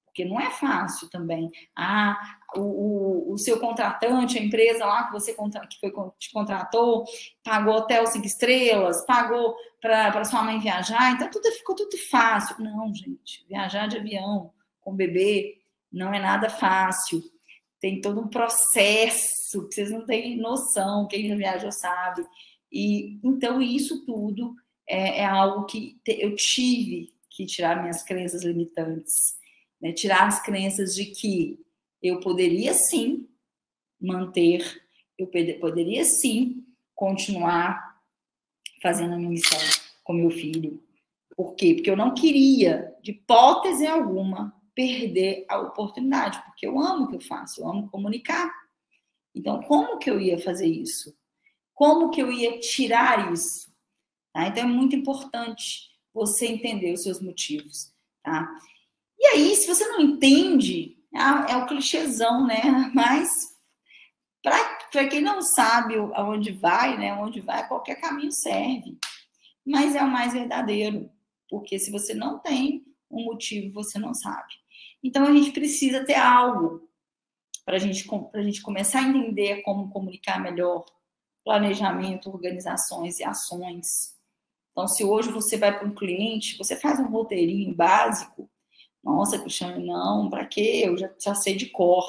Porque 0.06 0.26
não 0.26 0.40
é 0.40 0.52
fácil 0.52 1.10
também. 1.10 1.50
Ah, 1.76 2.16
o, 2.56 2.62
o, 2.62 3.34
o 3.34 3.38
seu 3.38 3.60
contratante, 3.60 4.38
a 4.38 4.44
empresa 4.44 4.86
lá 4.86 5.06
que 5.06 5.12
você 5.12 5.34
que 5.34 5.80
foi, 5.80 5.92
te 6.20 6.32
contratou, 6.32 7.04
pagou 7.44 7.74
hotel 7.74 8.06
cinco 8.06 8.28
estrelas, 8.28 9.04
pagou 9.08 9.56
para 9.82 10.24
sua 10.24 10.44
mãe 10.44 10.60
viajar, 10.60 11.12
então 11.12 11.30
tudo 11.32 11.52
ficou 11.52 11.76
tudo 11.76 11.98
fácil. 12.10 12.56
Não, 12.60 12.94
gente, 12.94 13.44
viajar 13.50 13.88
de 13.88 13.98
avião 13.98 14.54
com 14.82 14.96
bebê 14.96 15.58
não 15.92 16.14
é 16.14 16.20
nada 16.20 16.50
fácil. 16.50 17.22
Tem 17.80 18.00
todo 18.00 18.22
um 18.22 18.28
processo 18.28 19.68
que 19.68 19.76
vocês 19.76 19.92
não 19.92 20.06
têm 20.06 20.38
noção, 20.38 21.08
quem 21.08 21.28
já 21.28 21.36
viajou 21.36 21.72
sabe. 21.72 22.24
E 22.74 23.20
então 23.24 23.62
isso 23.62 24.04
tudo 24.04 24.56
é, 24.88 25.20
é 25.20 25.26
algo 25.26 25.66
que 25.66 26.00
te, 26.04 26.18
eu 26.20 26.36
tive 26.36 27.14
que 27.30 27.46
tirar 27.46 27.82
minhas 27.82 28.02
crenças 28.02 28.44
limitantes, 28.44 29.36
né? 29.80 29.94
tirar 29.94 30.28
as 30.28 30.42
crenças 30.42 30.96
de 30.96 31.06
que 31.06 31.60
eu 32.02 32.20
poderia 32.20 32.74
sim 32.74 33.30
manter, 34.02 34.82
eu 35.18 35.30
poderia 35.60 36.04
sim 36.04 36.66
continuar 36.96 38.02
fazendo 38.82 39.14
a 39.14 39.18
minha 39.18 39.30
missão 39.30 39.60
com 40.04 40.14
meu 40.14 40.32
filho. 40.32 40.84
Por 41.36 41.56
quê? 41.56 41.76
Porque 41.76 41.90
eu 41.90 41.96
não 41.96 42.14
queria, 42.14 42.94
de 43.02 43.12
hipótese 43.12 43.86
alguma, 43.88 44.54
perder 44.76 45.46
a 45.48 45.60
oportunidade, 45.60 46.42
porque 46.46 46.68
eu 46.68 46.80
amo 46.80 47.06
o 47.06 47.08
que 47.08 47.16
eu 47.16 47.22
faço, 47.22 47.62
eu 47.62 47.70
amo 47.70 47.90
comunicar. 47.90 48.52
Então, 49.34 49.62
como 49.64 49.98
que 49.98 50.10
eu 50.10 50.20
ia 50.20 50.40
fazer 50.40 50.68
isso? 50.68 51.16
Como 51.74 52.10
que 52.10 52.22
eu 52.22 52.32
ia 52.32 52.60
tirar 52.60 53.32
isso? 53.32 53.72
Tá? 54.32 54.48
Então, 54.48 54.64
é 54.64 54.68
muito 54.68 54.96
importante 54.96 55.92
você 56.14 56.48
entender 56.48 56.94
os 56.94 57.04
seus 57.04 57.22
motivos. 57.22 57.92
Tá? 58.24 58.50
E 59.20 59.26
aí, 59.28 59.56
se 59.56 59.68
você 59.68 59.88
não 59.88 60.02
entende, 60.02 60.98
é, 61.14 61.54
é 61.54 61.58
o 61.58 61.66
clichêzão, 61.66 62.46
né? 62.46 62.62
Mas, 62.94 63.30
para 64.42 65.08
quem 65.08 65.22
não 65.22 65.42
sabe 65.42 65.96
aonde 66.14 66.52
vai, 66.52 66.98
né? 66.98 67.14
Onde 67.14 67.42
vai, 67.42 67.68
qualquer 67.68 67.96
caminho 67.96 68.32
serve 68.32 68.98
mas 69.66 69.96
é 69.96 70.04
o 70.04 70.10
mais 70.10 70.34
verdadeiro, 70.34 71.10
porque 71.50 71.80
se 71.80 71.92
você 71.92 72.14
não 72.14 72.40
tem 72.40 72.86
um 73.10 73.24
motivo, 73.24 73.74
você 73.74 73.98
não 73.98 74.14
sabe. 74.14 74.54
Então 75.02 75.26
a 75.26 75.32
gente 75.32 75.52
precisa 75.52 76.06
ter 76.06 76.16
algo 76.16 76.90
para 77.66 77.78
gente, 77.78 78.06
a 78.34 78.42
gente 78.42 78.62
começar 78.62 79.00
a 79.00 79.08
entender 79.08 79.62
como 79.62 79.90
comunicar 79.90 80.42
melhor, 80.42 80.84
planejamento, 81.44 82.30
organizações 82.30 83.20
e 83.20 83.24
ações. 83.24 84.16
Então, 84.72 84.88
se 84.88 85.04
hoje 85.04 85.32
você 85.32 85.58
vai 85.58 85.78
para 85.78 85.88
um 85.88 85.94
cliente, 85.94 86.58
você 86.58 86.76
faz 86.76 87.00
um 87.00 87.08
roteirinho 87.08 87.74
básico, 87.76 88.50
nossa, 89.04 89.38
Cristiane, 89.38 89.86
não, 89.86 90.30
para 90.30 90.46
quê? 90.46 90.84
Eu 90.86 90.98
já, 90.98 91.10
já 91.22 91.36
sei 91.36 91.56
de 91.56 91.66
cor. 91.66 92.06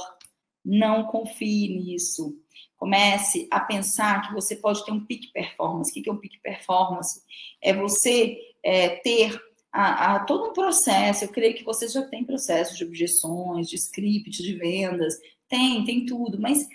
Não 0.65 1.05
confie 1.05 1.69
nisso. 1.69 2.39
Comece 2.77 3.49
a 3.51 3.61
pensar 3.61 4.23
que 4.23 4.33
você 4.33 4.55
pode 4.57 4.85
ter 4.85 4.93
um 4.93 5.05
peak 5.05 5.33
performance. 5.33 5.91
O 5.91 6.03
que 6.03 6.09
é 6.09 6.13
um 6.13 6.19
peak 6.19 6.39
performance? 6.41 7.21
É 7.61 7.75
você 7.75 8.39
é, 8.63 8.91
ter 9.01 9.37
a, 9.73 10.15
a, 10.15 10.21
todo 10.21 10.51
um 10.51 10.53
processo. 10.53 11.25
Eu 11.25 11.29
creio 11.29 11.55
que 11.55 11.65
você 11.65 11.89
já 11.89 12.03
tem 12.03 12.25
processo 12.25 12.77
de 12.77 12.85
objeções, 12.85 13.69
de 13.69 13.75
script, 13.75 14.43
de 14.43 14.55
vendas. 14.55 15.15
Tem, 15.49 15.85
tem 15.85 16.07
tudo. 16.07 16.41
Mas 16.41 16.69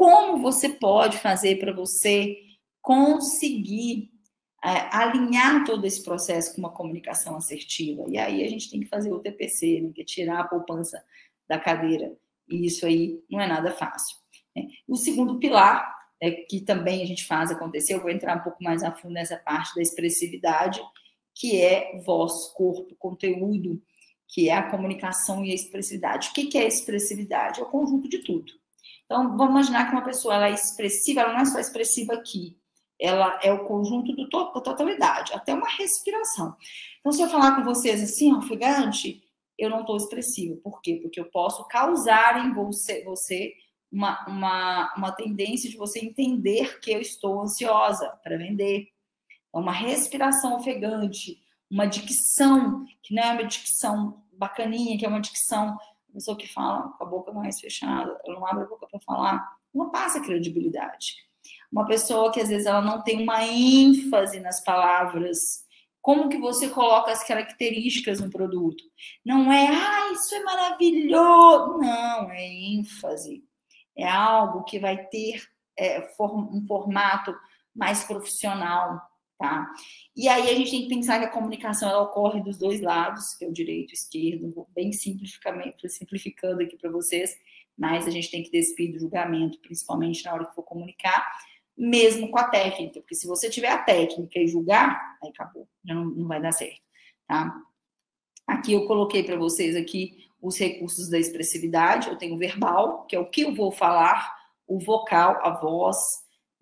como 0.00 0.40
você 0.40 0.66
pode 0.70 1.18
fazer 1.18 1.58
para 1.58 1.74
você 1.74 2.38
conseguir 2.80 4.10
é, 4.64 4.88
alinhar 4.96 5.62
todo 5.66 5.84
esse 5.84 6.02
processo 6.02 6.54
com 6.54 6.62
uma 6.62 6.72
comunicação 6.72 7.36
assertiva? 7.36 8.06
E 8.08 8.16
aí 8.16 8.42
a 8.42 8.48
gente 8.48 8.70
tem 8.70 8.80
que 8.80 8.88
fazer 8.88 9.12
o 9.12 9.18
TPC, 9.18 9.82
né, 9.82 9.92
que 9.94 10.00
é 10.00 10.04
tirar 10.06 10.40
a 10.40 10.48
poupança 10.48 11.04
da 11.46 11.58
cadeira. 11.58 12.16
E 12.48 12.64
isso 12.64 12.86
aí 12.86 13.22
não 13.28 13.42
é 13.42 13.46
nada 13.46 13.72
fácil. 13.72 14.16
Né? 14.56 14.68
O 14.88 14.96
segundo 14.96 15.38
pilar, 15.38 15.94
é, 16.18 16.30
que 16.30 16.62
também 16.62 17.02
a 17.02 17.06
gente 17.06 17.26
faz 17.26 17.50
acontecer, 17.50 17.92
eu 17.92 18.00
vou 18.00 18.10
entrar 18.10 18.38
um 18.38 18.42
pouco 18.42 18.64
mais 18.64 18.82
a 18.82 18.90
fundo 18.90 19.12
nessa 19.12 19.36
parte 19.36 19.74
da 19.74 19.82
expressividade, 19.82 20.80
que 21.34 21.60
é 21.60 22.00
voz, 22.06 22.46
corpo, 22.54 22.96
conteúdo, 22.98 23.82
que 24.26 24.48
é 24.48 24.54
a 24.54 24.70
comunicação 24.70 25.44
e 25.44 25.52
a 25.52 25.54
expressividade. 25.54 26.30
O 26.30 26.32
que 26.32 26.56
é 26.56 26.66
expressividade? 26.66 27.60
É 27.60 27.62
o 27.62 27.68
conjunto 27.68 28.08
de 28.08 28.20
tudo. 28.20 28.59
Então, 29.10 29.36
vamos 29.36 29.50
imaginar 29.50 29.86
que 29.86 29.92
uma 29.92 30.04
pessoa 30.04 30.36
ela 30.36 30.46
é 30.46 30.52
expressiva, 30.52 31.22
ela 31.22 31.32
não 31.32 31.40
é 31.40 31.44
só 31.44 31.58
expressiva 31.58 32.14
aqui, 32.14 32.56
ela 32.96 33.40
é 33.42 33.52
o 33.52 33.64
conjunto 33.64 34.12
do 34.12 34.28
to 34.28 34.52
da 34.54 34.60
totalidade, 34.60 35.32
até 35.32 35.52
uma 35.52 35.68
respiração. 35.68 36.54
Então, 37.00 37.10
se 37.10 37.20
eu 37.20 37.28
falar 37.28 37.56
com 37.56 37.64
vocês 37.64 38.00
assim, 38.00 38.32
ofegante, 38.32 39.20
eu 39.58 39.68
não 39.68 39.80
estou 39.80 39.96
expressiva. 39.96 40.54
Por 40.62 40.80
quê? 40.80 41.00
Porque 41.02 41.18
eu 41.18 41.24
posso 41.24 41.66
causar 41.66 42.46
em 42.46 42.52
você, 42.52 43.02
você 43.02 43.52
uma, 43.90 44.24
uma, 44.28 44.94
uma 44.96 45.10
tendência 45.10 45.68
de 45.68 45.76
você 45.76 45.98
entender 45.98 46.78
que 46.78 46.92
eu 46.92 47.00
estou 47.00 47.40
ansiosa 47.40 48.08
para 48.22 48.38
vender. 48.38 48.86
É 49.52 49.58
uma 49.58 49.72
respiração 49.72 50.54
ofegante, 50.54 51.42
uma 51.68 51.84
dicção, 51.84 52.84
que 53.02 53.12
não 53.12 53.24
é 53.24 53.32
uma 53.32 53.44
dicção 53.44 54.22
bacaninha, 54.32 54.96
que 54.96 55.04
é 55.04 55.08
uma 55.08 55.20
dicção, 55.20 55.76
pessoa 56.10 56.36
que 56.36 56.46
fala 56.46 56.88
com 56.90 57.04
a 57.04 57.06
boca 57.06 57.32
mais 57.32 57.60
fechada, 57.60 58.20
ela 58.24 58.38
não 58.38 58.46
abre 58.46 58.64
a 58.64 58.66
boca 58.66 58.86
para 58.86 59.00
falar, 59.00 59.56
não 59.74 59.90
passa 59.90 60.20
credibilidade. 60.20 61.14
Uma 61.72 61.86
pessoa 61.86 62.32
que 62.32 62.40
às 62.40 62.48
vezes 62.48 62.66
ela 62.66 62.82
não 62.82 63.02
tem 63.02 63.22
uma 63.22 63.44
ênfase 63.44 64.40
nas 64.40 64.62
palavras, 64.62 65.64
como 66.02 66.28
que 66.28 66.38
você 66.38 66.68
coloca 66.68 67.12
as 67.12 67.22
características 67.22 68.20
no 68.20 68.30
produto? 68.30 68.82
Não 69.24 69.52
é, 69.52 69.68
ah, 69.68 70.12
isso 70.12 70.34
é 70.34 70.42
maravilhoso. 70.42 71.78
Não, 71.78 72.30
é 72.30 72.46
ênfase 72.46 73.44
é 74.00 74.08
algo 74.08 74.64
que 74.64 74.78
vai 74.78 75.04
ter 75.06 75.42
é, 75.78 76.00
um 76.18 76.66
formato 76.66 77.34
mais 77.74 78.02
profissional, 78.04 79.00
tá? 79.40 79.66
E 80.14 80.28
aí 80.28 80.50
a 80.50 80.54
gente 80.54 80.70
tem 80.70 80.82
que 80.82 80.94
pensar 80.94 81.18
que 81.18 81.24
a 81.24 81.30
comunicação 81.30 81.88
ela 81.88 82.02
ocorre 82.02 82.42
dos 82.42 82.58
dois 82.58 82.82
lados, 82.82 83.34
que 83.34 83.46
é 83.46 83.48
o 83.48 83.52
direito 83.52 83.88
e 83.88 83.92
o 83.92 83.94
esquerdo, 83.94 84.68
bem 84.74 84.92
simplificando 84.92 86.62
aqui 86.62 86.76
para 86.76 86.90
vocês, 86.90 87.34
mas 87.76 88.06
a 88.06 88.10
gente 88.10 88.30
tem 88.30 88.42
que 88.42 88.50
despir 88.50 88.92
do 88.92 88.98
julgamento, 88.98 89.58
principalmente 89.60 90.22
na 90.26 90.34
hora 90.34 90.44
que 90.44 90.54
for 90.54 90.62
comunicar, 90.62 91.26
mesmo 91.74 92.30
com 92.30 92.38
a 92.38 92.48
técnica, 92.50 93.00
porque 93.00 93.14
se 93.14 93.26
você 93.26 93.48
tiver 93.48 93.70
a 93.70 93.78
técnica 93.78 94.38
e 94.38 94.46
julgar, 94.46 95.16
aí 95.22 95.30
acabou, 95.30 95.66
já 95.82 95.94
não, 95.94 96.04
não 96.04 96.28
vai 96.28 96.42
dar 96.42 96.52
certo, 96.52 96.82
tá? 97.26 97.50
Aqui 98.46 98.74
eu 98.74 98.86
coloquei 98.86 99.22
para 99.22 99.36
vocês 99.36 99.74
aqui 99.74 100.18
os 100.42 100.58
recursos 100.58 101.08
da 101.08 101.18
expressividade. 101.18 102.08
Eu 102.08 102.18
tenho 102.18 102.34
o 102.34 102.38
verbal, 102.38 103.06
que 103.06 103.14
é 103.14 103.18
o 103.18 103.30
que 103.30 103.42
eu 103.42 103.54
vou 103.54 103.70
falar, 103.70 104.34
o 104.66 104.78
vocal, 104.78 105.38
a 105.42 105.50
voz, 105.50 105.96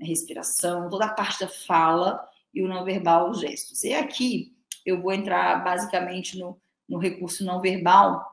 a 0.01 0.05
respiração, 0.05 0.89
toda 0.91 1.07
a 1.07 1.15
parte 1.15 1.41
da 1.41 1.49
fala, 1.49 2.28
e 2.53 2.63
o 2.63 2.69
não 2.69 2.85
verbal, 2.85 3.31
os 3.31 3.41
gestos. 3.41 3.85
E 3.85 3.95
aqui 3.95 4.53
eu 4.85 5.01
vou 5.01 5.13
entrar 5.13 5.63
basicamente 5.63 6.39
no, 6.39 6.61
no 6.89 6.99
recurso 6.99 7.45
não 7.45 7.61
verbal. 7.61 8.25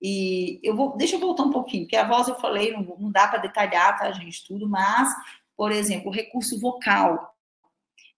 E 0.00 0.60
eu 0.62 0.74
vou, 0.74 0.96
deixa 0.96 1.16
eu 1.16 1.20
voltar 1.20 1.44
um 1.44 1.52
pouquinho, 1.52 1.84
porque 1.84 1.96
a 1.96 2.06
voz 2.06 2.26
eu 2.26 2.34
falei, 2.34 2.72
não, 2.72 2.82
não 2.98 3.10
dá 3.10 3.28
para 3.28 3.38
detalhar, 3.38 3.96
tá, 3.96 4.10
gente, 4.10 4.44
tudo, 4.46 4.68
mas, 4.68 5.08
por 5.56 5.70
exemplo, 5.70 6.08
o 6.10 6.14
recurso 6.14 6.58
vocal. 6.58 7.36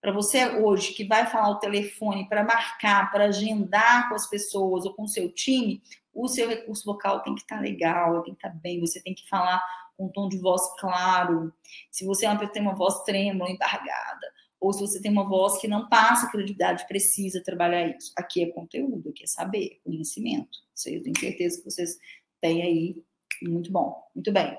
para 0.01 0.13
você 0.13 0.47
hoje 0.61 0.95
que 0.95 1.05
vai 1.05 1.27
falar 1.27 1.51
o 1.51 1.59
telefone 1.59 2.29
para 2.29 2.43
marcar, 2.43 3.11
para 3.11 3.27
agendar 3.27 4.09
com 4.09 4.15
as 4.15 4.27
pessoas 4.29 4.87
ou 4.87 4.95
com 4.95 5.03
o 5.03 5.09
seu 5.09 5.31
time, 5.31 5.83
o 6.13 6.27
seu 6.27 6.49
recurso 6.49 6.85
vocal 6.85 7.21
tem 7.23 7.35
que 7.35 7.43
estar 7.43 7.57
tá 7.57 7.63
legal, 7.63 8.23
tem 8.23 8.35
que 8.35 8.39
estar 8.39 8.51
tá 8.51 8.61
bem, 8.63 8.81
você 8.81 9.03
tem 9.03 9.15
que 9.15 9.29
falar 9.29 9.63
com 9.97 10.07
um 10.07 10.09
tom 10.09 10.29
de 10.29 10.39
voz 10.39 10.63
claro. 10.79 11.53
Se 11.91 12.07
você 12.07 12.25
é 12.25 12.29
uma 12.31 12.37
pessoa 12.37 12.49
que 12.49 12.55
tem 12.55 12.63
uma 12.63 12.75
voz 12.75 13.03
trêmula, 13.03 13.51
embargada, 13.51 14.33
ou 14.65 14.73
se 14.73 14.81
você 14.81 14.99
tem 14.99 15.13
uma 15.13 15.29
voz 15.29 15.61
que 15.61 15.69
não 15.69 15.91
passa 15.91 16.31
credibilidade, 16.31 16.87
precisa 16.89 17.43
trabalhar 17.43 17.87
isso. 17.87 18.11
Aqui 18.17 18.43
é 18.43 18.47
conteúdo, 18.47 19.11
aqui 19.11 19.25
é 19.25 19.27
saber, 19.27 19.79
conhecimento. 19.85 20.59
Isso 20.75 20.89
eu 20.89 21.03
tenho 21.03 21.19
certeza 21.19 21.59
que 21.59 21.71
vocês 21.71 21.99
têm 22.41 22.63
aí. 22.63 23.05
Muito 23.43 23.71
bom, 23.71 24.03
muito 24.15 24.33
bem. 24.33 24.57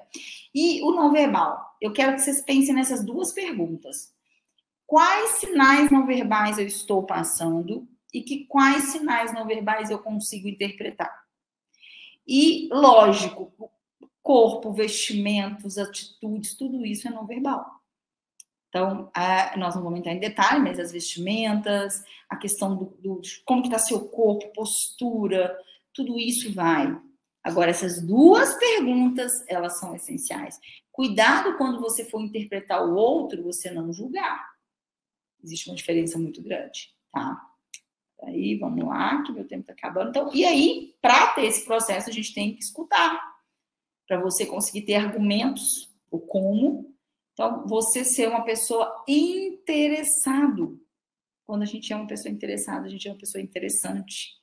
E 0.53 0.79
o 0.83 0.91
não 0.91 1.11
verbal? 1.11 1.75
Eu 1.81 1.91
quero 1.91 2.13
que 2.13 2.21
vocês 2.21 2.39
pensem 2.41 2.75
nessas 2.75 3.03
duas 3.03 3.31
perguntas. 3.31 4.13
Quais 4.85 5.39
sinais 5.39 5.89
não 5.89 6.05
verbais 6.05 6.59
eu 6.59 6.67
estou 6.67 7.03
passando 7.03 7.87
e 8.13 8.21
que 8.21 8.45
quais 8.45 8.91
sinais 8.91 9.33
não 9.33 9.47
verbais 9.47 9.89
eu 9.89 9.97
consigo 9.97 10.47
interpretar? 10.47 11.25
E, 12.27 12.69
lógico, 12.71 13.51
corpo, 14.21 14.71
vestimentos, 14.71 15.79
atitudes, 15.79 16.53
tudo 16.53 16.85
isso 16.85 17.07
é 17.07 17.11
não 17.11 17.25
verbal. 17.25 17.81
Então, 18.75 19.09
nós 19.55 19.73
não 19.73 19.83
vamos 19.83 19.99
entrar 19.99 20.11
em 20.11 20.19
detalhe, 20.19 20.59
mas 20.61 20.77
as 20.77 20.91
vestimentas, 20.91 22.03
a 22.29 22.35
questão 22.35 22.75
do, 22.75 22.85
do 22.99 23.21
como 23.45 23.61
que 23.61 23.69
está 23.69 23.79
seu 23.79 24.09
corpo, 24.09 24.51
postura, 24.51 25.57
tudo 25.93 26.19
isso 26.19 26.53
vai. 26.53 26.93
Agora, 27.41 27.71
essas 27.71 28.01
duas 28.01 28.53
perguntas, 28.55 29.31
elas 29.47 29.79
são 29.79 29.95
essenciais. 29.95 30.59
Cuidado 30.91 31.55
quando 31.55 31.79
você 31.79 32.03
for 32.03 32.19
interpretar 32.19 32.85
o 32.85 32.95
outro, 32.95 33.43
você 33.43 33.71
não 33.71 33.93
julgar. 33.93 34.45
Existe 35.41 35.69
uma 35.69 35.75
diferença 35.77 36.19
muito 36.19 36.41
grande, 36.41 36.93
tá? 37.13 37.41
Aí, 38.23 38.57
vamos 38.57 38.85
lá, 38.85 39.23
que 39.23 39.31
meu 39.31 39.47
tempo 39.47 39.61
está 39.61 39.71
acabando. 39.71 40.09
Então, 40.09 40.31
e 40.33 40.43
aí, 40.43 40.93
para 41.01 41.27
ter 41.27 41.45
esse 41.45 41.63
processo, 41.63 42.09
a 42.09 42.13
gente 42.13 42.33
tem 42.33 42.53
que 42.53 42.61
escutar 42.61 43.21
para 44.05 44.19
você 44.19 44.45
conseguir 44.45 44.81
ter 44.81 44.95
argumentos, 44.95 45.95
o 46.11 46.19
como. 46.19 46.93
Então, 47.35 47.67
você 47.67 48.05
ser 48.05 48.29
uma 48.29 48.45
pessoa 48.45 49.03
interessado. 49.05 50.81
Quando 51.45 51.63
a 51.63 51.65
gente 51.65 51.91
é 51.91 51.95
uma 51.95 52.07
pessoa 52.07 52.33
interessada, 52.33 52.85
a 52.85 52.89
gente 52.89 53.09
é 53.09 53.11
uma 53.11 53.19
pessoa 53.19 53.41
interessante. 53.41 54.39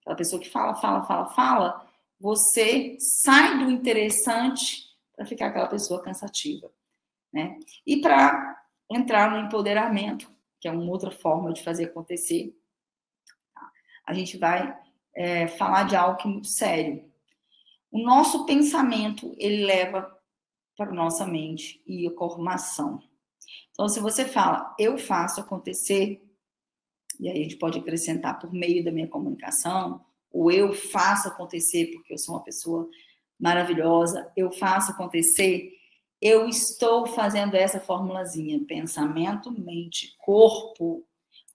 Aquela 0.00 0.16
pessoa 0.16 0.40
que 0.40 0.48
fala, 0.48 0.74
fala, 0.74 1.04
fala, 1.04 1.26
fala, 1.26 1.92
você 2.18 2.96
sai 2.98 3.58
do 3.58 3.70
interessante 3.70 4.88
para 5.14 5.26
ficar 5.26 5.48
aquela 5.48 5.68
pessoa 5.68 6.02
cansativa, 6.02 6.72
né? 7.30 7.58
E 7.86 8.00
para 8.00 8.64
entrar 8.90 9.30
no 9.30 9.46
empoderamento, 9.46 10.32
que 10.58 10.66
é 10.66 10.72
uma 10.72 10.90
outra 10.90 11.10
forma 11.10 11.52
de 11.52 11.62
fazer 11.62 11.84
acontecer, 11.84 12.58
a 14.06 14.14
gente 14.14 14.38
vai 14.38 14.74
é, 15.14 15.46
falar 15.48 15.84
de 15.84 15.94
algo 15.94 16.26
muito 16.26 16.48
sério, 16.48 17.04
o 17.90 18.02
nosso 18.02 18.46
pensamento, 18.46 19.36
ele 19.36 19.66
leva 19.66 20.18
para 20.84 20.92
a 20.92 21.04
nossa 21.04 21.26
mente 21.26 21.82
e 21.86 22.06
ocorre 22.08 22.40
uma 22.40 22.54
ação. 22.54 23.00
Então, 23.70 23.88
se 23.88 24.00
você 24.00 24.24
fala, 24.24 24.74
eu 24.78 24.98
faço 24.98 25.40
acontecer, 25.40 26.22
e 27.18 27.28
aí 27.28 27.40
a 27.40 27.42
gente 27.42 27.56
pode 27.56 27.78
acrescentar 27.78 28.38
por 28.38 28.52
meio 28.52 28.84
da 28.84 28.92
minha 28.92 29.08
comunicação, 29.08 30.04
ou 30.30 30.50
eu 30.50 30.72
faço 30.72 31.28
acontecer 31.28 31.90
porque 31.92 32.12
eu 32.12 32.18
sou 32.18 32.34
uma 32.34 32.44
pessoa 32.44 32.88
maravilhosa, 33.38 34.30
eu 34.36 34.50
faço 34.52 34.92
acontecer, 34.92 35.72
eu 36.20 36.48
estou 36.48 37.06
fazendo 37.06 37.54
essa 37.54 37.80
formulazinha, 37.80 38.64
pensamento, 38.66 39.50
mente, 39.50 40.14
corpo. 40.18 41.04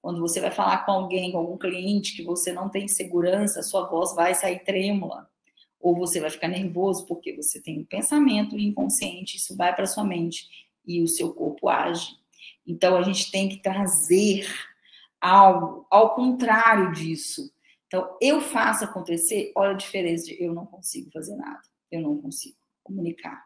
Quando 0.01 0.19
você 0.19 0.39
vai 0.39 0.51
falar 0.51 0.85
com 0.85 0.91
alguém, 0.91 1.31
com 1.31 1.37
algum 1.37 1.57
cliente 1.57 2.15
que 2.15 2.23
você 2.23 2.51
não 2.51 2.69
tem 2.69 2.87
segurança, 2.87 3.63
sua 3.63 3.87
voz 3.87 4.13
vai 4.13 4.35
sair 4.35 4.63
trêmula 4.63 5.29
ou 5.79 5.95
você 5.95 6.19
vai 6.19 6.29
ficar 6.29 6.47
nervoso 6.47 7.05
porque 7.05 7.35
você 7.35 7.61
tem 7.61 7.79
um 7.79 7.85
pensamento 7.85 8.57
inconsciente, 8.57 9.37
isso 9.37 9.55
vai 9.55 9.75
para 9.75 9.85
sua 9.85 10.03
mente 10.03 10.47
e 10.85 11.01
o 11.01 11.07
seu 11.07 11.33
corpo 11.33 11.69
age. 11.69 12.15
Então 12.65 12.97
a 12.97 13.03
gente 13.03 13.31
tem 13.31 13.47
que 13.47 13.61
trazer 13.61 14.47
algo 15.21 15.85
ao 15.89 16.15
contrário 16.15 16.91
disso. 16.91 17.51
Então 17.87 18.17
eu 18.21 18.41
faço 18.41 18.83
acontecer, 18.83 19.51
olha 19.55 19.71
a 19.71 19.77
diferença 19.77 20.25
de 20.25 20.41
eu 20.41 20.53
não 20.53 20.65
consigo 20.65 21.09
fazer 21.11 21.35
nada, 21.35 21.61
eu 21.91 22.01
não 22.01 22.17
consigo 22.21 22.57
comunicar. 22.83 23.45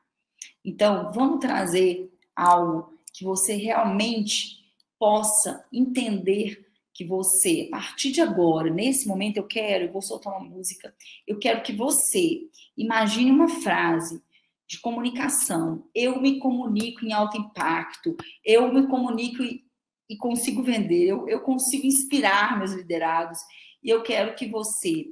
Então 0.63 1.11
vamos 1.13 1.39
trazer 1.39 2.11
algo 2.35 2.97
que 3.13 3.23
você 3.23 3.53
realmente 3.53 4.61
possa 4.97 5.65
entender 5.71 6.65
que 6.93 7.05
você, 7.05 7.69
a 7.71 7.77
partir 7.77 8.11
de 8.11 8.21
agora, 8.21 8.69
nesse 8.69 9.07
momento, 9.07 9.37
eu 9.37 9.47
quero, 9.47 9.85
eu 9.85 9.91
vou 9.91 10.01
soltar 10.01 10.33
uma 10.33 10.47
música, 10.47 10.93
eu 11.25 11.39
quero 11.39 11.63
que 11.63 11.73
você 11.73 12.41
imagine 12.77 13.31
uma 13.31 13.47
frase 13.47 14.21
de 14.67 14.79
comunicação. 14.79 15.85
Eu 15.93 16.21
me 16.21 16.39
comunico 16.39 17.05
em 17.05 17.11
alto 17.11 17.37
impacto, 17.37 18.15
eu 18.43 18.73
me 18.73 18.87
comunico 18.87 19.43
e, 19.43 19.63
e 20.09 20.15
consigo 20.15 20.63
vender, 20.63 21.07
eu, 21.07 21.27
eu 21.27 21.41
consigo 21.41 21.85
inspirar 21.85 22.57
meus 22.57 22.71
liderados. 22.71 23.39
E 23.83 23.89
eu 23.89 24.01
quero 24.01 24.35
que 24.35 24.47
você, 24.47 25.07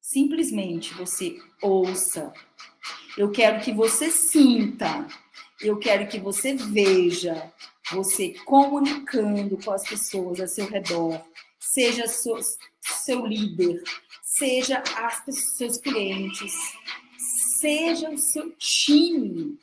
simplesmente, 0.00 0.94
você 0.94 1.36
ouça. 1.60 2.32
Eu 3.16 3.30
quero 3.30 3.60
que 3.64 3.72
você 3.72 4.10
sinta. 4.10 5.06
Eu 5.60 5.78
quero 5.78 6.08
que 6.08 6.18
você 6.18 6.54
veja 6.54 7.52
você 7.90 8.34
comunicando 8.44 9.58
com 9.62 9.72
as 9.72 9.82
pessoas 9.88 10.40
ao 10.40 10.48
seu 10.48 10.66
redor, 10.66 11.20
seja 11.58 12.06
seu, 12.06 12.38
seu 12.80 13.26
líder, 13.26 13.82
seja 14.22 14.82
as, 14.96 15.22
seus 15.56 15.76
clientes, 15.78 16.52
seja 17.58 18.10
o 18.10 18.18
seu 18.18 18.50
time. 18.56 19.58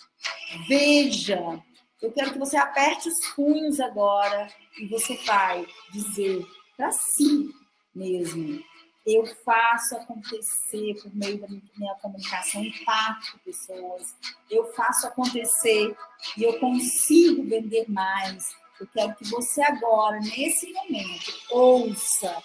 Veja, 0.68 1.62
eu 2.02 2.12
quero 2.12 2.34
que 2.34 2.40
você 2.40 2.58
aperte 2.58 3.10
os 3.10 3.20
punhos 3.36 3.80
agora 3.80 4.48
e 4.80 4.88
você 4.88 5.16
vai 5.26 5.66
dizer 5.92 6.46
para 6.78 6.92
si 6.92 7.50
mesmo: 7.94 8.64
eu 9.06 9.26
faço 9.44 9.96
acontecer 9.96 10.96
por 11.02 11.16
meio 11.16 11.40
da 11.40 11.48
minha 11.48 11.96
comunicação, 11.96 12.64
impacto 12.64 13.40
pessoas, 13.44 14.16
eu 14.50 14.66
faço 14.74 15.08
acontecer 15.08 15.96
e 16.38 16.44
eu 16.44 16.60
consigo 16.60 17.44
vender 17.44 17.90
mais. 17.90 18.56
Eu 18.80 18.88
quero 18.88 19.16
que 19.16 19.28
você 19.30 19.62
agora, 19.62 20.20
nesse 20.20 20.72
momento, 20.72 21.34
ouça, 21.52 22.42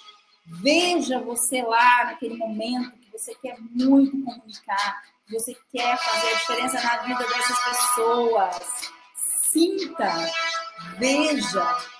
veja 0.46 1.20
você 1.20 1.62
lá 1.62 2.04
naquele 2.06 2.36
momento 2.36 2.96
que 2.98 3.10
você 3.12 3.34
quer 3.36 3.56
muito 3.60 4.22
comunicar, 4.24 5.02
que 5.26 5.32
você 5.32 5.56
quer 5.72 5.96
fazer 5.96 6.28
a 6.28 6.34
diferença 6.34 6.82
na 6.82 6.96
vida 6.98 7.26
dessas 7.26 7.64
pessoas. 7.64 8.92
Sinta, 9.52 10.32
veja, 10.98 11.93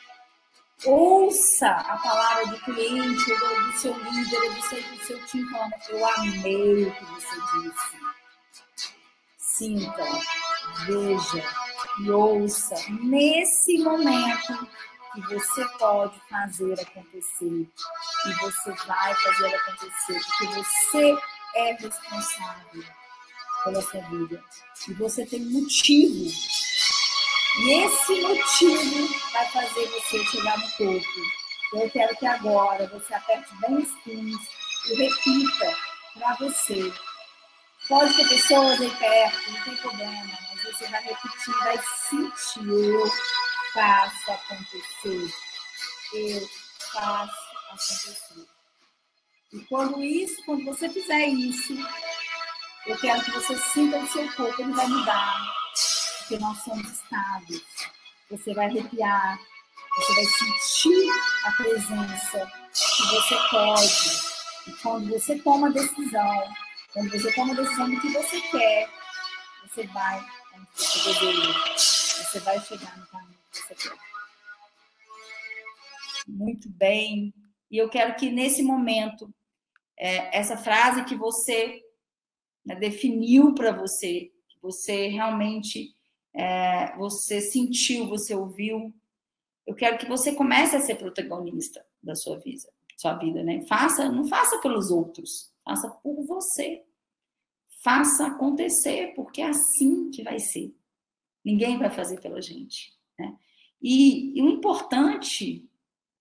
ouça 0.85 1.68
a 1.68 1.97
palavra 1.99 2.47
do 2.47 2.61
cliente, 2.61 3.33
ou 3.33 3.62
do 3.62 3.72
seu 3.79 3.97
líder, 3.97 4.43
ou 4.43 4.55
do 4.55 4.62
seu, 4.62 4.83
do 4.83 5.05
seu 5.05 5.27
time 5.27 5.51
falando, 5.51 5.72
eu 5.89 6.07
amei 6.07 6.85
o 6.85 6.95
que 6.95 7.05
você 7.05 7.37
disse. 7.61 8.05
Sinta, 9.39 10.05
veja 10.87 11.45
e 12.01 12.11
ouça 12.11 12.75
nesse 12.89 13.79
momento 13.79 14.68
que 15.12 15.20
você 15.20 15.64
pode 15.79 16.20
fazer 16.29 16.81
acontecer. 16.81 17.68
E 18.27 18.33
você 18.41 18.72
vai 18.87 19.14
fazer 19.14 19.55
acontecer, 19.55 20.20
porque 20.27 20.47
você 20.55 21.18
é 21.55 21.72
responsável 21.75 22.85
pela 23.62 23.83
sua 23.83 24.01
vida. 24.03 24.43
E 24.89 24.95
você 24.95 25.25
tem 25.25 25.41
motivo 25.41 26.31
e 27.57 27.84
esse 27.84 28.20
motivo 28.20 29.09
vai 29.32 29.48
fazer 29.50 29.86
você 29.86 30.24
chegar 30.24 30.59
no 30.59 30.70
topo. 30.72 31.07
Eu 31.74 31.90
quero 31.90 32.16
que 32.16 32.26
agora 32.26 32.86
você 32.88 33.14
aperte 33.14 33.55
bem 33.61 33.76
os 33.76 33.90
punhos 34.02 34.42
e 34.90 34.94
repita 34.96 35.76
para 36.14 36.34
você. 36.34 36.92
Pode 37.88 38.16
ter 38.16 38.28
pessoas 38.28 38.80
aí 38.80 38.90
perto, 38.96 39.50
não 39.52 39.62
tem 39.62 39.76
problema, 39.76 40.38
mas 40.50 40.64
você 40.64 40.88
vai 40.88 41.02
repetir, 41.02 41.55
vai 41.62 41.78
sentir. 42.09 42.68
Eu 42.68 43.11
faço 43.72 44.32
acontecer. 44.32 45.34
Eu 46.12 46.48
faço 46.92 47.57
acontecer. 47.66 48.46
E 49.52 49.61
quando 49.68 50.02
isso, 50.02 50.44
quando 50.44 50.64
você 50.64 50.88
fizer 50.88 51.26
isso, 51.26 51.74
eu 52.86 52.98
quero 52.98 53.22
que 53.24 53.30
você 53.30 53.57
sinta 53.57 53.98
o 53.98 54.09
seu 54.09 54.32
corpo, 54.32 54.61
ele 54.61 54.72
vai 54.72 54.88
mudar 54.88 55.63
porque 56.25 56.39
nós 56.39 56.59
somos 56.64 56.91
estados. 56.91 57.62
Você 58.31 58.55
vai 58.55 58.66
arrepiar, 58.66 59.39
você 59.97 60.14
vai 60.14 60.25
sentir 60.25 61.11
a 61.45 61.53
presença 61.53 62.53
que 62.72 63.03
você 63.07 63.37
pode. 63.51 64.35
E 64.66 64.72
quando 64.83 65.11
você 65.11 65.39
toma 65.41 65.68
a 65.68 65.72
decisão, 65.72 66.55
quando 66.93 67.11
você 67.11 67.33
toma 67.35 67.53
a 67.53 67.57
decisão 67.57 67.91
do 67.91 68.01
que 68.01 68.09
você 68.09 68.41
quer, 68.41 68.91
você 69.68 69.87
vai 69.89 70.25
você 70.75 71.12
deseja. 71.12 71.53
Você 71.77 72.41
vai 72.41 72.61
chegar 72.61 72.97
no 72.97 73.07
caminho 73.07 73.39
que 73.53 73.59
você 73.59 73.75
quer. 73.75 73.99
muito 76.27 76.68
bem. 76.70 77.35
E 77.70 77.77
eu 77.77 77.89
quero 77.89 78.16
que 78.16 78.31
nesse 78.31 78.62
momento, 78.62 79.33
é, 79.99 80.37
essa 80.37 80.57
frase 80.57 81.05
que 81.05 81.14
você 81.14 81.81
né, 82.64 82.75
definiu 82.77 83.55
para 83.55 83.72
você, 83.72 84.33
que 84.49 84.61
você 84.62 85.09
realmente 85.09 85.95
é, 86.35 86.97
você 86.97 87.41
sentiu, 87.41 88.09
você 88.09 88.35
ouviu, 88.35 88.93
eu 89.66 89.74
quero 89.74 89.99
que 89.99 90.07
você 90.07 90.35
comece 90.35 90.74
a 90.74 90.80
ser 90.80 90.97
protagonista 90.97 91.85
da 92.03 92.14
sua 92.14 92.39
vida, 92.39 92.68
sua 92.97 93.14
vida, 93.14 93.43
né? 93.43 93.64
Faça, 93.66 94.11
não 94.11 94.26
faça 94.26 94.59
pelos 94.59 94.91
outros, 94.91 95.53
faça 95.64 95.89
por 95.89 96.24
você. 96.26 96.85
Faça 97.82 98.26
acontecer, 98.26 99.12
porque 99.14 99.43
é 99.43 99.49
assim 99.49 100.11
que 100.11 100.22
vai 100.22 100.39
ser. 100.39 100.74
Ninguém 101.45 101.78
vai 101.78 101.91
fazer 101.91 102.18
pela 102.20 102.41
gente, 102.41 102.97
né? 103.18 103.37
E, 103.80 104.39
e 104.39 104.43
o 104.43 104.49
importante 104.49 105.68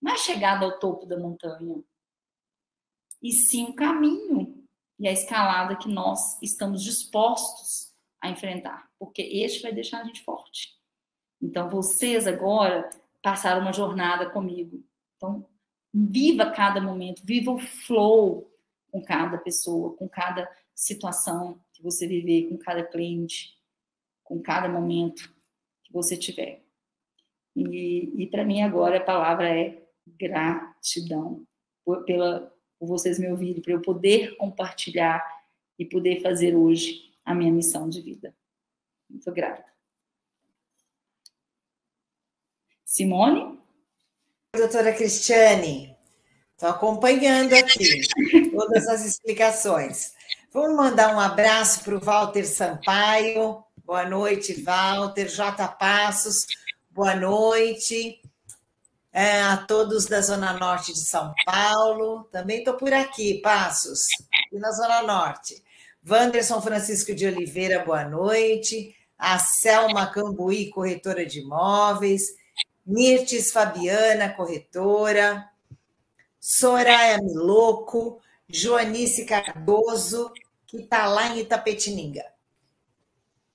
não 0.01 0.11
é 0.11 0.16
a 0.16 0.18
chegada 0.18 0.66
ao 0.66 0.80
topo 0.80 1.05
da 1.05 1.18
montanha, 1.18 1.82
e 3.22 3.32
sim 3.32 3.64
o 3.64 3.74
caminho 3.74 4.61
e 4.99 5.07
a 5.07 5.11
escalada 5.14 5.78
que 5.78 5.88
nós 5.88 6.20
estamos 6.41 6.84
dispostos 6.84 7.92
a 8.24 8.30
enfrentar, 8.30 8.89
porque 8.97 9.21
este 9.21 9.61
vai 9.61 9.74
deixar 9.74 9.99
a 9.99 10.05
gente 10.05 10.24
forte. 10.24 10.80
Então, 11.41 11.69
vocês 11.69 12.26
agora 12.26 12.89
passaram 13.21 13.59
uma 13.61 13.74
jornada 13.74 14.30
comigo. 14.30 14.82
Então, 15.17 15.45
viva 15.93 16.49
cada 16.49 16.80
momento, 16.80 17.21
viva 17.26 17.51
o 17.51 17.59
flow 17.59 18.49
com 18.89 19.03
cada 19.03 19.38
pessoa, 19.38 19.93
com 19.97 20.07
cada 20.07 20.49
situação 20.74 21.59
que 21.74 21.84
você 21.84 22.07
viver, 22.07 22.47
com 22.47 22.57
cada 22.57 22.82
cliente, 22.82 23.57
com 24.24 24.41
cada 24.41 24.69
momento 24.69 25.30
que 25.84 25.91
você 25.91 26.15
tiver. 26.15 26.63
E, 27.53 28.24
e 28.24 28.28
para 28.28 28.45
mim 28.45 28.61
agora 28.61 28.97
a 28.97 29.03
palavra 29.03 29.53
é 29.53 29.84
gratidão 30.07 31.45
por, 31.84 32.05
pela, 32.05 32.55
por 32.80 32.88
vocês 32.88 33.19
me 33.19 33.28
ouvirem, 33.28 33.61
para 33.61 33.74
eu 33.74 33.82
poder 33.82 34.38
compartilhar 34.38 35.21
e 35.78 35.84
poder 35.84 36.21
fazer 36.21 36.55
hoje 36.55 37.12
a 37.26 37.34
minha 37.34 37.51
missão 37.51 37.89
de 37.89 38.01
vida. 38.01 38.36
Muito 39.09 39.32
grata. 39.32 39.65
Simone? 42.86 43.59
Doutora 44.55 44.93
Cristiane, 44.93 45.97
estou 46.51 46.69
acompanhando 46.69 47.53
aqui 47.53 48.05
todas 48.51 48.88
as 48.88 49.03
explicações. 49.03 50.13
Vamos 50.51 50.78
mandar 50.78 51.15
um 51.15 51.19
abraço 51.19 51.84
para 51.84 51.95
o 51.95 51.99
Walter 51.99 52.45
Sampaio. 52.45 53.63
Boa 53.84 54.05
noite, 54.05 54.61
Walter. 54.61 55.28
J. 55.28 55.67
Passos, 55.69 56.45
boa 56.91 57.15
noite 57.15 58.21
é, 59.13 59.43
a 59.43 59.57
todos 59.57 60.07
da 60.07 60.19
Zona 60.21 60.53
Norte 60.53 60.91
de 60.91 60.99
São 60.99 61.34
Paulo. 61.45 62.24
Também 62.32 62.59
estou 62.59 62.74
por 62.74 62.91
aqui, 62.91 63.39
Passos, 63.41 64.07
aqui 64.45 64.57
na 64.59 64.71
Zona 64.71 65.03
Norte. 65.03 65.62
Wanderson 66.08 66.62
Francisco 66.62 67.16
de 67.16 67.26
Oliveira, 67.26 67.84
boa 67.84 68.04
noite. 68.04 68.95
A 69.18 69.39
Selma 69.39 70.08
Cambuí, 70.08 70.70
corretora 70.70 71.26
de 71.26 71.39
imóveis. 71.39 72.24
Mirtes 72.86 73.51
Fabiana, 73.51 74.34
corretora. 74.34 75.49
Soraya 76.39 77.18
Miloco. 77.20 78.20
Joanice 78.49 79.26
Cardoso, 79.26 80.32
que 80.68 80.82
está 80.82 81.08
lá 81.08 81.30
em 81.30 81.39
Itapetininga. 81.39 82.26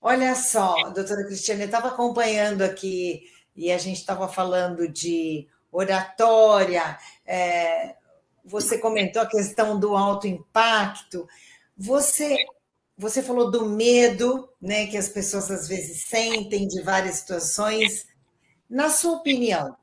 Olha 0.00 0.34
só, 0.34 0.90
doutora 0.90 1.24
Cristiane, 1.26 1.62
eu 1.62 1.66
estava 1.66 1.88
acompanhando 1.88 2.62
aqui 2.62 3.24
e 3.54 3.70
a 3.70 3.78
gente 3.78 3.98
estava 3.98 4.26
falando 4.26 4.88
de 4.88 5.46
oratória, 5.70 6.98
é, 7.26 7.96
você 8.44 8.78
comentou 8.78 9.20
a 9.20 9.26
questão 9.26 9.78
do 9.78 9.94
alto 9.94 10.26
impacto. 10.26 11.28
Você, 11.78 12.36
você 12.96 13.22
falou 13.22 13.52
do 13.52 13.66
medo 13.66 14.48
né, 14.60 14.86
que 14.88 14.96
as 14.96 15.08
pessoas 15.08 15.48
às 15.48 15.68
vezes 15.68 16.06
sentem 16.06 16.66
de 16.66 16.82
várias 16.82 17.16
situações. 17.16 18.04
Na 18.68 18.90
sua 18.90 19.12
opinião, 19.12 19.76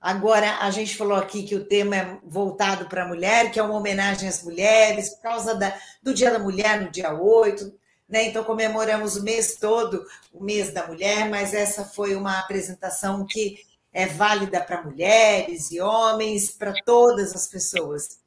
agora 0.00 0.56
a 0.60 0.70
gente 0.70 0.96
falou 0.96 1.18
aqui 1.18 1.42
que 1.42 1.54
o 1.54 1.66
tema 1.66 1.94
é 1.94 2.18
voltado 2.24 2.88
para 2.88 3.04
a 3.04 3.08
mulher, 3.08 3.50
que 3.50 3.60
é 3.60 3.62
uma 3.62 3.76
homenagem 3.76 4.26
às 4.26 4.42
mulheres, 4.42 5.10
por 5.10 5.20
causa 5.20 5.54
da, 5.54 5.78
do 6.02 6.14
Dia 6.14 6.30
da 6.30 6.38
Mulher, 6.38 6.80
no 6.80 6.90
dia 6.90 7.12
8, 7.12 7.70
né? 8.08 8.24
Então, 8.24 8.42
comemoramos 8.42 9.16
o 9.16 9.22
mês 9.22 9.56
todo, 9.56 10.06
o 10.32 10.42
mês 10.42 10.72
da 10.72 10.86
mulher, 10.86 11.28
mas 11.28 11.52
essa 11.52 11.84
foi 11.84 12.14
uma 12.14 12.38
apresentação 12.38 13.26
que 13.26 13.58
é 13.92 14.06
válida 14.06 14.60
para 14.60 14.82
mulheres 14.82 15.70
e 15.70 15.80
homens, 15.80 16.50
para 16.50 16.72
todas 16.84 17.34
as 17.34 17.46
pessoas. 17.46 18.20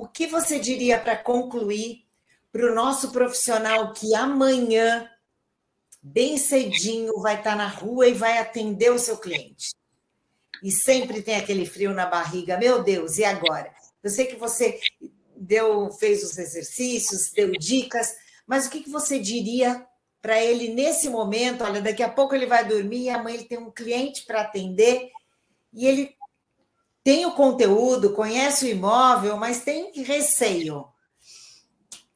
O 0.00 0.06
que 0.06 0.28
você 0.28 0.60
diria 0.60 0.96
para 0.96 1.16
concluir 1.16 2.04
para 2.52 2.70
o 2.70 2.72
nosso 2.72 3.10
profissional 3.10 3.92
que 3.92 4.14
amanhã, 4.14 5.10
bem 6.00 6.38
cedinho, 6.38 7.20
vai 7.20 7.34
estar 7.34 7.50
tá 7.50 7.56
na 7.56 7.66
rua 7.66 8.06
e 8.06 8.14
vai 8.14 8.38
atender 8.38 8.92
o 8.92 8.98
seu 9.00 9.16
cliente? 9.16 9.74
E 10.62 10.70
sempre 10.70 11.20
tem 11.20 11.34
aquele 11.34 11.66
frio 11.66 11.92
na 11.92 12.06
barriga, 12.06 12.56
meu 12.56 12.80
Deus, 12.80 13.18
e 13.18 13.24
agora? 13.24 13.74
Eu 14.00 14.08
sei 14.08 14.26
que 14.26 14.36
você 14.36 14.78
deu, 15.36 15.90
fez 15.90 16.22
os 16.22 16.38
exercícios, 16.38 17.32
deu 17.32 17.50
dicas, 17.50 18.14
mas 18.46 18.68
o 18.68 18.70
que, 18.70 18.84
que 18.84 18.90
você 18.90 19.18
diria 19.18 19.84
para 20.22 20.40
ele 20.40 20.72
nesse 20.72 21.08
momento? 21.08 21.64
Olha, 21.64 21.82
daqui 21.82 22.04
a 22.04 22.08
pouco 22.08 22.36
ele 22.36 22.46
vai 22.46 22.64
dormir 22.64 23.10
amanhã 23.10 23.34
ele 23.34 23.48
tem 23.48 23.58
um 23.58 23.72
cliente 23.72 24.24
para 24.24 24.42
atender 24.42 25.10
e 25.72 25.88
ele 25.88 26.16
tem 27.08 27.24
o 27.24 27.32
conteúdo, 27.32 28.12
conhece 28.12 28.66
o 28.66 28.68
imóvel, 28.68 29.38
mas 29.38 29.64
tem 29.64 29.90
receio. 30.02 30.84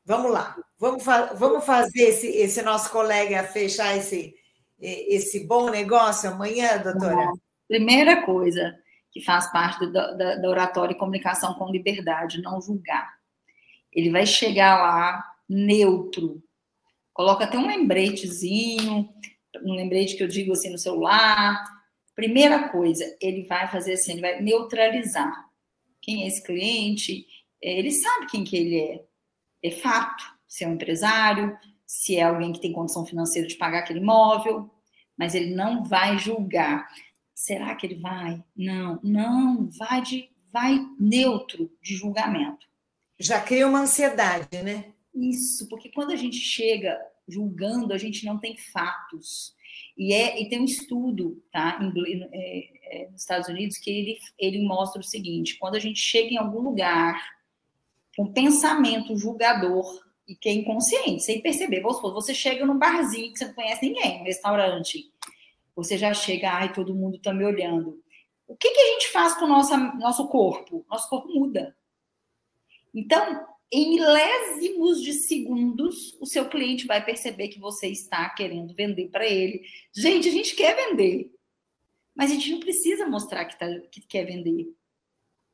Vamos 0.04 0.30
lá, 0.30 0.54
vamos, 0.78 1.02
fa 1.02 1.32
vamos 1.32 1.64
fazer 1.64 2.08
esse, 2.10 2.26
esse 2.26 2.60
nosso 2.60 2.90
colega 2.90 3.42
fechar 3.42 3.96
esse, 3.96 4.34
esse 4.78 5.46
bom 5.46 5.70
negócio 5.70 6.28
amanhã, 6.28 6.76
doutora? 6.76 7.32
Primeira 7.66 8.26
coisa 8.26 8.78
que 9.10 9.24
faz 9.24 9.50
parte 9.50 9.80
do, 9.80 9.90
da, 9.90 10.36
da 10.36 10.48
oratória 10.50 10.92
e 10.92 10.98
comunicação 10.98 11.54
com 11.54 11.72
liberdade, 11.72 12.42
não 12.42 12.60
julgar. 12.60 13.14
Ele 13.90 14.10
vai 14.10 14.26
chegar 14.26 14.76
lá 14.76 15.24
neutro. 15.48 16.44
Coloca 17.14 17.44
até 17.44 17.56
um 17.56 17.66
lembretezinho, 17.66 19.08
um 19.64 19.74
lembrete 19.74 20.18
que 20.18 20.22
eu 20.22 20.28
digo 20.28 20.52
assim 20.52 20.68
no 20.68 20.76
celular. 20.76 21.64
Primeira 22.14 22.68
coisa, 22.68 23.04
ele 23.20 23.44
vai 23.44 23.70
fazer 23.70 23.94
assim, 23.94 24.12
ele 24.12 24.20
vai 24.20 24.40
neutralizar. 24.40 25.48
Quem 26.00 26.24
é 26.24 26.26
esse 26.26 26.42
cliente? 26.42 27.26
Ele 27.60 27.90
sabe 27.90 28.26
quem 28.26 28.44
que 28.44 28.56
ele 28.56 28.78
é. 28.78 29.04
É 29.62 29.70
fato. 29.70 30.24
Se 30.46 30.64
é 30.64 30.68
um 30.68 30.74
empresário, 30.74 31.56
se 31.86 32.16
é 32.16 32.22
alguém 32.22 32.52
que 32.52 32.60
tem 32.60 32.72
condição 32.72 33.06
financeira 33.06 33.48
de 33.48 33.54
pagar 33.54 33.80
aquele 33.80 34.00
imóvel, 34.00 34.70
mas 35.16 35.34
ele 35.34 35.54
não 35.54 35.84
vai 35.84 36.18
julgar. 36.18 36.88
Será 37.34 37.74
que 37.74 37.86
ele 37.86 37.94
vai? 37.94 38.42
Não, 38.54 39.00
não, 39.02 39.70
vai 39.70 40.02
de 40.02 40.30
vai 40.52 40.86
neutro 41.00 41.72
de 41.80 41.96
julgamento. 41.96 42.66
Já 43.18 43.40
cria 43.40 43.66
uma 43.66 43.80
ansiedade, 43.80 44.62
né? 44.62 44.92
Isso, 45.14 45.68
porque 45.68 45.88
quando 45.88 46.12
a 46.12 46.16
gente 46.16 46.36
chega 46.36 47.00
julgando, 47.26 47.94
a 47.94 47.98
gente 47.98 48.26
não 48.26 48.38
tem 48.38 48.56
fatos. 48.56 49.54
E, 49.96 50.12
é, 50.12 50.40
e 50.40 50.48
tem 50.48 50.60
um 50.60 50.64
estudo 50.64 51.42
tá, 51.52 51.78
em, 51.80 52.28
é, 52.32 52.68
é, 52.84 53.10
nos 53.10 53.22
Estados 53.22 53.48
Unidos 53.48 53.78
que 53.78 53.90
ele, 53.90 54.18
ele 54.38 54.66
mostra 54.66 55.00
o 55.00 55.04
seguinte: 55.04 55.58
quando 55.58 55.74
a 55.74 55.80
gente 55.80 56.00
chega 56.00 56.30
em 56.30 56.38
algum 56.38 56.60
lugar 56.60 57.20
com 58.16 58.32
pensamento 58.32 59.16
julgador 59.16 59.86
e 60.26 60.34
que 60.34 60.48
é 60.48 60.52
inconsciente, 60.52 61.22
sem 61.22 61.40
perceber, 61.40 61.82
supor, 61.82 62.12
você 62.12 62.34
chega 62.34 62.64
num 62.64 62.78
barzinho 62.78 63.32
que 63.32 63.38
você 63.38 63.46
não 63.46 63.54
conhece 63.54 63.84
ninguém, 63.84 64.20
um 64.20 64.24
restaurante, 64.24 65.10
você 65.74 65.96
já 65.96 66.12
chega, 66.12 66.50
ai, 66.50 66.72
todo 66.72 66.94
mundo 66.94 67.16
está 67.16 67.32
me 67.32 67.44
olhando. 67.44 68.02
O 68.46 68.56
que, 68.56 68.70
que 68.70 68.80
a 68.80 68.92
gente 68.92 69.08
faz 69.08 69.34
com 69.34 69.46
o 69.46 69.48
nosso, 69.48 69.76
nosso 69.98 70.28
corpo? 70.28 70.84
Nosso 70.88 71.08
corpo 71.08 71.28
muda. 71.28 71.74
Então, 72.94 73.46
em 73.72 73.94
milésimos 73.94 75.02
de 75.02 75.14
segundos, 75.14 76.14
o 76.20 76.26
seu 76.26 76.46
cliente 76.46 76.86
vai 76.86 77.02
perceber 77.02 77.48
que 77.48 77.58
você 77.58 77.88
está 77.88 78.28
querendo 78.28 78.74
vender 78.74 79.08
para 79.08 79.26
ele. 79.26 79.62
Gente, 79.96 80.28
a 80.28 80.30
gente 80.30 80.54
quer 80.54 80.76
vender, 80.76 81.32
mas 82.14 82.30
a 82.30 82.34
gente 82.34 82.50
não 82.50 82.60
precisa 82.60 83.08
mostrar 83.08 83.46
que, 83.46 83.58
tá, 83.58 83.66
que 83.90 84.02
quer 84.02 84.26
vender. 84.26 84.68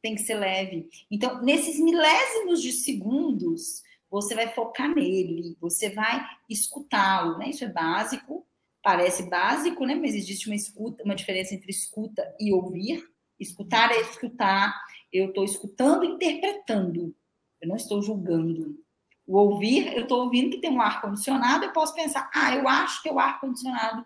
Tem 0.03 0.17
que 0.17 0.23
ser 0.23 0.35
leve. 0.35 0.89
Então, 1.09 1.41
nesses 1.43 1.79
milésimos 1.79 2.61
de 2.61 2.73
segundos, 2.73 3.85
você 4.11 4.35
vai 4.35 4.53
focar 4.53 4.93
nele, 4.93 5.57
você 5.61 5.91
vai 5.91 6.21
escutá-lo, 6.49 7.39
né? 7.39 7.51
Isso 7.51 7.65
é 7.65 7.69
básico, 7.69 8.45
parece 8.83 9.31
básico, 9.31 9.87
né? 9.87 9.95
Mas 9.95 10.17
existe 10.17 10.49
uma 10.49 10.57
escuta, 10.57 11.05
uma 11.05 11.15
diferença 11.15 11.55
entre 11.55 11.71
escuta 11.71 12.35
e 12.41 12.53
ouvir. 12.53 13.01
Escutar 13.39 13.93
é 13.93 14.01
escutar. 14.01 14.75
Eu 15.13 15.29
estou 15.29 15.45
escutando, 15.45 16.05
interpretando. 16.05 17.15
Eu 17.61 17.69
não 17.69 17.77
estou 17.77 18.03
julgando. 18.03 18.79
O 19.27 19.37
ouvir, 19.37 19.95
eu 19.95 20.03
estou 20.03 20.25
ouvindo 20.25 20.51
que 20.51 20.61
tem 20.61 20.71
um 20.71 20.81
ar-condicionado, 20.81 21.65
eu 21.65 21.73
posso 21.73 21.95
pensar, 21.95 22.31
ah, 22.35 22.55
eu 22.55 22.67
acho 22.67 23.03
que 23.03 23.09
é 23.09 23.13
o 23.13 23.19
ar-condicionado 23.19 24.05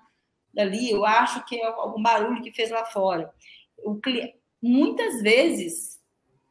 dali, 0.53 0.91
eu 0.91 1.05
acho 1.05 1.45
que 1.45 1.57
é 1.57 1.65
algum 1.65 2.03
barulho 2.03 2.43
que 2.43 2.53
fez 2.53 2.71
lá 2.71 2.85
fora. 2.85 3.33
O, 3.79 4.01
muitas 4.61 5.23
vezes, 5.23 6.01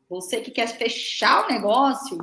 você 0.09 0.41
que 0.41 0.51
quer 0.51 0.67
fechar 0.67 1.45
o 1.45 1.49
negócio, 1.49 2.17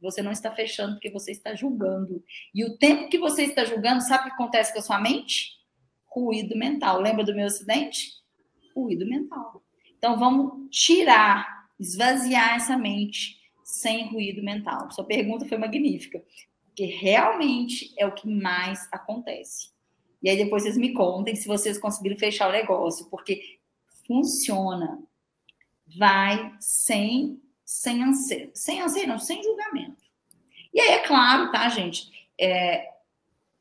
você 0.00 0.22
não 0.22 0.30
está 0.30 0.50
fechando 0.50 0.94
porque 0.94 1.10
você 1.10 1.32
está 1.32 1.54
julgando. 1.54 2.22
E 2.54 2.64
o 2.64 2.76
tempo 2.76 3.08
que 3.08 3.18
você 3.18 3.44
está 3.44 3.64
julgando, 3.64 4.02
sabe 4.02 4.24
o 4.24 4.26
que 4.26 4.34
acontece 4.34 4.72
com 4.72 4.78
a 4.78 4.82
sua 4.82 5.00
mente? 5.00 5.58
Ruído 6.04 6.56
mental. 6.56 7.00
Lembra 7.00 7.24
do 7.24 7.34
meu 7.34 7.46
acidente? 7.46 8.12
Ruído 8.76 9.06
mental. 9.06 9.62
Então 9.96 10.18
vamos 10.18 10.68
tirar, 10.70 11.66
esvaziar 11.80 12.56
essa 12.56 12.76
mente 12.76 13.42
sem 13.64 14.12
ruído 14.12 14.42
mental. 14.42 14.90
Sua 14.92 15.04
pergunta 15.04 15.46
foi 15.48 15.58
magnífica, 15.58 16.22
porque 16.66 16.84
realmente 16.84 17.92
é 17.98 18.06
o 18.06 18.14
que 18.14 18.28
mais 18.28 18.86
acontece. 18.92 19.72
E 20.22 20.30
aí 20.30 20.36
depois 20.36 20.62
vocês 20.62 20.76
me 20.76 20.92
contem 20.92 21.34
se 21.34 21.48
vocês 21.48 21.78
conseguiram 21.78 22.16
fechar 22.16 22.48
o 22.48 22.52
negócio, 22.52 23.06
porque 23.10 23.58
funciona. 24.06 25.02
Vai 25.86 26.54
sem 26.60 27.40
sem 27.64 28.02
anseio, 28.02 28.50
sem 28.54 28.80
anseio 28.82 29.08
não, 29.08 29.18
sem 29.18 29.42
julgamento. 29.42 30.04
E 30.72 30.80
aí, 30.80 30.90
é 30.90 30.98
claro, 30.98 31.50
tá, 31.50 31.68
gente? 31.68 32.10
É, 32.38 32.90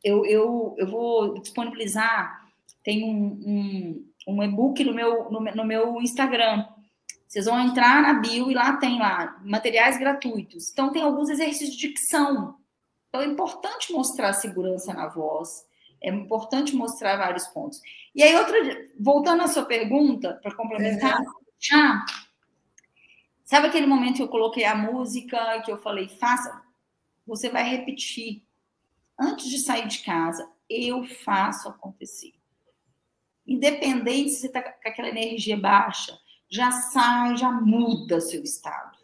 eu, 0.04 0.26
eu, 0.26 0.76
eu 0.78 0.88
vou 0.88 1.40
disponibilizar, 1.40 2.44
tem 2.84 3.04
um, 3.04 3.26
um, 3.46 4.12
um 4.28 4.44
e-book 4.44 4.84
no 4.84 4.94
meu, 4.94 5.32
no, 5.32 5.40
no 5.40 5.66
meu 5.66 6.02
Instagram. 6.02 6.66
Vocês 7.34 7.46
vão 7.46 7.60
entrar 7.60 8.00
na 8.04 8.14
bio 8.14 8.52
e 8.52 8.54
lá 8.54 8.78
tem 8.78 9.00
lá 9.00 9.42
materiais 9.44 9.98
gratuitos. 9.98 10.72
Então, 10.72 10.92
tem 10.92 11.02
alguns 11.02 11.30
exercícios 11.30 11.72
de 11.72 11.88
dicção. 11.88 12.60
Então, 13.10 13.22
é 13.22 13.26
importante 13.26 13.92
mostrar 13.92 14.34
segurança 14.34 14.94
na 14.94 15.08
voz, 15.08 15.66
é 16.00 16.12
importante 16.12 16.76
mostrar 16.76 17.18
vários 17.18 17.48
pontos. 17.48 17.82
E 18.14 18.22
aí, 18.22 18.36
outra, 18.36 18.56
voltando 19.00 19.42
à 19.42 19.48
sua 19.48 19.66
pergunta, 19.66 20.40
para 20.44 20.54
complementar, 20.54 21.20
uhum. 21.22 21.34
já 21.60 22.06
Sabe 23.44 23.68
aquele 23.68 23.88
momento 23.88 24.18
que 24.18 24.22
eu 24.22 24.28
coloquei 24.28 24.66
a 24.66 24.76
música 24.76 25.60
que 25.62 25.72
eu 25.72 25.78
falei, 25.80 26.08
faça? 26.08 26.62
Você 27.26 27.50
vai 27.50 27.64
repetir. 27.64 28.44
Antes 29.20 29.50
de 29.50 29.58
sair 29.58 29.88
de 29.88 30.04
casa, 30.04 30.48
eu 30.70 31.04
faço 31.04 31.68
acontecer. 31.68 32.34
Independente 33.46 34.30
se 34.30 34.42
você 34.42 34.48
está 34.48 34.62
com 34.62 34.88
aquela 34.88 35.10
energia 35.10 35.58
baixa, 35.58 36.16
já 36.54 36.72
sai, 36.72 37.36
já 37.36 37.52
muda 37.52 38.22
seu 38.22 38.44
estado. 38.44 38.96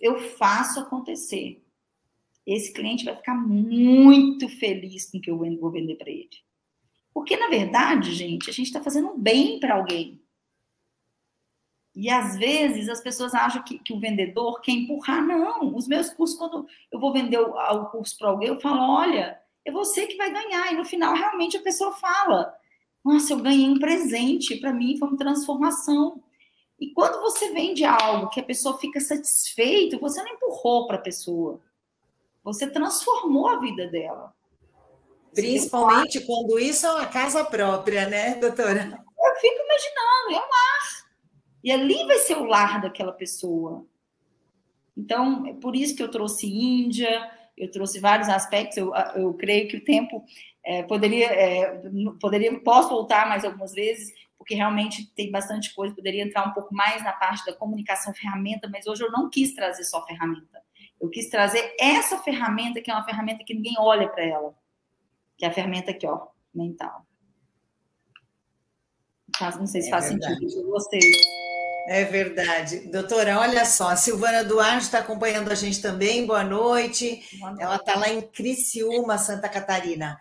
Eu 0.00 0.16
faço 0.36 0.78
acontecer. 0.78 1.60
Esse 2.46 2.72
cliente 2.72 3.04
vai 3.04 3.16
ficar 3.16 3.34
muito 3.34 4.48
feliz 4.48 5.10
com 5.10 5.18
o 5.18 5.20
que 5.20 5.28
eu 5.28 5.36
vou 5.36 5.70
vender 5.72 5.96
para 5.96 6.10
ele. 6.10 6.30
Porque, 7.12 7.36
na 7.36 7.48
verdade, 7.48 8.14
gente, 8.14 8.48
a 8.48 8.52
gente 8.52 8.68
está 8.68 8.80
fazendo 8.80 9.08
um 9.08 9.18
bem 9.18 9.58
para 9.58 9.74
alguém. 9.74 10.22
E 11.96 12.08
às 12.08 12.38
vezes 12.38 12.88
as 12.88 13.02
pessoas 13.02 13.34
acham 13.34 13.62
que, 13.64 13.80
que, 13.80 13.92
o 13.92 13.98
vendedor 13.98 14.60
quer 14.60 14.72
empurrar. 14.72 15.20
Não, 15.20 15.74
os 15.74 15.88
meus 15.88 16.10
cursos, 16.10 16.38
quando 16.38 16.66
eu 16.92 17.00
vou 17.00 17.12
vender 17.12 17.38
o, 17.38 17.50
o 17.50 17.86
curso 17.86 18.16
para 18.16 18.28
alguém, 18.28 18.48
eu 18.48 18.60
falo: 18.60 18.80
olha, 18.80 19.36
é 19.64 19.70
você 19.72 20.06
que 20.06 20.16
vai 20.16 20.32
ganhar. 20.32 20.72
E 20.72 20.76
no 20.76 20.84
final, 20.84 21.12
realmente, 21.12 21.56
a 21.56 21.62
pessoa 21.62 21.92
fala: 21.92 22.54
nossa, 23.04 23.32
eu 23.32 23.40
ganhei 23.40 23.68
um 23.68 23.80
presente, 23.80 24.56
para 24.56 24.72
mim 24.72 24.96
foi 24.96 25.08
uma 25.08 25.18
transformação. 25.18 26.22
E 26.82 26.92
quando 26.92 27.20
você 27.20 27.52
vende 27.52 27.84
algo 27.84 28.28
que 28.28 28.40
a 28.40 28.42
pessoa 28.42 28.76
fica 28.76 28.98
satisfeita, 28.98 29.96
você 29.98 30.20
não 30.20 30.32
empurrou 30.32 30.88
para 30.88 30.96
a 30.96 31.00
pessoa, 31.00 31.60
você 32.42 32.66
transformou 32.66 33.46
a 33.46 33.60
vida 33.60 33.86
dela. 33.86 34.34
Principalmente 35.32 36.20
quando 36.26 36.58
isso 36.58 36.84
é 36.84 36.90
uma 36.90 37.06
casa 37.06 37.44
própria, 37.44 38.08
né, 38.08 38.34
doutora? 38.34 38.80
Eu 38.82 39.36
fico 39.36 39.62
imaginando, 39.62 40.32
é 40.32 40.44
um 40.44 40.50
lar 40.50 41.06
e 41.62 41.70
ali 41.70 42.04
vai 42.04 42.18
ser 42.18 42.36
o 42.36 42.46
lar 42.46 42.80
daquela 42.80 43.12
pessoa. 43.12 43.86
Então, 44.96 45.46
é 45.46 45.52
por 45.52 45.76
isso 45.76 45.94
que 45.94 46.02
eu 46.02 46.10
trouxe 46.10 46.48
Índia, 46.48 47.30
eu 47.56 47.70
trouxe 47.70 48.00
vários 48.00 48.28
aspectos. 48.28 48.76
Eu, 48.76 48.92
eu 49.14 49.32
creio 49.34 49.68
que 49.68 49.76
o 49.76 49.84
tempo 49.84 50.24
é, 50.64 50.82
poderia, 50.82 51.28
é, 51.28 51.80
poderia, 52.20 52.58
posso 52.58 52.88
voltar 52.88 53.28
mais 53.28 53.44
algumas 53.44 53.72
vezes, 53.72 54.12
porque 54.42 54.56
realmente 54.56 55.06
tem 55.14 55.30
bastante 55.30 55.72
coisa. 55.72 55.94
Poderia 55.94 56.24
entrar 56.24 56.48
um 56.48 56.52
pouco 56.52 56.74
mais 56.74 57.02
na 57.04 57.12
parte 57.12 57.46
da 57.46 57.54
comunicação 57.54 58.12
ferramenta, 58.12 58.68
mas 58.68 58.88
hoje 58.88 59.04
eu 59.04 59.12
não 59.12 59.30
quis 59.30 59.54
trazer 59.54 59.84
só 59.84 60.04
ferramenta. 60.04 60.60
Eu 61.00 61.08
quis 61.08 61.28
trazer 61.28 61.76
essa 61.78 62.18
ferramenta, 62.18 62.80
que 62.80 62.90
é 62.90 62.94
uma 62.94 63.04
ferramenta 63.04 63.44
que 63.44 63.54
ninguém 63.54 63.76
olha 63.78 64.08
para 64.08 64.24
ela, 64.24 64.52
que 65.38 65.44
é 65.44 65.48
a 65.48 65.52
ferramenta 65.52 65.92
aqui, 65.92 66.04
ó, 66.06 66.26
mental. 66.52 67.06
Não 69.40 69.66
sei 69.66 69.80
se 69.80 69.88
é 69.88 69.90
faz 69.90 70.08
verdade. 70.08 70.34
sentido 70.34 70.62
para 70.62 70.70
vocês. 70.70 71.04
É 71.88 72.04
verdade. 72.04 72.80
Doutora, 72.90 73.38
olha 73.38 73.64
só, 73.64 73.90
a 73.90 73.96
Silvana 73.96 74.44
Duarte 74.44 74.86
está 74.86 74.98
acompanhando 74.98 75.50
a 75.52 75.54
gente 75.54 75.80
também. 75.80 76.26
Boa 76.26 76.42
noite. 76.42 77.24
Boa 77.38 77.50
noite. 77.50 77.62
Ela 77.62 77.76
está 77.76 77.96
lá 77.96 78.08
em 78.08 78.20
Criciúma, 78.20 79.18
Santa 79.18 79.48
Catarina. 79.48 80.20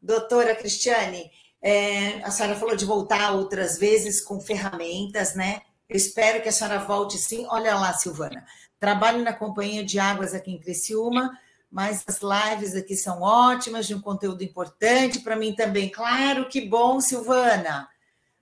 Doutora 0.00 0.54
Cristiane, 0.54 1.30
é, 1.62 2.22
a 2.22 2.30
senhora 2.30 2.56
falou 2.56 2.76
de 2.76 2.84
voltar 2.84 3.32
outras 3.32 3.78
vezes 3.78 4.20
com 4.20 4.40
ferramentas, 4.40 5.34
né? 5.34 5.60
Eu 5.88 5.96
espero 5.96 6.42
que 6.42 6.48
a 6.48 6.52
senhora 6.52 6.78
volte 6.78 7.18
sim. 7.18 7.46
Olha 7.48 7.74
lá, 7.74 7.92
Silvana. 7.94 8.44
Trabalho 8.78 9.24
na 9.24 9.32
Companhia 9.32 9.84
de 9.84 9.98
Águas 9.98 10.34
aqui 10.34 10.52
em 10.52 10.60
Criciúma, 10.60 11.36
mas 11.70 12.04
as 12.06 12.20
lives 12.20 12.76
aqui 12.76 12.94
são 12.94 13.22
ótimas, 13.22 13.86
de 13.86 13.94
um 13.94 14.00
conteúdo 14.00 14.44
importante 14.44 15.20
para 15.20 15.34
mim 15.36 15.54
também. 15.54 15.88
Claro, 15.88 16.48
que 16.48 16.60
bom, 16.60 17.00
Silvana. 17.00 17.88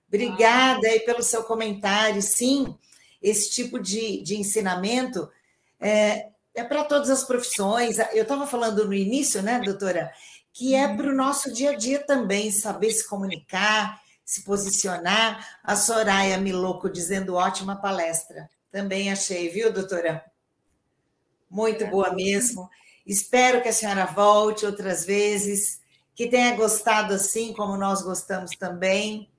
Obrigada 0.07 0.87
aí 0.87 0.99
pelo 0.99 1.23
seu 1.23 1.43
comentário. 1.43 2.21
Sim, 2.21 2.77
esse 3.21 3.49
tipo 3.49 3.79
de, 3.79 4.21
de 4.21 4.37
ensinamento 4.37 5.29
é, 5.79 6.27
é 6.53 6.63
para 6.63 6.83
todas 6.83 7.09
as 7.09 7.23
profissões. 7.23 7.97
Eu 8.13 8.23
estava 8.23 8.45
falando 8.45 8.85
no 8.85 8.93
início, 8.93 9.41
né, 9.41 9.59
doutora, 9.59 10.11
que 10.57 10.73
é 10.73 10.87
uhum. 10.87 10.97
para 10.97 11.09
o 11.11 11.15
nosso 11.15 11.53
dia 11.53 11.69
a 11.69 11.75
dia 11.75 11.99
também, 11.99 12.49
saber 12.49 12.89
se 12.89 13.07
comunicar, 13.07 14.01
se 14.25 14.41
posicionar. 14.41 15.59
A 15.63 15.75
Soraya 15.75 16.39
Miloco 16.39 16.89
dizendo 16.89 17.35
ótima 17.35 17.75
palestra. 17.75 18.49
Também 18.71 19.11
achei, 19.11 19.49
viu, 19.49 19.71
doutora? 19.71 20.25
Muito 21.47 21.85
boa 21.85 22.11
mesmo. 22.11 22.67
Espero 23.05 23.61
que 23.61 23.69
a 23.69 23.73
senhora 23.73 24.07
volte 24.07 24.65
outras 24.65 25.05
vezes, 25.05 25.79
que 26.15 26.27
tenha 26.27 26.55
gostado 26.55 27.13
assim 27.13 27.53
como 27.53 27.77
nós 27.77 28.01
gostamos 28.01 28.49
também. 28.57 29.29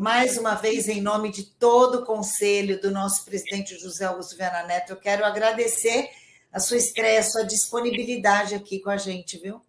Mais 0.00 0.38
uma 0.38 0.54
vez, 0.54 0.88
em 0.88 1.02
nome 1.02 1.30
de 1.30 1.44
todo 1.44 1.96
o 1.96 2.06
conselho 2.06 2.80
do 2.80 2.90
nosso 2.90 3.26
presidente 3.26 3.78
José 3.78 4.06
Augusto 4.06 4.38
Viana 4.38 4.62
Neto, 4.62 4.94
eu 4.94 4.96
quero 4.96 5.22
agradecer 5.22 6.08
a 6.50 6.58
sua 6.58 6.78
estreia, 6.78 7.20
a 7.20 7.24
sua 7.24 7.44
disponibilidade 7.44 8.54
aqui 8.54 8.80
com 8.80 8.88
a 8.88 8.96
gente, 8.96 9.36
viu? 9.36 9.60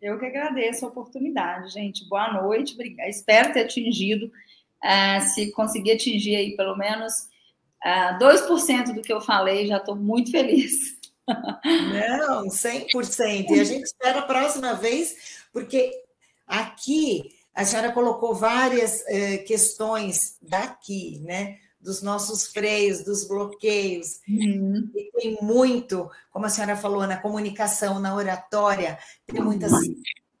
Eu 0.00 0.18
que 0.18 0.26
agradeço 0.26 0.84
a 0.84 0.88
oportunidade, 0.88 1.72
gente. 1.72 2.08
Boa 2.08 2.32
noite, 2.32 2.76
espero 3.08 3.52
ter 3.52 3.64
atingido. 3.64 4.30
Uh, 4.84 5.20
se 5.20 5.50
conseguir 5.50 5.92
atingir 5.92 6.36
aí 6.36 6.56
pelo 6.56 6.76
menos 6.76 7.12
uh, 7.84 8.14
ah, 8.14 8.18
2% 8.20 8.94
do 8.94 9.02
que 9.02 9.12
eu 9.12 9.20
falei, 9.20 9.66
já 9.66 9.78
estou 9.78 9.96
muito 9.96 10.30
feliz. 10.30 10.96
Não, 11.26 12.46
100%. 12.46 13.50
E 13.50 13.60
a 13.60 13.64
gente 13.64 13.84
espera 13.84 14.20
a 14.20 14.22
próxima 14.22 14.74
vez, 14.74 15.46
porque 15.52 15.90
aqui 16.46 17.24
a 17.52 17.64
senhora 17.64 17.92
colocou 17.92 18.34
várias 18.34 19.04
eh, 19.08 19.38
questões 19.38 20.38
daqui, 20.40 21.18
né? 21.24 21.58
Dos 21.80 22.02
nossos 22.02 22.48
freios, 22.48 23.04
dos 23.04 23.26
bloqueios. 23.26 24.20
Uhum. 24.28 24.90
E 24.94 25.10
tem 25.12 25.38
muito, 25.40 26.10
como 26.30 26.46
a 26.46 26.48
senhora 26.48 26.76
falou, 26.76 27.06
na 27.06 27.16
comunicação, 27.16 28.00
na 28.00 28.14
oratória, 28.14 28.98
tem 29.26 29.40
muitas, 29.40 29.72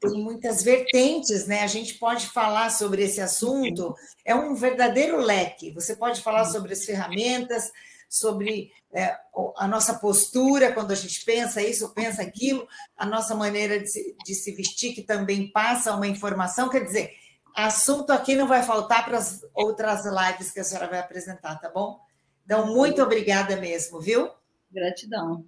tem 0.00 0.22
muitas 0.22 0.62
vertentes, 0.62 1.46
né? 1.46 1.62
A 1.62 1.66
gente 1.66 1.94
pode 1.94 2.26
falar 2.26 2.70
sobre 2.70 3.04
esse 3.04 3.20
assunto, 3.20 3.94
é 4.24 4.34
um 4.34 4.54
verdadeiro 4.54 5.18
leque. 5.18 5.72
Você 5.72 5.94
pode 5.94 6.22
falar 6.22 6.44
sobre 6.44 6.72
as 6.72 6.84
ferramentas, 6.84 7.70
sobre 8.08 8.72
é, 8.92 9.14
a 9.56 9.68
nossa 9.68 9.94
postura 9.94 10.72
quando 10.72 10.92
a 10.92 10.94
gente 10.94 11.24
pensa 11.24 11.60
isso, 11.60 11.92
pensa 11.92 12.22
aquilo, 12.22 12.66
a 12.96 13.04
nossa 13.04 13.34
maneira 13.34 13.78
de 13.78 13.86
se, 13.86 14.16
de 14.24 14.34
se 14.34 14.52
vestir, 14.52 14.94
que 14.94 15.02
também 15.02 15.50
passa 15.50 15.94
uma 15.94 16.06
informação. 16.06 16.68
Quer 16.68 16.84
dizer, 16.84 17.12
assunto 17.54 18.10
aqui 18.10 18.34
não 18.34 18.46
vai 18.46 18.62
faltar 18.62 19.04
para 19.04 19.18
as 19.18 19.40
outras 19.54 20.04
lives 20.04 20.50
que 20.52 20.60
a 20.60 20.64
senhora 20.64 20.88
vai 20.88 20.98
apresentar, 20.98 21.56
tá 21.60 21.68
bom? 21.68 22.00
Então, 22.44 22.66
muito 22.74 23.02
obrigada 23.02 23.56
mesmo, 23.56 24.00
viu? 24.00 24.30
Gratidão. 24.70 25.44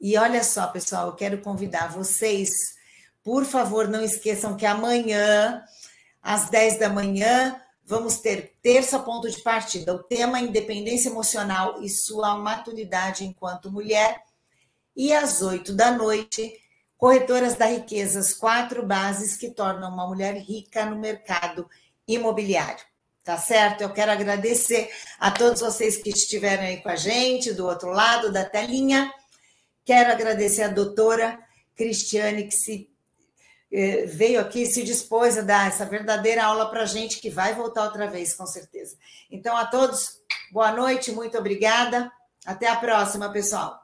E 0.00 0.16
olha 0.18 0.42
só, 0.42 0.66
pessoal, 0.66 1.06
eu 1.08 1.14
quero 1.14 1.40
convidar 1.40 1.92
vocês, 1.92 2.50
por 3.22 3.44
favor, 3.44 3.88
não 3.88 4.02
esqueçam 4.02 4.56
que 4.56 4.66
amanhã, 4.66 5.64
às 6.20 6.50
10 6.50 6.78
da 6.78 6.88
manhã, 6.88 7.60
vamos 7.84 8.18
ter 8.18 8.56
terça 8.62 8.98
ponto 8.98 9.30
de 9.30 9.40
partida, 9.40 9.94
o 9.94 10.02
tema 10.02 10.40
independência 10.40 11.08
emocional 11.08 11.82
e 11.82 11.88
sua 11.88 12.36
maturidade 12.36 13.24
enquanto 13.24 13.70
mulher. 13.70 14.22
E 14.96 15.12
às 15.12 15.42
oito 15.42 15.72
da 15.72 15.90
noite, 15.90 16.52
corretoras 17.04 17.54
da 17.54 17.66
riqueza, 17.66 18.18
as 18.18 18.32
quatro 18.32 18.82
bases 18.82 19.36
que 19.36 19.50
tornam 19.50 19.92
uma 19.92 20.06
mulher 20.06 20.38
rica 20.38 20.86
no 20.86 20.96
mercado 20.96 21.68
imobiliário. 22.08 22.82
Tá 23.22 23.36
certo? 23.36 23.82
Eu 23.82 23.92
quero 23.92 24.10
agradecer 24.10 24.90
a 25.20 25.30
todos 25.30 25.60
vocês 25.60 25.98
que 25.98 26.08
estiveram 26.08 26.62
aí 26.62 26.78
com 26.78 26.88
a 26.88 26.96
gente, 26.96 27.52
do 27.52 27.66
outro 27.66 27.90
lado 27.90 28.32
da 28.32 28.42
telinha. 28.42 29.12
Quero 29.84 30.12
agradecer 30.12 30.62
a 30.62 30.68
doutora 30.68 31.38
Cristiane, 31.76 32.44
que 32.44 32.54
se 32.54 32.90
eh, 33.70 34.06
veio 34.06 34.40
aqui 34.40 34.64
se 34.64 34.82
dispôs 34.82 35.36
a 35.36 35.42
dar 35.42 35.68
essa 35.68 35.84
verdadeira 35.84 36.42
aula 36.42 36.70
para 36.70 36.84
a 36.84 36.86
gente, 36.86 37.20
que 37.20 37.28
vai 37.28 37.54
voltar 37.54 37.84
outra 37.84 38.06
vez, 38.06 38.32
com 38.32 38.46
certeza. 38.46 38.96
Então, 39.30 39.54
a 39.54 39.66
todos, 39.66 40.22
boa 40.50 40.72
noite, 40.72 41.12
muito 41.12 41.36
obrigada. 41.36 42.10
Até 42.46 42.66
a 42.66 42.76
próxima, 42.76 43.30
pessoal. 43.30 43.83